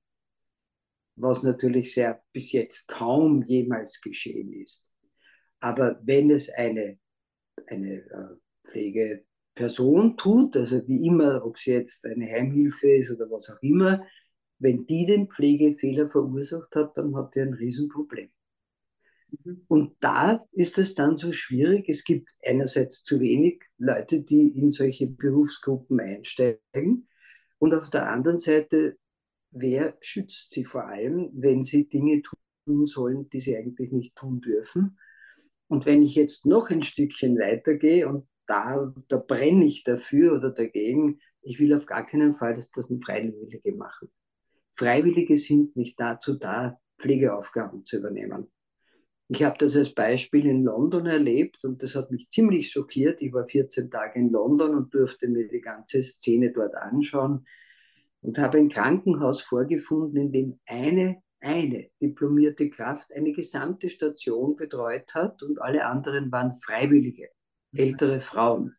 Was 1.15 1.43
natürlich 1.43 1.93
sehr 1.93 2.23
bis 2.33 2.51
jetzt 2.51 2.87
kaum 2.87 3.43
jemals 3.43 4.01
geschehen 4.01 4.51
ist. 4.51 4.85
Aber 5.59 5.99
wenn 6.03 6.31
es 6.31 6.49
eine, 6.49 6.97
eine 7.67 7.97
äh, 7.97 8.69
Pflegeperson 8.71 10.17
tut, 10.17 10.57
also 10.57 10.87
wie 10.87 11.05
immer, 11.05 11.45
ob 11.45 11.59
sie 11.59 11.73
jetzt 11.73 12.03
eine 12.03 12.25
Heimhilfe 12.25 12.91
ist 12.93 13.11
oder 13.11 13.29
was 13.29 13.51
auch 13.51 13.61
immer, 13.61 14.03
wenn 14.61 14.85
die 14.85 15.07
den 15.07 15.27
Pflegefehler 15.27 16.09
verursacht 16.09 16.75
hat, 16.75 16.95
dann 16.95 17.15
hat 17.15 17.33
die 17.35 17.41
ein 17.41 17.53
Riesenproblem. 17.53 18.29
Mhm. 19.31 19.61
Und 19.67 19.95
da 19.99 20.45
ist 20.51 20.77
es 20.77 20.93
dann 20.93 21.17
so 21.17 21.33
schwierig. 21.33 21.89
Es 21.89 22.03
gibt 22.03 22.29
einerseits 22.45 23.03
zu 23.03 23.19
wenig 23.19 23.63
Leute, 23.77 24.21
die 24.21 24.49
in 24.49 24.71
solche 24.71 25.07
Berufsgruppen 25.07 25.99
einsteigen. 25.99 27.07
Und 27.57 27.73
auf 27.73 27.89
der 27.89 28.07
anderen 28.09 28.39
Seite, 28.39 28.97
wer 29.49 29.97
schützt 29.99 30.51
sie 30.51 30.63
vor 30.63 30.85
allem, 30.85 31.29
wenn 31.33 31.63
sie 31.63 31.89
Dinge 31.89 32.21
tun 32.65 32.85
sollen, 32.85 33.29
die 33.29 33.41
sie 33.41 33.57
eigentlich 33.57 33.91
nicht 33.91 34.15
tun 34.15 34.41
dürfen? 34.41 34.99
Und 35.67 35.85
wenn 35.85 36.03
ich 36.03 36.15
jetzt 36.15 36.45
noch 36.45 36.69
ein 36.69 36.83
Stückchen 36.83 37.39
weitergehe 37.39 38.07
und 38.07 38.27
da, 38.45 38.93
da 39.07 39.17
brenne 39.17 39.65
ich 39.65 39.83
dafür 39.83 40.35
oder 40.35 40.51
dagegen, 40.51 41.19
ich 41.41 41.59
will 41.59 41.73
auf 41.73 41.85
gar 41.85 42.05
keinen 42.05 42.33
Fall, 42.33 42.55
dass 42.55 42.71
das 42.71 42.85
Freiwillige 43.03 43.71
machen. 43.71 44.09
Freiwillige 44.81 45.37
sind 45.37 45.75
nicht 45.75 45.99
dazu 45.99 46.39
da, 46.39 46.79
Pflegeaufgaben 46.97 47.85
zu 47.85 47.97
übernehmen. 47.97 48.51
Ich 49.27 49.43
habe 49.43 49.55
das 49.59 49.75
als 49.75 49.93
Beispiel 49.93 50.47
in 50.47 50.63
London 50.63 51.05
erlebt 51.05 51.63
und 51.63 51.83
das 51.83 51.95
hat 51.95 52.09
mich 52.09 52.29
ziemlich 52.31 52.71
schockiert. 52.71 53.21
Ich 53.21 53.31
war 53.31 53.45
14 53.45 53.91
Tage 53.91 54.17
in 54.17 54.31
London 54.31 54.73
und 54.73 54.91
durfte 54.91 55.27
mir 55.27 55.47
die 55.47 55.61
ganze 55.61 56.01
Szene 56.01 56.51
dort 56.51 56.73
anschauen 56.73 57.45
und 58.21 58.39
habe 58.39 58.57
ein 58.57 58.69
Krankenhaus 58.69 59.41
vorgefunden, 59.41 60.19
in 60.19 60.31
dem 60.31 60.59
eine, 60.65 61.21
eine 61.39 61.91
diplomierte 62.01 62.71
Kraft 62.71 63.13
eine 63.13 63.33
gesamte 63.33 63.87
Station 63.87 64.55
betreut 64.55 65.13
hat 65.13 65.43
und 65.43 65.61
alle 65.61 65.85
anderen 65.85 66.31
waren 66.31 66.57
Freiwillige, 66.57 67.29
ältere 67.71 68.19
Frauen. 68.19 68.75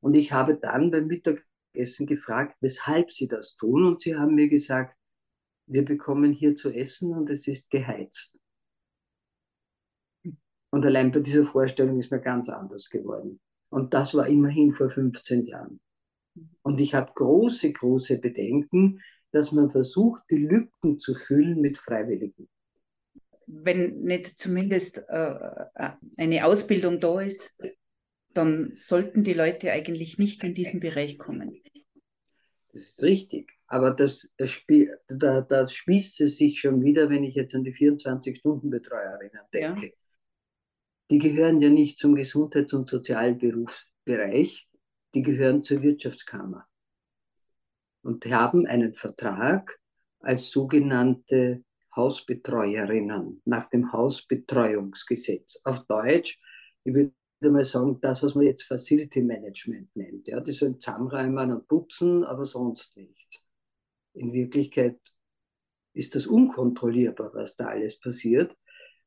Und 0.00 0.14
ich 0.14 0.32
habe 0.32 0.56
dann 0.56 0.90
beim 0.90 1.06
Mittagessen 1.06 2.06
gefragt, 2.06 2.56
weshalb 2.62 3.12
sie 3.12 3.28
das 3.28 3.56
tun 3.56 3.84
und 3.84 4.00
sie 4.00 4.16
haben 4.16 4.34
mir 4.34 4.48
gesagt, 4.48 4.97
wir 5.68 5.84
bekommen 5.84 6.32
hier 6.32 6.56
zu 6.56 6.70
essen 6.70 7.12
und 7.12 7.30
es 7.30 7.46
ist 7.46 7.70
geheizt. 7.70 8.38
Und 10.70 10.84
allein 10.84 11.12
bei 11.12 11.20
dieser 11.20 11.44
Vorstellung 11.44 11.98
ist 11.98 12.10
mir 12.10 12.20
ganz 12.20 12.48
anders 12.48 12.90
geworden. 12.90 13.40
Und 13.70 13.94
das 13.94 14.14
war 14.14 14.26
immerhin 14.26 14.74
vor 14.74 14.90
15 14.90 15.46
Jahren. 15.46 15.80
Und 16.62 16.80
ich 16.80 16.94
habe 16.94 17.12
große, 17.14 17.72
große 17.72 18.18
Bedenken, 18.18 19.00
dass 19.32 19.52
man 19.52 19.70
versucht, 19.70 20.22
die 20.30 20.36
Lücken 20.36 21.00
zu 21.00 21.14
füllen 21.14 21.60
mit 21.60 21.78
Freiwilligen. 21.78 22.48
Wenn 23.46 24.02
nicht 24.02 24.38
zumindest 24.38 24.98
äh, 25.08 25.34
äh 25.74 25.90
eine 26.16 26.44
Ausbildung 26.44 27.00
da 27.00 27.20
ist, 27.20 27.58
dann 28.34 28.72
sollten 28.74 29.24
die 29.24 29.32
Leute 29.32 29.72
eigentlich 29.72 30.18
nicht 30.18 30.44
in 30.44 30.54
diesen 30.54 30.80
Bereich 30.80 31.18
kommen. 31.18 31.62
Das 32.72 32.82
ist 32.82 33.02
richtig. 33.02 33.57
Aber 33.68 33.92
das, 33.92 34.28
da, 35.08 35.42
da 35.42 35.68
spießt 35.68 36.22
es 36.22 36.38
sich 36.38 36.60
schon 36.60 36.82
wieder, 36.82 37.10
wenn 37.10 37.22
ich 37.22 37.34
jetzt 37.34 37.54
an 37.54 37.64
die 37.64 37.74
24-Stunden-Betreuerinnen 37.74 39.42
denke. 39.52 39.86
Ja 39.86 39.92
die 41.10 41.18
gehören 41.18 41.60
ja 41.60 41.70
nicht 41.70 41.98
zum 41.98 42.14
Gesundheits- 42.14 42.74
und 42.74 42.88
Sozialberufsbereich, 42.88 44.68
die 45.14 45.22
gehören 45.22 45.64
zur 45.64 45.82
Wirtschaftskammer 45.82 46.66
und 48.02 48.26
haben 48.26 48.66
einen 48.66 48.94
Vertrag 48.94 49.78
als 50.20 50.50
sogenannte 50.50 51.64
Hausbetreuerinnen 51.96 53.40
nach 53.44 53.70
dem 53.70 53.92
Hausbetreuungsgesetz. 53.92 55.60
Auf 55.64 55.86
Deutsch, 55.86 56.38
ich 56.84 56.94
würde 56.94 57.12
mal 57.40 57.64
sagen, 57.64 57.98
das, 58.00 58.22
was 58.22 58.34
man 58.34 58.44
jetzt 58.44 58.64
Facility 58.64 59.22
Management 59.22 59.94
nennt. 59.96 60.28
Ja, 60.28 60.40
die 60.40 60.52
sollen 60.52 60.78
zusammenräumen 60.78 61.52
und 61.52 61.68
putzen, 61.68 62.24
aber 62.24 62.44
sonst 62.44 62.96
nichts. 62.96 63.47
In 64.14 64.32
Wirklichkeit 64.32 64.98
ist 65.94 66.14
das 66.14 66.26
unkontrollierbar, 66.26 67.32
was 67.34 67.56
da 67.56 67.66
alles 67.66 67.98
passiert. 67.98 68.56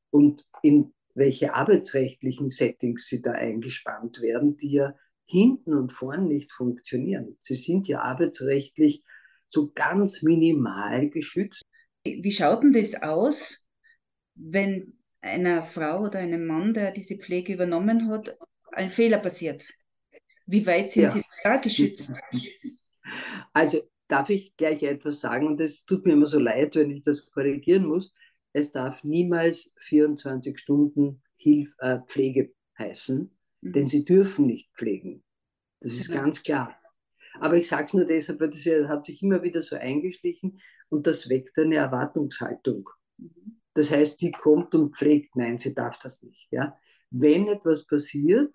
Und 0.10 0.46
in 0.62 0.94
welche 1.14 1.54
arbeitsrechtlichen 1.54 2.50
Settings 2.50 3.08
sie 3.08 3.22
da 3.22 3.32
eingespannt 3.32 4.22
werden, 4.22 4.58
die 4.58 4.72
ja 4.72 4.96
hinten 5.26 5.74
und 5.74 5.94
vorn 5.94 6.28
nicht 6.28 6.52
funktionieren. 6.52 7.38
Sie 7.42 7.56
sind 7.56 7.88
ja 7.88 8.02
arbeitsrechtlich 8.02 9.04
so 9.50 9.72
ganz 9.74 10.22
minimal 10.22 11.10
geschützt. 11.10 11.64
Wie 12.06 12.32
schaut 12.32 12.64
denn 12.64 12.74
das 12.74 13.02
aus, 13.02 13.66
wenn 14.36 14.98
einer 15.22 15.64
Frau 15.64 16.06
oder 16.06 16.20
einem 16.20 16.48
Mann, 16.48 16.74
der 16.74 16.92
diese 16.92 17.16
Pflege 17.16 17.54
übernommen 17.54 18.10
hat, 18.10 18.38
ein 18.72 18.90
Fehler 18.90 19.20
passiert? 19.20 19.66
Wie 20.46 20.66
weit 20.66 20.90
sind 20.90 21.04
ja. 21.04 21.10
Sie 21.12 21.24
da 21.44 21.58
geschützt? 21.58 22.12
Also 23.54 23.82
darf 24.12 24.30
ich 24.30 24.56
gleich 24.58 24.84
etwas 24.84 25.22
sagen 25.22 25.48
und 25.48 25.62
es 25.62 25.86
tut 25.86 26.06
mir 26.06 26.14
immer 26.14 26.28
so 26.28 26.40
leid, 26.40 26.76
wenn 26.76 26.92
ich 26.92 27.02
das 27.02 27.26
korrigieren 27.32 27.86
muss. 27.86 28.14
Es 28.52 28.72
darf 28.74 29.04
niemals 29.04 29.72
24 29.78 30.60
Stunden 30.60 31.22
Hilf 31.38 31.74
äh, 31.80 32.00
Pflege 32.08 32.54
heißen, 32.78 33.32
mhm. 33.62 33.72
denn 33.72 33.88
sie 33.88 34.04
dürfen 34.04 34.48
nicht 34.48 34.70
pflegen. 34.74 35.24
Das 35.80 35.94
ist 35.94 36.08
genau. 36.08 36.24
ganz 36.24 36.44
klar. 36.44 36.76
Aber 37.40 37.56
ich 37.56 37.70
sage 37.70 37.86
es 37.86 37.94
nur 37.94 38.06
deshalb, 38.06 38.42
weil 38.42 38.50
das 38.50 38.66
hat 38.90 39.06
sich 39.06 39.24
immer 39.24 39.42
wieder 39.44 39.62
so 39.62 39.78
eingeschlichen 39.78 40.60
und 40.90 41.08
das 41.08 41.30
weckt 41.30 41.58
eine 41.58 41.76
Erwartungshaltung. 41.76 42.90
Mhm. 43.18 43.62
Das 43.74 43.92
heißt, 43.92 44.20
die 44.20 44.32
kommt 44.32 44.76
und 44.76 44.96
pflegt. 44.96 45.38
Nein, 45.38 45.58
sie 45.58 45.74
darf 45.74 45.98
das 46.00 46.22
nicht. 46.22 46.52
Ja? 46.52 46.78
Wenn 47.12 47.48
etwas 47.48 47.88
passiert, 47.88 48.54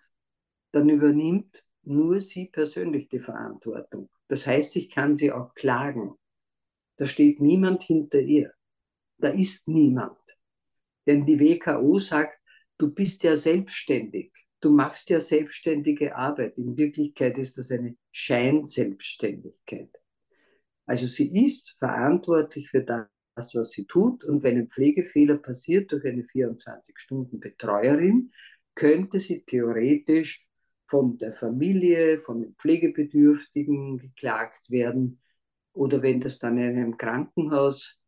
dann 0.72 0.90
übernimmt 0.90 1.66
nur 1.82 2.20
sie 2.20 2.48
persönlich 2.48 3.08
die 3.08 3.20
Verantwortung. 3.20 4.10
Das 4.28 4.46
heißt, 4.46 4.76
ich 4.76 4.90
kann 4.90 5.16
sie 5.16 5.32
auch 5.32 5.54
klagen. 5.54 6.14
Da 6.96 7.06
steht 7.06 7.40
niemand 7.40 7.82
hinter 7.82 8.20
ihr. 8.20 8.52
Da 9.18 9.28
ist 9.28 9.66
niemand. 9.68 10.18
Denn 11.06 11.26
die 11.26 11.38
WKO 11.38 11.98
sagt, 11.98 12.40
du 12.78 12.92
bist 12.92 13.22
ja 13.22 13.36
selbstständig. 13.36 14.32
Du 14.60 14.70
machst 14.70 15.10
ja 15.10 15.20
selbstständige 15.20 16.16
Arbeit. 16.16 16.58
In 16.58 16.76
Wirklichkeit 16.76 17.38
ist 17.38 17.56
das 17.58 17.70
eine 17.70 17.96
Scheinselbstständigkeit. 18.10 19.90
Also 20.86 21.06
sie 21.06 21.32
ist 21.44 21.76
verantwortlich 21.78 22.68
für 22.70 22.82
das, 22.82 23.06
was 23.36 23.70
sie 23.70 23.86
tut. 23.86 24.24
Und 24.24 24.42
wenn 24.42 24.56
ein 24.56 24.68
Pflegefehler 24.68 25.36
passiert 25.36 25.92
durch 25.92 26.04
eine 26.04 26.22
24-Stunden-Betreuerin, 26.22 28.32
könnte 28.74 29.20
sie 29.20 29.44
theoretisch 29.44 30.45
von 30.86 31.18
der 31.18 31.34
Familie, 31.34 32.20
von 32.20 32.40
den 32.40 32.54
Pflegebedürftigen 32.54 33.98
geklagt 33.98 34.70
werden. 34.70 35.20
Oder 35.72 36.02
wenn 36.02 36.20
das 36.20 36.38
dann 36.38 36.58
in 36.58 36.76
einem 36.76 36.96
Krankenhaus 36.96 38.00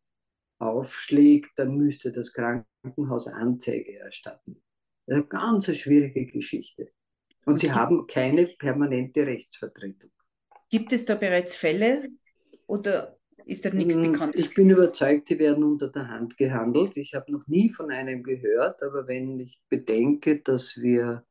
aufschlägt, 0.59 1.51
dann 1.55 1.77
müsste 1.77 2.11
das 2.11 2.33
Krankenhaus 2.33 3.27
Anzeige 3.27 3.99
erstatten. 3.99 4.61
Eine 5.07 5.23
ganz 5.25 5.75
schwierige 5.75 6.25
Geschichte. 6.25 6.91
Und, 7.45 7.53
Und 7.53 7.59
sie 7.59 7.71
haben 7.71 8.05
keine 8.07 8.45
permanente 8.45 9.25
Rechtsvertretung. 9.25 10.11
Gibt 10.69 10.93
es 10.93 11.05
da 11.05 11.15
bereits 11.15 11.55
Fälle 11.55 12.09
oder 12.67 13.17
ist 13.45 13.65
da 13.65 13.71
nichts 13.71 13.95
hm, 13.95 14.11
bekannt? 14.11 14.35
Ich 14.35 14.53
bin 14.53 14.69
überzeugt, 14.69 15.29
die 15.29 15.39
werden 15.39 15.63
unter 15.63 15.89
der 15.89 16.07
Hand 16.07 16.37
gehandelt. 16.37 16.95
Ich 16.97 17.15
habe 17.15 17.31
noch 17.31 17.47
nie 17.47 17.71
von 17.71 17.91
einem 17.91 18.21
gehört, 18.21 18.83
aber 18.83 19.07
wenn 19.07 19.39
ich 19.39 19.59
bedenke, 19.69 20.41
dass 20.41 20.77
wir 20.77 21.25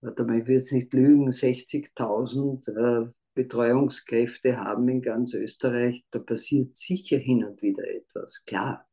warte 0.00 0.24
mal, 0.24 0.40
ich 0.40 0.46
will 0.46 0.56
jetzt 0.56 0.72
nicht 0.72 0.92
lügen, 0.92 1.28
60.000 1.30 2.68
äh, 2.68 3.10
Betreuungskräfte 3.34 4.58
haben 4.58 4.88
in 4.88 5.00
ganz 5.00 5.34
Österreich, 5.34 6.04
da 6.10 6.18
passiert 6.18 6.76
sicher 6.76 7.18
hin 7.18 7.44
und 7.44 7.62
wieder 7.62 7.88
etwas, 7.88 8.42
klar. 8.44 8.84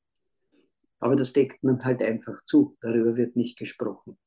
Aber 1.00 1.16
das 1.16 1.34
deckt 1.34 1.64
man 1.64 1.84
halt 1.84 2.02
einfach 2.02 2.44
zu, 2.46 2.78
darüber 2.82 3.16
wird 3.16 3.36
nicht 3.36 3.58
gesprochen. 3.58 4.18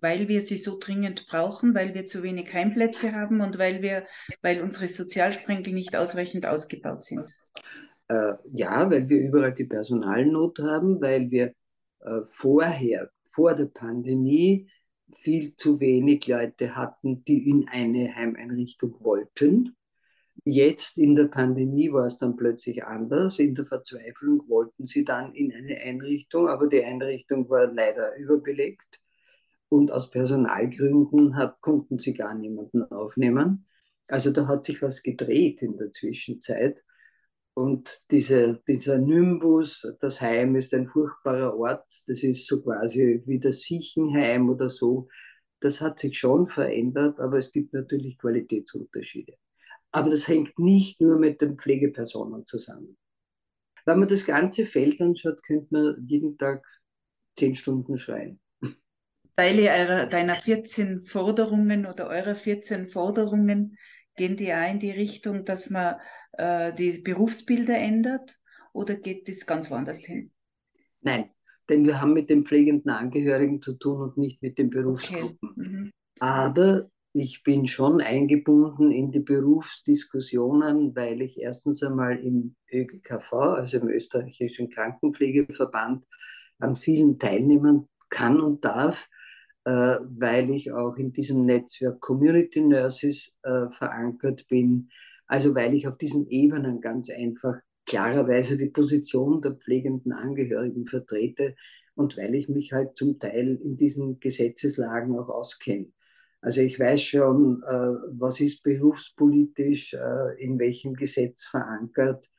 Weil 0.00 0.28
wir 0.28 0.42
sie 0.42 0.58
so 0.58 0.78
dringend 0.78 1.26
brauchen, 1.28 1.74
weil 1.74 1.94
wir 1.94 2.06
zu 2.06 2.22
wenig 2.22 2.52
Heimplätze 2.52 3.12
haben 3.12 3.40
und 3.40 3.58
weil, 3.58 3.82
wir, 3.82 4.06
weil 4.42 4.62
unsere 4.62 4.86
Sozialsprenkel 4.86 5.72
nicht 5.72 5.96
ausreichend 5.96 6.46
ausgebaut 6.46 7.02
sind. 7.02 7.24
Äh, 8.08 8.34
ja, 8.52 8.88
weil 8.90 9.08
wir 9.08 9.20
überall 9.20 9.54
die 9.54 9.64
Personalnot 9.64 10.60
haben, 10.60 11.00
weil 11.00 11.30
wir 11.30 11.52
äh, 12.00 12.20
vorher, 12.24 13.10
vor 13.26 13.54
der 13.54 13.66
Pandemie, 13.66 14.70
viel 15.12 15.56
zu 15.56 15.80
wenig 15.80 16.26
Leute 16.26 16.76
hatten, 16.76 17.24
die 17.24 17.48
in 17.48 17.68
eine 17.68 18.14
Heimeinrichtung 18.14 18.96
wollten. 19.00 19.76
Jetzt 20.44 20.96
in 20.98 21.16
der 21.16 21.24
Pandemie 21.24 21.92
war 21.92 22.06
es 22.06 22.18
dann 22.18 22.36
plötzlich 22.36 22.84
anders. 22.84 23.38
In 23.38 23.54
der 23.54 23.66
Verzweiflung 23.66 24.48
wollten 24.48 24.86
sie 24.86 25.04
dann 25.04 25.34
in 25.34 25.52
eine 25.52 25.76
Einrichtung, 25.78 26.48
aber 26.48 26.68
die 26.68 26.84
Einrichtung 26.84 27.48
war 27.50 27.66
leider 27.66 28.16
überbelegt. 28.16 29.00
Und 29.68 29.90
aus 29.90 30.10
Personalgründen 30.10 31.36
hat, 31.36 31.60
konnten 31.60 31.98
sie 31.98 32.14
gar 32.14 32.34
niemanden 32.34 32.82
aufnehmen. 32.84 33.66
Also 34.06 34.30
da 34.30 34.46
hat 34.46 34.64
sich 34.64 34.80
was 34.80 35.02
gedreht 35.02 35.62
in 35.62 35.76
der 35.76 35.92
Zwischenzeit. 35.92 36.82
Und 37.58 38.00
diese, 38.12 38.62
dieser 38.68 38.98
Nimbus, 38.98 39.84
das 40.00 40.20
Heim 40.20 40.54
ist 40.54 40.72
ein 40.74 40.86
furchtbarer 40.86 41.58
Ort, 41.58 41.84
das 42.06 42.22
ist 42.22 42.46
so 42.46 42.62
quasi 42.62 43.20
wie 43.26 43.40
das 43.40 43.62
Siechenheim 43.62 44.48
oder 44.48 44.70
so. 44.70 45.08
Das 45.58 45.80
hat 45.80 45.98
sich 45.98 46.16
schon 46.16 46.46
verändert, 46.46 47.18
aber 47.18 47.38
es 47.38 47.50
gibt 47.50 47.74
natürlich 47.74 48.16
Qualitätsunterschiede. 48.18 49.34
Aber 49.90 50.08
das 50.08 50.28
hängt 50.28 50.56
nicht 50.60 51.00
nur 51.00 51.18
mit 51.18 51.40
den 51.40 51.58
Pflegepersonen 51.58 52.46
zusammen. 52.46 52.96
Wenn 53.84 53.98
man 53.98 54.08
das 54.08 54.24
ganze 54.24 54.64
Feld 54.64 55.00
anschaut, 55.00 55.42
könnte 55.42 55.66
man 55.70 56.06
jeden 56.06 56.38
Tag 56.38 56.64
zehn 57.36 57.56
Stunden 57.56 57.98
schreien. 57.98 58.38
Teile 59.34 60.08
deiner 60.08 60.36
14 60.36 61.00
Forderungen 61.00 61.86
oder 61.86 62.06
eurer 62.06 62.36
14 62.36 62.88
Forderungen 62.88 63.76
gehen 64.14 64.36
die 64.36 64.54
auch 64.54 64.70
in 64.70 64.78
die 64.78 64.92
Richtung, 64.92 65.44
dass 65.44 65.70
man 65.70 65.96
äh, 66.38 66.72
die 66.72 66.92
Berufsbilder 66.98 67.76
ändert 67.76 68.38
oder 68.72 68.94
geht 68.94 69.28
das 69.28 69.44
ganz 69.44 69.70
woanders 69.70 69.98
hin? 69.98 70.30
Nein, 71.00 71.30
denn 71.68 71.84
wir 71.84 72.00
haben 72.00 72.14
mit 72.14 72.30
den 72.30 72.44
pflegenden 72.46 72.90
Angehörigen 72.90 73.60
zu 73.60 73.74
tun 73.74 74.00
und 74.00 74.16
nicht 74.16 74.40
mit 74.42 74.56
den 74.56 74.70
Berufsgruppen. 74.70 75.50
Okay. 75.50 75.68
Mhm. 75.68 75.90
Aber 76.20 76.90
ich 77.12 77.42
bin 77.42 77.66
schon 77.68 78.00
eingebunden 78.00 78.92
in 78.92 79.10
die 79.10 79.20
Berufsdiskussionen, 79.20 80.94
weil 80.94 81.22
ich 81.22 81.38
erstens 81.38 81.82
einmal 81.82 82.18
im 82.18 82.54
ÖGKV, 82.72 83.32
also 83.32 83.78
im 83.78 83.88
österreichischen 83.88 84.70
Krankenpflegeverband, 84.70 86.04
an 86.60 86.74
vielen 86.76 87.18
teilnehmen 87.18 87.88
kann 88.08 88.40
und 88.40 88.64
darf, 88.64 89.08
äh, 89.64 89.70
weil 89.70 90.50
ich 90.50 90.72
auch 90.72 90.96
in 90.96 91.12
diesem 91.12 91.44
Netzwerk 91.44 92.00
Community 92.00 92.60
Nurses 92.60 93.36
äh, 93.42 93.70
verankert 93.72 94.46
bin, 94.48 94.90
also 95.28 95.54
weil 95.54 95.74
ich 95.74 95.86
auf 95.86 95.98
diesen 95.98 96.28
Ebenen 96.28 96.80
ganz 96.80 97.10
einfach 97.10 97.54
klarerweise 97.86 98.58
die 98.58 98.70
Position 98.70 99.40
der 99.40 99.52
pflegenden 99.52 100.12
Angehörigen 100.12 100.86
vertrete 100.86 101.54
und 101.94 102.16
weil 102.16 102.34
ich 102.34 102.48
mich 102.48 102.72
halt 102.72 102.96
zum 102.96 103.18
Teil 103.18 103.58
in 103.62 103.76
diesen 103.76 104.20
Gesetzeslagen 104.20 105.18
auch 105.18 105.28
auskenne. 105.28 105.92
Also 106.40 106.60
ich 106.60 106.78
weiß 106.78 107.02
schon, 107.02 107.62
äh, 107.64 107.94
was 108.18 108.40
ist 108.40 108.62
berufspolitisch, 108.62 109.94
äh, 109.94 110.42
in 110.42 110.58
welchem 110.58 110.94
Gesetz 110.94 111.44
verankert, 111.44 112.30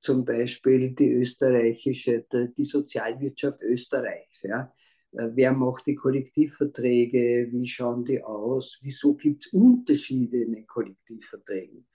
zum 0.00 0.24
Beispiel 0.24 0.94
die 0.94 1.12
österreichische, 1.12 2.24
die 2.56 2.64
Sozialwirtschaft 2.64 3.62
Österreichs. 3.62 4.42
Ja? 4.42 4.72
Äh, 5.12 5.28
wer 5.34 5.52
macht 5.52 5.86
die 5.86 5.94
Kollektivverträge? 5.94 7.48
Wie 7.52 7.66
schauen 7.66 8.04
die 8.04 8.22
aus? 8.22 8.78
Wieso 8.82 9.14
gibt 9.14 9.46
es 9.46 9.52
Unterschiede 9.52 10.42
in 10.42 10.52
den 10.52 10.66
Kollektivverträgen? 10.66 11.86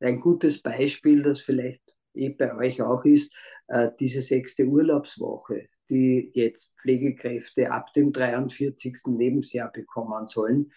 Ein 0.00 0.20
gutes 0.20 0.62
Beispiel, 0.62 1.22
das 1.22 1.40
vielleicht 1.40 1.82
eh 2.14 2.30
bei 2.30 2.54
euch 2.56 2.82
auch 2.82 3.04
ist, 3.04 3.32
äh, 3.68 3.90
diese 3.98 4.22
sechste 4.22 4.66
Urlaubswoche, 4.66 5.68
die 5.90 6.30
jetzt 6.34 6.74
Pflegekräfte 6.80 7.70
ab 7.70 7.92
dem 7.94 8.12
43. 8.12 9.16
Lebensjahr 9.16 9.70
bekommen 9.70 10.28
sollen, 10.28 10.72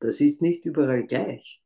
das 0.00 0.20
ist 0.20 0.42
nicht 0.42 0.64
überall 0.64 1.06
gleich. 1.06 1.62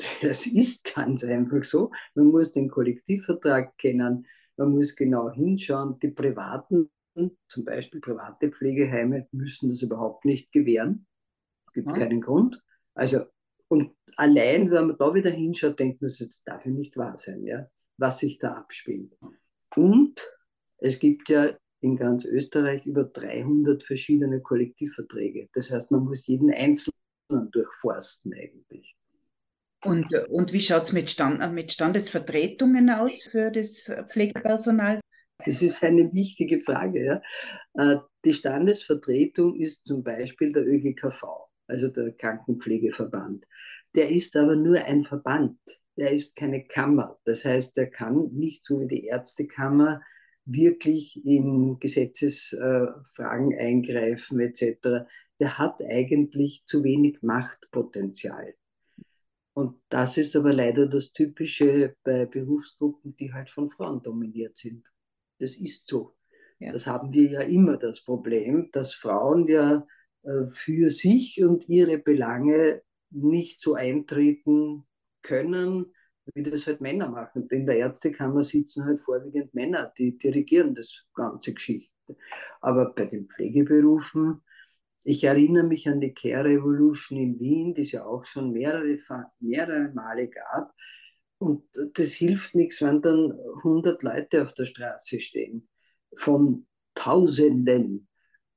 Das 0.22 0.46
ist 0.46 0.94
ganz 0.94 1.24
einfach 1.24 1.64
so. 1.64 1.90
Man 2.14 2.26
muss 2.26 2.52
den 2.52 2.70
Kollektivvertrag 2.70 3.76
kennen, 3.78 4.28
man 4.56 4.70
muss 4.70 4.94
genau 4.94 5.30
hinschauen. 5.32 5.98
Die 5.98 6.08
privaten, 6.10 6.88
zum 7.48 7.64
Beispiel 7.64 8.00
private 8.00 8.50
Pflegeheime, 8.50 9.26
müssen 9.32 9.70
das 9.70 9.82
überhaupt 9.82 10.24
nicht 10.24 10.52
gewähren. 10.52 11.06
Es 11.66 11.72
gibt 11.72 11.88
ja. 11.88 11.94
keinen 11.94 12.20
Grund. 12.20 12.62
Also 12.94 13.24
und 13.66 13.97
allein, 14.18 14.70
wenn 14.70 14.88
man 14.88 14.96
da 14.98 15.14
wieder 15.14 15.30
hinschaut, 15.30 15.78
denkt 15.78 16.02
man, 16.02 16.10
das 16.10 16.42
darf 16.44 16.64
ja 16.66 16.72
nicht 16.72 16.96
wahr 16.96 17.16
sein, 17.16 17.44
ja, 17.44 17.66
was 17.96 18.18
sich 18.18 18.38
da 18.38 18.52
abspielt. 18.54 19.16
Und 19.76 20.28
es 20.78 20.98
gibt 20.98 21.28
ja 21.28 21.56
in 21.80 21.96
ganz 21.96 22.24
Österreich 22.24 22.84
über 22.84 23.04
300 23.04 23.82
verschiedene 23.82 24.40
Kollektivverträge. 24.40 25.48
Das 25.54 25.70
heißt, 25.70 25.90
man 25.90 26.04
muss 26.04 26.26
jeden 26.26 26.52
Einzelnen 26.52 26.92
durchforsten 27.52 28.34
eigentlich. 28.34 28.96
Und, 29.84 30.12
und 30.28 30.52
wie 30.52 30.60
schaut 30.60 30.82
es 30.82 30.92
mit, 30.92 31.08
Stand, 31.08 31.52
mit 31.52 31.70
Standesvertretungen 31.70 32.90
aus 32.90 33.22
für 33.22 33.52
das 33.52 33.88
Pflegepersonal? 34.08 34.98
Das 35.44 35.62
ist 35.62 35.84
eine 35.84 36.12
wichtige 36.12 36.60
Frage. 36.64 37.04
Ja. 37.04 37.22
Äh, 37.74 38.00
die 38.24 38.32
Standesvertretung 38.32 39.54
ist 39.54 39.84
zum 39.84 40.02
Beispiel 40.02 40.52
der 40.52 40.66
ÖGKV 40.66 41.48
also 41.68 41.88
der 41.88 42.12
Krankenpflegeverband. 42.12 43.44
Der 43.94 44.10
ist 44.10 44.36
aber 44.36 44.56
nur 44.56 44.78
ein 44.78 45.04
Verband, 45.04 45.58
der 45.96 46.12
ist 46.12 46.36
keine 46.36 46.64
Kammer. 46.64 47.18
Das 47.24 47.44
heißt, 47.44 47.76
der 47.76 47.90
kann 47.90 48.30
nicht 48.32 48.64
so 48.66 48.80
wie 48.80 48.88
die 48.88 49.04
Ärztekammer 49.06 50.02
wirklich 50.44 51.24
in 51.24 51.78
Gesetzesfragen 51.78 53.58
eingreifen 53.58 54.40
etc. 54.40 55.06
Der 55.40 55.58
hat 55.58 55.82
eigentlich 55.82 56.64
zu 56.66 56.84
wenig 56.84 57.22
Machtpotenzial. 57.22 58.54
Und 59.52 59.80
das 59.88 60.16
ist 60.16 60.36
aber 60.36 60.52
leider 60.52 60.86
das 60.86 61.12
Typische 61.12 61.96
bei 62.04 62.26
Berufsgruppen, 62.26 63.16
die 63.16 63.32
halt 63.32 63.50
von 63.50 63.68
Frauen 63.68 64.02
dominiert 64.02 64.56
sind. 64.56 64.84
Das 65.40 65.56
ist 65.56 65.88
so. 65.88 66.14
Ja. 66.60 66.72
Das 66.72 66.86
haben 66.86 67.12
wir 67.12 67.28
ja 67.28 67.40
immer 67.40 67.76
das 67.76 68.02
Problem, 68.02 68.70
dass 68.72 68.94
Frauen 68.94 69.48
ja 69.48 69.86
äh, 70.22 70.50
für 70.50 70.90
sich 70.90 71.42
und 71.42 71.68
ihre 71.68 71.98
Belange 71.98 72.82
nicht 73.10 73.60
so 73.60 73.74
eintreten 73.74 74.86
können, 75.22 75.92
wie 76.34 76.42
das 76.42 76.66
halt 76.66 76.80
Männer 76.80 77.08
machen. 77.10 77.48
In 77.50 77.66
der 77.66 77.78
Ärztekammer 77.78 78.44
sitzen 78.44 78.84
halt 78.84 79.00
vorwiegend 79.02 79.54
Männer, 79.54 79.92
die 79.96 80.18
dirigieren 80.18 80.74
das 80.74 81.06
ganze 81.14 81.54
Geschichte. 81.54 81.90
Aber 82.60 82.92
bei 82.92 83.06
den 83.06 83.28
Pflegeberufen 83.28 84.42
ich 85.04 85.24
erinnere 85.24 85.64
mich 85.64 85.88
an 85.88 86.00
die 86.00 86.12
Care 86.12 86.44
Revolution 86.44 87.18
in 87.18 87.40
Wien, 87.40 87.74
die 87.74 87.80
es 87.82 87.92
ja 87.92 88.04
auch 88.04 88.26
schon 88.26 88.52
mehrere, 88.52 88.98
mehrere 89.40 89.90
Male 89.94 90.28
gab. 90.28 90.74
Und 91.38 91.64
das 91.94 92.12
hilft 92.12 92.54
nichts, 92.54 92.82
wenn 92.82 93.00
dann 93.00 93.32
100 93.58 94.02
Leute 94.02 94.42
auf 94.42 94.52
der 94.54 94.66
Straße 94.66 95.20
stehen, 95.20 95.68
von 96.16 96.66
Tausenden. 96.94 98.07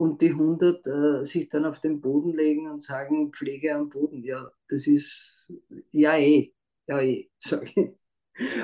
Und 0.02 0.20
die 0.24 0.32
100 0.32 0.88
äh, 0.88 1.26
sich 1.26 1.47
dann 1.47 1.64
auf 1.64 1.80
den 1.80 2.02
Boden 2.02 2.34
legen 2.34 2.68
und 2.68 2.84
sagen, 2.84 3.32
Pflege 3.32 3.76
am 3.76 3.89
Boden. 3.89 4.24
Ja, 4.24 4.52
das 4.68 4.88
ist, 4.88 5.47
ja 5.91 6.18
eh, 6.18 6.52
ja 6.88 7.02
eh, 7.02 7.30
sage 7.39 7.70
ich. 7.76 7.91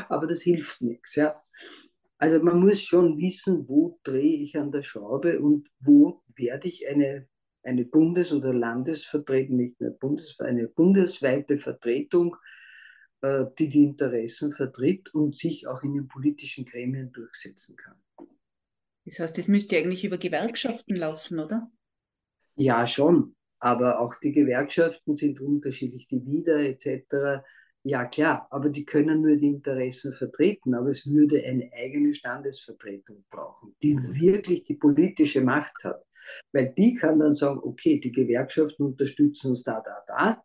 Aber 0.10 0.26
das 0.26 0.42
hilft 0.42 0.82
nichts, 0.82 1.14
ja. 1.14 1.40
Also 2.18 2.42
man 2.42 2.60
muss 2.60 2.82
schon 2.82 3.20
wissen, 3.20 3.70
wo 3.70 4.00
drehe 4.02 4.42
ich 4.42 4.58
an 4.58 4.72
der 4.72 4.82
Schraube 4.82 5.40
und 5.40 5.70
wo 5.80 6.24
werde 6.36 6.70
ich 6.70 6.88
eine 6.88 7.28
eine 7.62 7.86
Bundes- 7.86 8.32
oder 8.32 8.52
Landesvertretung, 8.52 9.58
nicht 9.58 9.80
mehr 9.80 9.92
Bundes, 9.92 10.40
eine 10.40 10.68
bundesweite 10.68 11.60
Vertretung, 11.60 12.36
äh, 13.22 13.46
die 13.60 13.70
die 13.70 13.84
Interessen 13.84 14.54
vertritt 14.54 15.14
und 15.14 15.38
sich 15.38 15.68
auch 15.68 15.84
in 15.84 15.94
den 15.94 16.08
politischen 16.08 16.66
Gremien 16.66 17.12
durchsetzen 17.12 17.76
kann. 17.76 18.02
Das 19.08 19.20
heißt, 19.20 19.38
das 19.38 19.48
müsste 19.48 19.78
eigentlich 19.78 20.04
über 20.04 20.18
Gewerkschaften 20.18 20.98
laufen, 20.98 21.40
oder? 21.40 21.72
Ja, 22.56 22.86
schon. 22.86 23.36
Aber 23.58 24.02
auch 24.02 24.16
die 24.22 24.34
Gewerkschaften 24.34 25.16
sind 25.16 25.40
unterschiedlich, 25.40 26.10
die 26.10 26.26
WIDA 26.26 26.60
etc. 26.60 27.42
Ja, 27.84 28.04
klar, 28.04 28.48
aber 28.52 28.70
die 28.70 28.84
können 28.84 29.22
nur 29.22 29.38
die 29.38 29.48
Interessen 29.48 30.14
vertreten. 30.14 30.76
Aber 30.76 30.90
es 30.90 31.06
würde 31.08 31.42
eine 31.42 31.72
eigene 31.74 32.14
Standesvertretung 32.14 33.24
brauchen, 33.30 33.74
die 33.82 33.96
wirklich 33.96 34.66
die 34.66 34.76
politische 34.76 35.40
Macht 35.40 35.86
hat. 35.86 36.04
Weil 36.52 36.74
die 36.78 36.96
kann 36.96 37.20
dann 37.20 37.36
sagen, 37.36 37.62
okay, 37.64 38.02
die 38.02 38.12
Gewerkschaften 38.12 38.88
unterstützen 38.88 39.52
uns 39.52 39.64
da, 39.64 39.82
da, 39.86 40.04
da, 40.06 40.44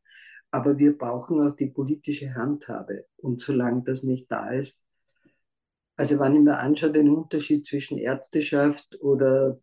aber 0.53 0.79
wir 0.79 0.97
brauchen 0.97 1.41
auch 1.41 1.57
die 1.57 1.67
politische 1.67 2.33
Handhabe. 2.33 3.07
Und 3.17 3.43
solange 3.43 3.83
das 3.83 4.05
nicht 4.05 4.31
da 4.31 4.53
ist, 4.53 4.85
also 5.97 6.19
wenn 6.19 6.37
ich 6.37 6.41
mir 6.41 6.59
anschaue, 6.59 6.93
den 6.93 7.11
Unterschied 7.11 7.67
zwischen 7.67 7.99
Ärzteschaft 7.99 9.01
oder 9.01 9.61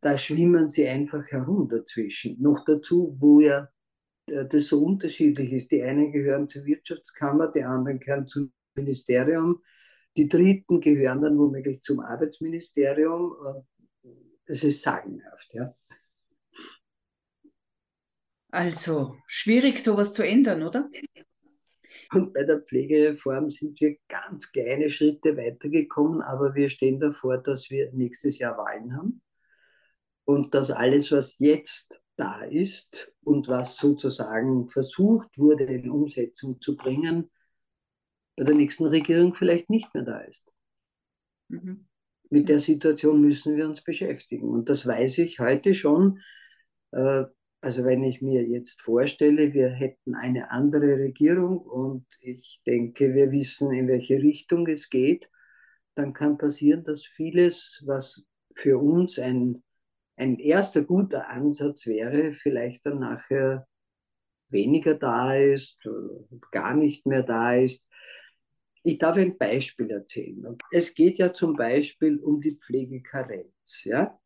da 0.00 0.16
schwimmen 0.18 0.68
sie 0.68 0.86
einfach 0.86 1.26
herum 1.26 1.68
dazwischen. 1.68 2.40
Noch 2.40 2.64
dazu, 2.64 3.16
wo 3.18 3.40
ja 3.40 3.68
äh, 4.26 4.46
das 4.46 4.68
so 4.68 4.84
unterschiedlich 4.84 5.52
ist. 5.52 5.70
Die 5.72 5.82
einen 5.82 6.12
gehören 6.12 6.48
zur 6.48 6.64
Wirtschaftskammer, 6.64 7.52
die 7.52 7.64
anderen 7.64 8.00
gehören 8.00 8.26
zum 8.26 8.52
Ministerium, 8.74 9.62
die 10.16 10.28
Dritten 10.28 10.80
gehören 10.80 11.22
dann 11.22 11.38
womöglich 11.38 11.82
zum 11.82 12.00
Arbeitsministerium. 12.00 13.34
Das 14.46 14.62
ist 14.62 14.82
sagenhaft, 14.82 15.52
ja. 15.52 15.74
Also, 18.50 19.16
schwierig, 19.26 19.80
sowas 19.80 20.12
zu 20.12 20.22
ändern, 20.22 20.62
oder? 20.62 20.88
Und 22.12 22.34
bei 22.34 22.44
der 22.44 22.62
Pflegereform 22.62 23.50
sind 23.50 23.80
wir 23.80 23.96
ganz 24.08 24.50
kleine 24.52 24.90
Schritte 24.90 25.36
weitergekommen, 25.36 26.22
aber 26.22 26.54
wir 26.54 26.68
stehen 26.68 27.00
davor, 27.00 27.38
dass 27.38 27.70
wir 27.70 27.92
nächstes 27.92 28.38
Jahr 28.38 28.56
Wahlen 28.56 28.96
haben 28.96 29.22
und 30.24 30.54
dass 30.54 30.70
alles, 30.70 31.12
was 31.12 31.38
jetzt 31.38 32.00
da 32.16 32.42
ist 32.42 33.12
und 33.22 33.48
was 33.48 33.76
sozusagen 33.76 34.68
versucht 34.70 35.36
wurde 35.38 35.64
in 35.64 35.90
Umsetzung 35.90 36.60
zu 36.60 36.76
bringen, 36.76 37.30
bei 38.36 38.44
der 38.44 38.54
nächsten 38.54 38.86
Regierung 38.86 39.34
vielleicht 39.34 39.70
nicht 39.70 39.92
mehr 39.94 40.04
da 40.04 40.20
ist. 40.20 40.50
Mhm 41.48 41.86
mit 42.30 42.48
der 42.48 42.60
Situation 42.60 43.20
müssen 43.20 43.56
wir 43.56 43.66
uns 43.66 43.82
beschäftigen. 43.82 44.48
Und 44.48 44.68
das 44.68 44.86
weiß 44.86 45.18
ich 45.18 45.38
heute 45.38 45.74
schon. 45.74 46.20
Äh, 46.92 47.24
also 47.60 47.84
wenn 47.84 48.04
ich 48.04 48.22
mir 48.22 48.44
jetzt 48.44 48.80
vorstelle, 48.80 49.52
wir 49.52 49.68
hätten 49.68 50.14
eine 50.14 50.50
andere 50.50 50.98
Regierung 50.98 51.58
und 51.58 52.06
ich 52.20 52.60
denke, 52.66 53.14
wir 53.14 53.32
wissen, 53.32 53.72
in 53.72 53.88
welche 53.88 54.22
Richtung 54.22 54.66
es 54.68 54.88
geht, 54.88 55.28
dann 55.94 56.12
kann 56.12 56.38
passieren, 56.38 56.84
dass 56.84 57.04
vieles, 57.04 57.82
was 57.86 58.24
für 58.54 58.78
uns 58.78 59.18
ein, 59.18 59.62
ein 60.16 60.38
erster 60.38 60.82
guter 60.82 61.28
Ansatz 61.28 61.86
wäre, 61.86 62.34
vielleicht 62.34 62.84
dann 62.86 63.00
nachher 63.00 63.66
weniger 64.48 64.94
da 64.94 65.34
ist, 65.34 65.78
gar 66.50 66.74
nicht 66.74 67.06
mehr 67.06 67.22
da 67.22 67.54
ist. 67.56 67.84
Ich 68.82 68.98
darf 68.98 69.16
ein 69.16 69.36
Beispiel 69.36 69.90
erzählen. 69.90 70.56
Es 70.70 70.94
geht 70.94 71.18
ja 71.18 71.32
zum 71.32 71.56
Beispiel 71.56 72.20
um 72.20 72.40
die 72.40 72.56
Pflegekarenz. 72.56 73.84
Ja? 73.84 74.16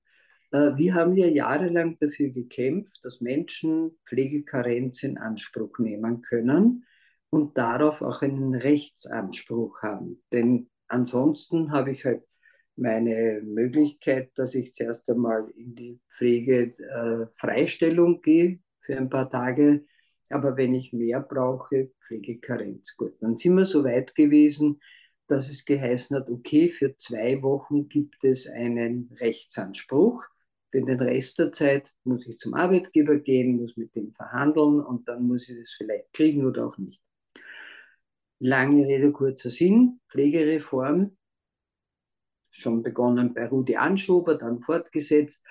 Äh, 0.51 0.76
wir 0.76 0.94
haben 0.94 1.16
ja 1.16 1.26
jahrelang 1.26 1.98
dafür 1.98 2.30
gekämpft, 2.30 3.05
dass 3.05 3.20
Menschen 3.20 3.98
Pflegekarenz 4.07 5.03
in 5.03 5.18
Anspruch 5.18 5.78
nehmen 5.78 6.22
können 6.22 6.86
und 7.30 7.59
darauf 7.59 8.03
auch 8.03 8.22
einen 8.22 8.55
Rechtsanspruch 8.55 9.82
haben. 9.82 10.22
Denn 10.32 10.70
ansonsten 10.88 11.72
habe 11.72 11.92
ich 11.92 12.05
halt 12.05 12.22
meine 12.76 13.40
Möglichkeit, 13.44 14.30
dass 14.36 14.55
ich 14.55 14.74
zuerst 14.74 15.09
einmal 15.11 15.51
in 15.57 15.74
die 15.74 16.01
Pflegefreistellung 16.16 18.16
äh, 18.16 18.20
gehe 18.22 18.61
für 18.80 18.96
ein 18.96 19.11
paar 19.11 19.30
Tage 19.30 19.84
aber 20.30 20.57
wenn 20.57 20.74
ich 20.74 20.92
mehr 20.92 21.20
brauche, 21.20 21.90
Pflegekarenz. 22.01 22.96
Gut, 22.96 23.14
dann 23.20 23.36
sind 23.36 23.57
wir 23.57 23.66
so 23.66 23.84
weit 23.84 24.14
gewesen, 24.14 24.80
dass 25.26 25.51
es 25.51 25.64
geheißen 25.64 26.16
hat, 26.16 26.30
okay, 26.30 26.70
für 26.70 26.96
zwei 26.96 27.42
Wochen 27.42 27.88
gibt 27.88 28.24
es 28.24 28.48
einen 28.48 29.12
Rechtsanspruch. 29.20 30.22
Für 30.70 30.82
den 30.82 31.00
Rest 31.00 31.38
der 31.38 31.52
Zeit 31.52 31.92
muss 32.04 32.26
ich 32.26 32.38
zum 32.38 32.54
Arbeitgeber 32.54 33.16
gehen, 33.16 33.56
muss 33.56 33.76
mit 33.76 33.94
dem 33.94 34.12
verhandeln 34.12 34.80
und 34.80 35.08
dann 35.08 35.26
muss 35.26 35.48
ich 35.48 35.58
das 35.58 35.72
vielleicht 35.72 36.12
kriegen 36.12 36.46
oder 36.46 36.66
auch 36.66 36.78
nicht. 36.78 37.00
Lange 38.38 38.86
Rede, 38.86 39.12
kurzer 39.12 39.50
Sinn, 39.50 40.00
Pflegereform, 40.08 41.16
schon 42.52 42.82
begonnen 42.82 43.34
bei 43.34 43.46
Rudi 43.46 43.76
Anschober, 43.76 44.38
dann 44.38 44.60
fortgesetzt. 44.60 45.44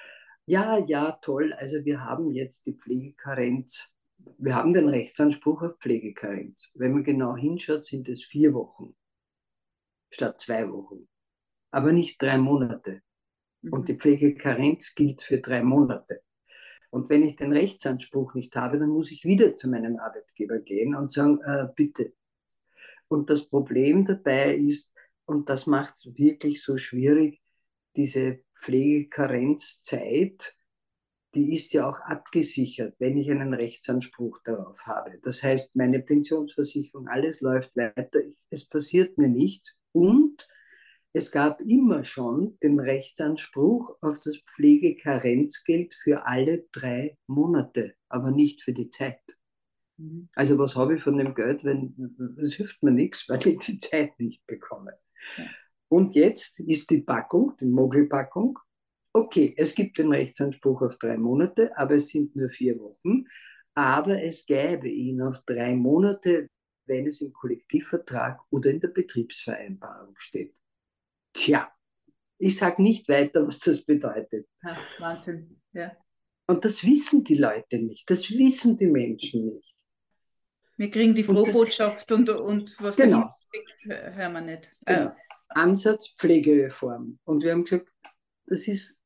Ja, 0.45 0.77
ja, 0.77 1.11
toll, 1.21 1.53
also 1.53 1.83
wir 1.85 2.03
haben 2.03 2.31
jetzt 2.31 2.65
die 2.65 2.73
Pflegekarenz 2.73 3.91
wir 4.37 4.55
haben 4.55 4.73
den 4.73 4.89
Rechtsanspruch 4.89 5.61
auf 5.61 5.77
Pflegekarenz. 5.79 6.69
Wenn 6.73 6.93
man 6.93 7.03
genau 7.03 7.35
hinschaut, 7.35 7.85
sind 7.85 8.09
es 8.09 8.23
vier 8.23 8.53
Wochen 8.53 8.95
statt 10.11 10.41
zwei 10.41 10.69
Wochen, 10.71 11.07
aber 11.71 11.91
nicht 11.91 12.21
drei 12.21 12.37
Monate. 12.37 13.01
Mhm. 13.61 13.73
Und 13.73 13.89
die 13.89 13.95
Pflegekarenz 13.95 14.95
gilt 14.95 15.21
für 15.21 15.39
drei 15.39 15.63
Monate. 15.63 16.21
Und 16.91 17.09
wenn 17.09 17.23
ich 17.23 17.35
den 17.35 17.51
Rechtsanspruch 17.51 18.33
nicht 18.33 18.55
habe, 18.55 18.79
dann 18.79 18.89
muss 18.89 19.11
ich 19.11 19.23
wieder 19.25 19.55
zu 19.55 19.69
meinem 19.69 19.97
Arbeitgeber 19.99 20.59
gehen 20.59 20.95
und 20.95 21.13
sagen, 21.13 21.39
äh, 21.41 21.67
bitte. 21.75 22.13
Und 23.07 23.29
das 23.29 23.47
Problem 23.47 24.05
dabei 24.05 24.55
ist, 24.55 24.91
und 25.25 25.49
das 25.49 25.67
macht 25.67 25.95
es 25.97 26.17
wirklich 26.17 26.63
so 26.63 26.77
schwierig, 26.77 27.41
diese 27.95 28.39
Pflegekarenzzeit 28.59 30.55
die 31.35 31.53
ist 31.53 31.73
ja 31.73 31.87
auch 31.87 31.99
abgesichert, 31.99 32.95
wenn 32.99 33.17
ich 33.17 33.29
einen 33.29 33.53
Rechtsanspruch 33.53 34.39
darauf 34.43 34.79
habe. 34.85 35.19
Das 35.23 35.43
heißt, 35.43 35.75
meine 35.75 35.99
Pensionsversicherung, 35.99 37.07
alles 37.07 37.41
läuft 37.41 37.75
weiter, 37.75 38.19
es 38.49 38.67
passiert 38.67 39.17
mir 39.17 39.27
nichts 39.27 39.75
und 39.91 40.47
es 41.13 41.31
gab 41.31 41.61
immer 41.61 42.03
schon 42.03 42.57
den 42.61 42.79
Rechtsanspruch 42.79 43.97
auf 44.01 44.19
das 44.19 44.37
Pflegekarenzgeld 44.53 45.93
für 45.93 46.25
alle 46.25 46.65
drei 46.71 47.17
Monate, 47.27 47.95
aber 48.09 48.31
nicht 48.31 48.61
für 48.61 48.73
die 48.73 48.89
Zeit. 48.89 49.21
Mhm. 49.97 50.29
Also 50.35 50.57
was 50.57 50.75
habe 50.75 50.95
ich 50.95 51.03
von 51.03 51.17
dem 51.17 51.33
Geld, 51.33 51.63
wenn 51.63 52.37
es 52.41 52.53
hilft 52.53 52.83
mir 52.83 52.91
nichts, 52.91 53.27
weil 53.27 53.45
ich 53.45 53.59
die 53.59 53.79
Zeit 53.79 54.19
nicht 54.19 54.45
bekomme. 54.45 54.93
Und 55.89 56.15
jetzt 56.15 56.59
ist 56.59 56.89
die 56.91 57.01
Packung, 57.01 57.53
die 57.59 57.65
Mogelpackung, 57.65 58.59
okay, 59.13 59.55
es 59.57 59.73
gibt 59.73 59.97
den 59.97 60.11
Rechtsanspruch 60.11 60.83
auf 60.83 60.97
drei 60.97 61.17
Monate, 61.17 61.75
aber 61.75 61.95
es 61.95 62.09
sind 62.09 62.35
nur 62.35 62.49
vier 62.49 62.79
Wochen. 62.79 63.25
Aber 63.73 64.21
es 64.21 64.45
gäbe 64.45 64.89
ihn 64.89 65.21
auf 65.21 65.41
drei 65.45 65.75
Monate, 65.75 66.49
wenn 66.85 67.07
es 67.07 67.21
im 67.21 67.33
Kollektivvertrag 67.33 68.41
oder 68.49 68.69
in 68.69 68.79
der 68.79 68.89
Betriebsvereinbarung 68.89 70.15
steht. 70.17 70.53
Tja, 71.33 71.71
ich 72.37 72.57
sage 72.57 72.81
nicht 72.81 73.07
weiter, 73.09 73.45
was 73.47 73.59
das 73.59 73.83
bedeutet. 73.83 74.47
Ja, 74.63 74.77
Wahnsinn, 74.99 75.61
ja. 75.73 75.91
Und 76.47 76.65
das 76.65 76.83
wissen 76.83 77.23
die 77.23 77.35
Leute 77.35 77.77
nicht, 77.77 78.09
das 78.09 78.29
wissen 78.31 78.77
die 78.77 78.87
Menschen 78.87 79.45
nicht. 79.45 79.75
Wir 80.77 80.89
kriegen 80.89 81.13
die 81.13 81.23
Frohbotschaft 81.23 82.11
und, 82.11 82.29
und, 82.29 82.75
was 82.79 82.95
genau. 82.95 83.29
steckt, 83.49 84.15
hören 84.15 84.33
wir 84.33 84.41
nicht. 84.41 84.71
Genau. 84.85 85.13
Ansatz 85.49 86.15
Pflegereform. 86.17 87.19
Und 87.25 87.43
wir 87.43 87.51
haben 87.51 87.65
gesagt, 87.65 87.89
das 88.45 88.67
ist 88.67 88.97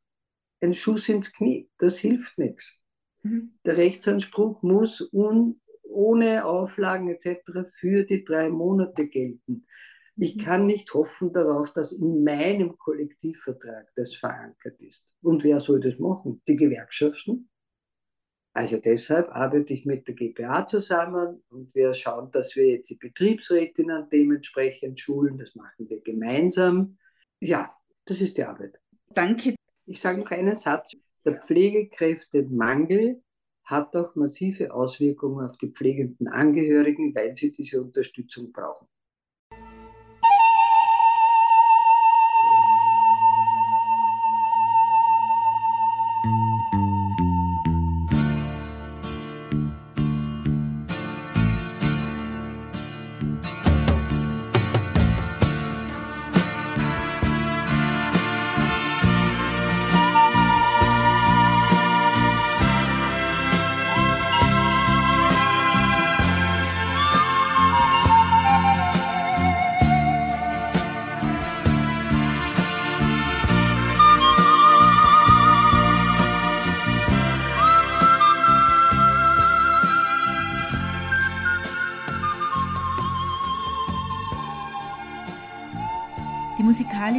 ein 0.61 0.73
Schuss 0.73 1.09
ins 1.09 1.33
Knie, 1.33 1.69
das 1.79 1.97
hilft 1.97 2.37
nichts. 2.37 2.79
Mhm. 3.23 3.57
Der 3.65 3.77
Rechtsanspruch 3.77 4.61
muss 4.61 5.01
un, 5.11 5.59
ohne 5.81 6.45
Auflagen 6.45 7.09
etc. 7.09 7.69
für 7.79 8.03
die 8.03 8.23
drei 8.23 8.49
Monate 8.49 9.07
gelten. 9.07 9.65
Ich 10.15 10.37
kann 10.37 10.67
nicht 10.67 10.93
hoffen 10.93 11.33
darauf, 11.33 11.73
dass 11.73 11.91
in 11.91 12.23
meinem 12.23 12.77
Kollektivvertrag 12.77 13.91
das 13.95 14.13
verankert 14.15 14.79
ist. 14.79 15.07
Und 15.21 15.43
wer 15.43 15.59
soll 15.59 15.79
das 15.79 15.97
machen? 15.97 16.41
Die 16.47 16.55
Gewerkschaften? 16.55 17.49
Also 18.55 18.77
deshalb 18.77 19.29
arbeite 19.29 19.73
ich 19.73 19.85
mit 19.85 20.07
der 20.07 20.13
GPA 20.13 20.67
zusammen 20.67 21.43
und 21.49 21.73
wir 21.73 21.95
schauen, 21.95 22.29
dass 22.31 22.55
wir 22.55 22.67
jetzt 22.67 22.91
die 22.91 22.95
Betriebsrätinnen 22.95 24.07
dementsprechend 24.11 24.99
schulen. 24.99 25.39
Das 25.39 25.55
machen 25.55 25.89
wir 25.89 26.01
gemeinsam. 26.01 26.99
Ja, 27.39 27.75
das 28.05 28.21
ist 28.21 28.37
die 28.37 28.43
Arbeit. 28.43 28.79
Danke. 29.09 29.55
Ich 29.87 29.99
sage 29.99 30.19
noch 30.19 30.29
einen 30.29 30.55
Satz. 30.55 30.91
Der 31.25 31.41
Pflegekräftemangel 31.41 33.23
hat 33.63 33.95
auch 33.95 34.15
massive 34.15 34.71
Auswirkungen 34.71 35.49
auf 35.49 35.57
die 35.57 35.71
pflegenden 35.71 36.27
Angehörigen, 36.27 37.15
weil 37.15 37.33
sie 37.33 37.51
diese 37.51 37.81
Unterstützung 37.81 38.51
brauchen. 38.51 38.87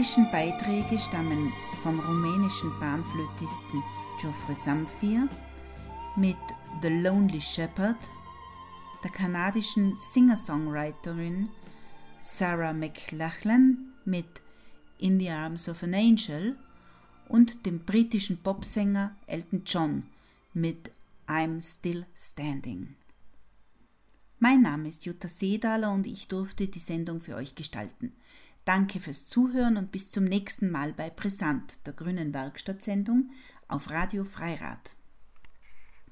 Musikalischen 0.05 0.30
Beiträge 0.30 0.98
stammen 0.98 1.50
vom 1.82 1.98
rumänischen 1.98 2.70
Panflötisten 2.78 3.82
Geoffrey 4.20 4.55
Samphir 4.55 5.28
mit 6.14 6.36
The 6.82 6.88
Lonely 6.88 7.40
Shepherd, 7.40 7.96
der 9.02 9.11
kanadischen 9.11 9.96
Singer-Songwriterin 9.96 11.48
Sarah 12.20 12.74
McLachlan 12.74 13.94
mit 14.05 14.26
In 14.98 15.18
the 15.18 15.30
Arms 15.30 15.70
of 15.70 15.82
an 15.82 15.94
Angel 15.94 16.57
und 17.28 17.64
dem 17.64 17.78
britischen 17.78 18.36
Popsänger 18.36 19.16
Elton 19.26 19.62
John 19.64 20.02
mit 20.52 20.90
I'm 21.26 21.62
Still 21.62 22.05
Standing. 22.14 22.94
Mein 24.38 24.61
Name 24.61 24.86
ist 24.86 25.07
Jutta 25.07 25.28
Sedaler 25.28 25.92
und 25.92 26.07
ich 26.07 26.28
durfte 26.28 26.66
die 26.66 26.78
Sendung 26.78 27.22
für 27.22 27.36
euch 27.36 27.55
gestalten. 27.55 28.12
Danke 28.65 28.99
fürs 28.99 29.27
Zuhören 29.27 29.77
und 29.77 29.93
bis 29.93 30.11
zum 30.11 30.25
nächsten 30.25 30.71
Mal 30.71 30.95
bei 30.95 31.11
Brisant, 31.11 31.87
der 31.87 31.93
grünen 31.93 32.33
Werkstattsendung 32.33 33.31
auf 33.69 33.91
Radio 33.91 34.25
Freirad. 34.25 34.93